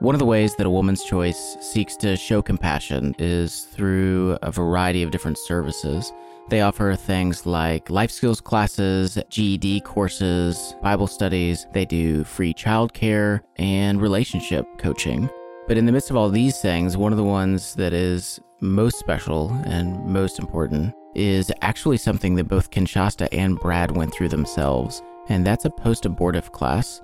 One 0.00 0.14
of 0.14 0.18
the 0.18 0.26
ways 0.26 0.54
that 0.56 0.66
a 0.66 0.70
woman's 0.70 1.02
choice 1.02 1.56
seeks 1.60 1.96
to 1.96 2.16
show 2.16 2.42
compassion 2.42 3.14
is 3.18 3.62
through 3.62 4.36
a 4.42 4.52
variety 4.52 5.02
of 5.02 5.10
different 5.10 5.38
services. 5.38 6.12
They 6.48 6.60
offer 6.60 6.94
things 6.94 7.46
like 7.46 7.88
life 7.88 8.10
skills 8.10 8.40
classes, 8.40 9.18
GED 9.30 9.80
courses, 9.80 10.76
Bible 10.82 11.06
studies, 11.06 11.66
they 11.72 11.86
do 11.86 12.24
free 12.24 12.52
childcare, 12.52 13.40
and 13.56 14.00
relationship 14.00 14.66
coaching. 14.78 15.30
But 15.66 15.78
in 15.78 15.86
the 15.86 15.92
midst 15.92 16.10
of 16.10 16.16
all 16.16 16.28
these 16.28 16.60
things, 16.60 16.96
one 16.96 17.12
of 17.12 17.18
the 17.18 17.24
ones 17.24 17.74
that 17.74 17.92
is 17.92 18.38
most 18.60 18.98
special 18.98 19.50
and 19.66 20.02
most 20.06 20.38
important 20.38 20.94
is 21.14 21.52
actually 21.60 21.98
something 21.98 22.34
that 22.36 22.48
both 22.48 22.70
Kinshasta 22.70 23.28
and 23.32 23.58
Brad 23.58 23.94
went 23.94 24.14
through 24.14 24.28
themselves, 24.28 25.02
and 25.28 25.46
that's 25.46 25.64
a 25.64 25.70
post 25.70 26.06
abortive 26.06 26.52
class. 26.52 27.02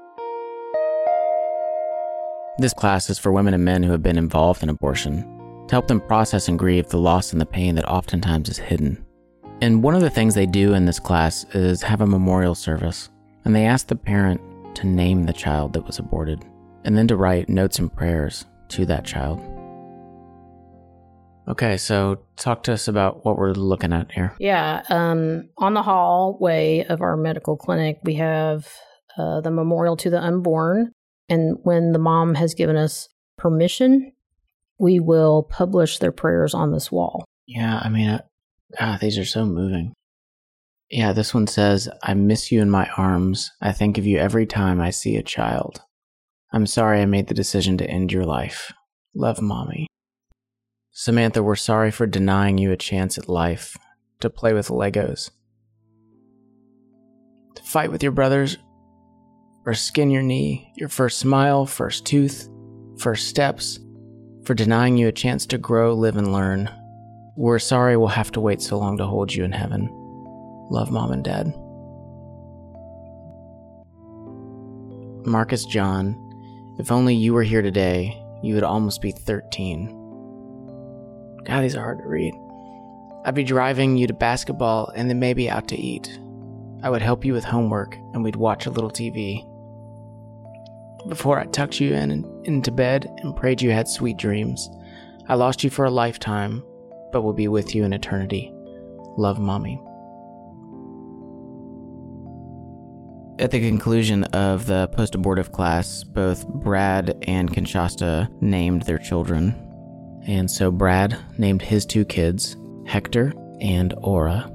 This 2.59 2.73
class 2.73 3.11
is 3.11 3.19
for 3.19 3.33
women 3.33 3.55
and 3.55 3.65
men 3.65 3.83
who 3.83 3.93
have 3.93 4.03
been 4.03 4.19
involved 4.19 4.63
in 4.63 4.69
abortion 4.69 5.23
to 5.69 5.75
help 5.75 5.89
them 5.89 6.01
process 6.01 6.49
and 6.49 6.59
grieve 6.59 6.89
the 6.89 6.99
loss 6.99 7.33
and 7.33 7.41
the 7.41 7.47
pain 7.47 7.75
that 7.75 7.89
oftentimes 7.89 8.49
is 8.49 8.59
hidden. 8.59 9.05
And 9.61 9.83
one 9.83 9.95
of 9.95 10.01
the 10.01 10.11
things 10.11 10.35
they 10.35 10.47
do 10.47 10.75
in 10.75 10.87
this 10.87 10.99
class 10.99 11.45
is 11.55 11.83
have 11.83 12.01
a 12.01 12.07
memorial 12.07 12.55
service, 12.55 13.11
and 13.45 13.55
they 13.55 13.67
ask 13.67 13.87
the 13.87 13.97
parent 13.97 14.41
to 14.77 14.87
name 14.87 15.25
the 15.25 15.33
child 15.33 15.75
that 15.75 15.87
was 15.87 15.99
aborted, 15.99 16.45
and 16.85 16.97
then 16.97 17.09
to 17.09 17.17
write 17.17 17.49
notes 17.49 17.79
and 17.79 17.95
prayers 17.95 18.47
to 18.69 18.87
that 18.87 19.05
child. 19.05 19.41
Okay, 21.49 21.77
so 21.77 22.21
talk 22.37 22.63
to 22.65 22.73
us 22.73 22.87
about 22.87 23.25
what 23.25 23.37
we're 23.37 23.53
looking 23.53 23.93
at 23.93 24.13
here. 24.13 24.35
Yeah, 24.39 24.83
um, 24.89 25.49
on 25.59 25.75
the 25.75 25.83
hallway 25.83 26.85
of 26.89 27.01
our 27.01 27.17
medical 27.17 27.57
clinic, 27.57 27.99
we 28.05 28.15
have 28.15 28.69
uh, 29.19 29.41
the 29.41 29.51
memorial 29.51 29.97
to 29.99 30.11
the 30.11 30.23
unborn. 30.23 30.93
And 31.29 31.57
when 31.63 31.93
the 31.93 31.99
mom 31.99 32.35
has 32.35 32.55
given 32.55 32.77
us 32.77 33.09
permission, 33.39 34.13
we 34.79 35.01
will 35.01 35.43
publish 35.45 35.99
their 35.99 36.13
prayers 36.13 36.55
on 36.55 36.73
this 36.73 36.93
wall. 36.93 37.25
Yeah, 37.47 37.81
I 37.83 37.89
mean, 37.89 38.09
uh, 38.09 38.23
ah, 38.79 38.99
these 39.01 39.19
are 39.19 39.25
so 39.25 39.45
moving. 39.45 39.93
Yeah, 40.91 41.13
this 41.13 41.33
one 41.33 41.47
says, 41.47 41.89
I 42.03 42.15
miss 42.15 42.53
you 42.53 42.61
in 42.61 42.71
my 42.71 42.89
arms. 42.97 43.51
I 43.61 43.73
think 43.73 43.99
of 43.99 44.07
you 44.07 44.19
every 44.19 44.47
time 44.47 44.81
I 44.81 44.91
see 44.91 45.17
a 45.17 45.23
child. 45.23 45.81
I'm 46.53 46.67
sorry 46.67 47.01
I 47.01 47.07
made 47.07 47.29
the 47.29 47.35
decision 47.35 47.79
to 47.79 47.89
end 47.89 48.13
your 48.13 48.25
life. 48.25 48.73
Love, 49.15 49.41
Mommy. 49.41 49.87
Samantha, 50.95 51.43
we're 51.43 51.57
sorry 51.57 51.91
for 51.91 52.07
denying 52.07 52.59
you 52.59 52.71
a 52.71 52.77
chance 52.77 53.17
at 53.17 53.27
life, 53.27 53.79
to 54.21 54.29
play 54.29 54.53
with 54.53 54.69
Legos, 54.69 55.31
to 57.55 57.63
fight 57.63 57.91
with 57.91 58.03
your 58.03 58.13
brothers, 58.13 58.59
or 59.65 59.73
skin 59.73 60.11
your 60.11 60.23
knee, 60.23 60.71
your 60.77 60.91
first 60.91 61.17
smile, 61.17 61.65
first 61.65 62.05
tooth, 62.05 62.47
first 62.99 63.27
steps, 63.27 63.81
for 64.45 64.53
denying 64.53 64.99
you 64.99 65.09
a 65.09 65.13
chance 65.13 65.47
to 65.47 65.57
grow, 65.57 65.95
live, 65.95 66.19
and 66.19 66.31
learn. 66.31 66.69
We're 67.39 67.59
sorry 67.59 67.97
we'll 67.97 68.09
have 68.09 68.33
to 68.33 68.41
wait 68.41 68.61
so 68.61 68.77
long 68.77 68.99
to 68.99 69.07
hold 69.07 69.33
you 69.33 69.45
in 69.45 69.53
heaven. 69.53 69.89
Love, 70.71 70.91
Mom 70.91 71.11
and 71.13 71.25
Dad. 71.25 71.55
Marcus 75.27 75.65
John, 75.65 76.19
if 76.79 76.93
only 76.93 77.15
you 77.15 77.33
were 77.33 77.45
here 77.45 77.63
today, 77.63 78.23
you 78.43 78.55
would 78.55 78.63
almost 78.63 79.01
be 79.01 79.11
13. 79.13 80.01
God, 81.45 81.63
these 81.63 81.75
are 81.75 81.83
hard 81.83 81.99
to 81.99 82.09
read. 82.09 82.35
I'd 83.25 83.35
be 83.35 83.45
driving 83.45 83.97
you 83.97 84.07
to 84.07 84.15
basketball 84.15 84.93
and 84.95 85.09
then 85.09 85.21
maybe 85.21 85.49
out 85.49 85.69
to 85.69 85.77
eat. 85.77 86.19
I 86.83 86.91
would 86.91 87.03
help 87.03 87.25
you 87.25 87.33
with 87.33 87.45
homework 87.45 87.95
and 88.13 88.25
we'd 88.25 88.37
watch 88.37 88.67
a 88.67 88.71
little 88.71 88.91
TV. 88.91 89.49
Before 91.09 91.39
I 91.39 91.47
tucked 91.47 91.81
you 91.81 91.95
in 91.95 92.11
into 92.45 92.71
bed 92.71 93.09
and 93.19 93.37
prayed 93.37 93.63
you 93.63 93.71
had 93.71 93.89
sweet 93.89 94.17
dreams, 94.17 94.69
I 95.29 95.35
lost 95.35 95.63
you 95.63 95.71
for 95.71 95.85
a 95.85 95.91
lifetime, 95.91 96.65
but 97.13 97.23
will 97.23 97.33
be 97.33 97.49
with 97.49 97.75
you 97.75 97.85
in 97.85 97.93
eternity. 97.93 98.53
Love, 99.17 99.39
Mommy. 99.39 99.81
At 103.39 103.51
the 103.51 103.61
conclusion 103.61 104.25
of 104.25 104.67
the 104.67 104.89
post 104.89 105.15
abortive 105.15 105.53
class, 105.53 106.05
both 106.05 106.47
Brad 106.47 107.17
and 107.23 107.51
Kinshasta 107.53 108.29
named 108.41 108.83
their 108.83 108.99
children. 108.99 109.72
And 110.27 110.51
so 110.51 110.71
Brad 110.71 111.19
named 111.39 111.63
his 111.63 111.85
two 111.85 112.05
kids 112.05 112.57
Hector 112.87 113.33
and 113.61 113.95
Aura, 113.99 114.51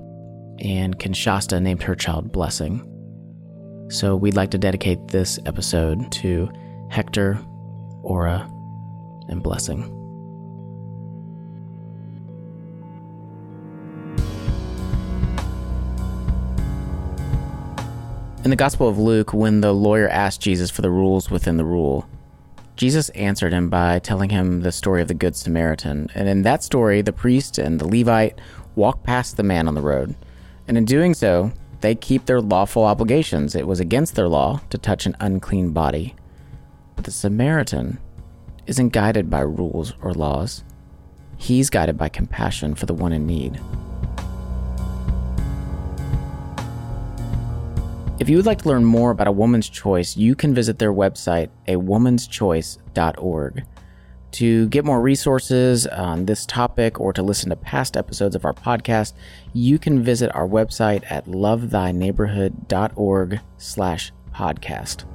and 0.60 0.98
Kinshasta 0.98 1.62
named 1.62 1.84
her 1.84 1.96
child 1.96 2.32
Blessing. 2.32 2.84
So 3.90 4.16
we'd 4.16 4.36
like 4.36 4.52
to 4.52 4.58
dedicate 4.58 5.08
this 5.08 5.40
episode 5.46 6.12
to 6.14 6.50
Hector, 6.90 7.40
Aura, 8.04 8.50
and 9.30 9.44
Blessing. 9.44 9.94
In 18.44 18.50
the 18.50 18.56
Gospel 18.56 18.88
of 18.88 18.98
Luke, 18.98 19.34
when 19.34 19.60
the 19.60 19.74
lawyer 19.74 20.08
asked 20.08 20.40
Jesus 20.40 20.70
for 20.72 20.82
the 20.82 20.90
rules 20.90 21.30
within 21.30 21.58
the 21.58 21.66
rule, 21.66 22.08
Jesus 22.78 23.10
answered 23.10 23.54
him 23.54 23.70
by 23.70 23.98
telling 23.98 24.30
him 24.30 24.62
the 24.62 24.72
story 24.72 25.02
of 25.02 25.08
the 25.08 25.16
Good 25.16 25.36
Samaritan. 25.36 26.10
And 26.14 26.30
in 26.30 26.44
that 26.44 26.64
story, 26.64 27.02
the 27.02 27.12
priest 27.12 27.58
and 27.58 27.80
the 27.80 27.88
Levite 27.88 28.40
walk 28.76 29.04
past 29.04 29.36
the 29.36 29.44
man 29.44 29.68
on 29.68 29.74
the 29.74 29.82
road. 29.82 30.16
And 30.68 30.78
in 30.78 30.86
doing 30.86 31.16
so, 31.16 31.52
they 31.82 31.96
keep 31.96 32.26
their 32.26 32.40
lawful 32.40 32.84
obligations. 32.84 33.56
It 33.56 33.66
was 33.66 33.80
against 33.80 34.14
their 34.14 34.28
law 34.28 34.62
to 34.70 34.78
touch 34.78 35.08
an 35.08 35.18
unclean 35.20 35.72
body. 35.72 36.16
But 36.96 37.06
the 37.06 37.12
Samaritan 37.12 37.98
isn't 38.68 38.90
guided 38.90 39.28
by 39.28 39.40
rules 39.40 39.94
or 40.02 40.14
laws, 40.14 40.64
he's 41.38 41.72
guided 41.72 41.98
by 41.98 42.10
compassion 42.10 42.76
for 42.76 42.86
the 42.86 42.94
one 42.94 43.14
in 43.14 43.26
need. 43.26 43.60
If 48.20 48.30
you 48.30 48.38
would 48.38 48.48
like 48.48 48.64
to 48.64 48.70
learn 48.70 48.84
more 48.84 49.12
about 49.12 49.28
a 49.28 49.32
woman's 49.32 49.70
choice, 49.70 50.18
you 50.18 50.34
can 50.34 50.56
visit 50.56 50.80
their 50.80 50.92
website, 50.92 51.50
awomanschoice.org. 51.68 53.64
To 54.32 54.68
get 54.70 54.86
more 54.86 55.02
resources 55.02 55.86
on 55.88 56.26
this 56.26 56.46
topic 56.46 57.00
or 57.00 57.14
to 57.14 57.22
listen 57.22 57.52
to 57.52 57.56
past 57.56 57.96
episodes 57.96 58.36
of 58.36 58.44
our 58.44 58.54
podcast, 58.54 59.14
you 59.54 59.78
can 59.78 60.02
visit 60.02 60.34
our 60.36 60.48
website 60.48 61.04
at 61.12 61.28
lovethyneighborhood.org 61.28 63.40
slash 63.58 64.12
podcast. 64.34 65.06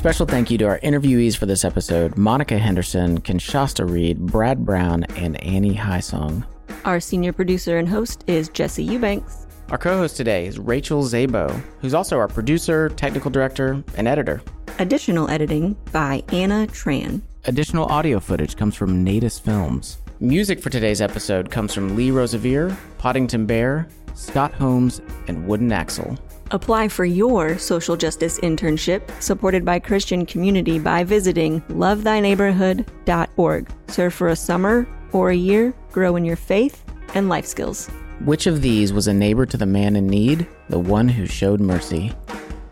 Special 0.00 0.24
thank 0.24 0.50
you 0.50 0.56
to 0.56 0.64
our 0.64 0.78
interviewees 0.78 1.36
for 1.36 1.44
this 1.44 1.62
episode 1.62 2.16
Monica 2.16 2.56
Henderson, 2.56 3.20
Kinshasta 3.20 3.86
Reed, 3.86 4.18
Brad 4.18 4.64
Brown, 4.64 5.04
and 5.14 5.38
Annie 5.44 5.74
Highsong. 5.74 6.42
Our 6.86 7.00
senior 7.00 7.34
producer 7.34 7.76
and 7.76 7.86
host 7.86 8.24
is 8.26 8.48
Jesse 8.48 8.82
Eubanks. 8.82 9.46
Our 9.68 9.76
co 9.76 9.98
host 9.98 10.16
today 10.16 10.46
is 10.46 10.58
Rachel 10.58 11.02
Zabo, 11.02 11.50
who's 11.82 11.92
also 11.92 12.16
our 12.16 12.28
producer, 12.28 12.88
technical 12.88 13.30
director, 13.30 13.84
and 13.94 14.08
editor. 14.08 14.40
Additional 14.78 15.28
editing 15.28 15.76
by 15.92 16.24
Anna 16.32 16.66
Tran. 16.68 17.20
Additional 17.44 17.84
audio 17.84 18.20
footage 18.20 18.56
comes 18.56 18.74
from 18.74 19.04
Natus 19.04 19.38
Films. 19.38 19.98
Music 20.18 20.62
for 20.62 20.70
today's 20.70 21.02
episode 21.02 21.50
comes 21.50 21.74
from 21.74 21.94
Lee 21.94 22.10
Rosevere, 22.10 22.74
Poddington 22.96 23.44
Bear, 23.44 23.86
Scott 24.14 24.54
Holmes, 24.54 25.02
and 25.28 25.46
Wooden 25.46 25.72
Axle. 25.72 26.16
Apply 26.52 26.88
for 26.88 27.04
your 27.04 27.58
social 27.58 27.96
justice 27.96 28.40
internship 28.40 29.08
supported 29.22 29.64
by 29.64 29.78
Christian 29.78 30.26
Community 30.26 30.78
by 30.78 31.04
visiting 31.04 31.60
lovethyneighborhood.org. 31.62 33.72
Serve 33.88 34.14
for 34.14 34.28
a 34.28 34.36
summer 34.36 34.86
or 35.12 35.30
a 35.30 35.36
year, 35.36 35.74
grow 35.92 36.16
in 36.16 36.24
your 36.24 36.36
faith 36.36 36.84
and 37.14 37.28
life 37.28 37.46
skills. 37.46 37.88
Which 38.24 38.46
of 38.46 38.62
these 38.62 38.92
was 38.92 39.08
a 39.08 39.14
neighbor 39.14 39.46
to 39.46 39.56
the 39.56 39.66
man 39.66 39.96
in 39.96 40.06
need? 40.06 40.46
The 40.68 40.78
one 40.78 41.08
who 41.08 41.26
showed 41.26 41.60
mercy. 41.60 42.12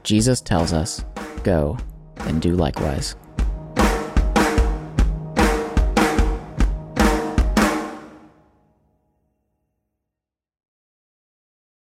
Jesus 0.03 0.41
tells 0.41 0.73
us, 0.73 1.05
Go 1.43 1.79
and 2.19 2.43
do 2.43 2.55
likewise. 2.55 3.17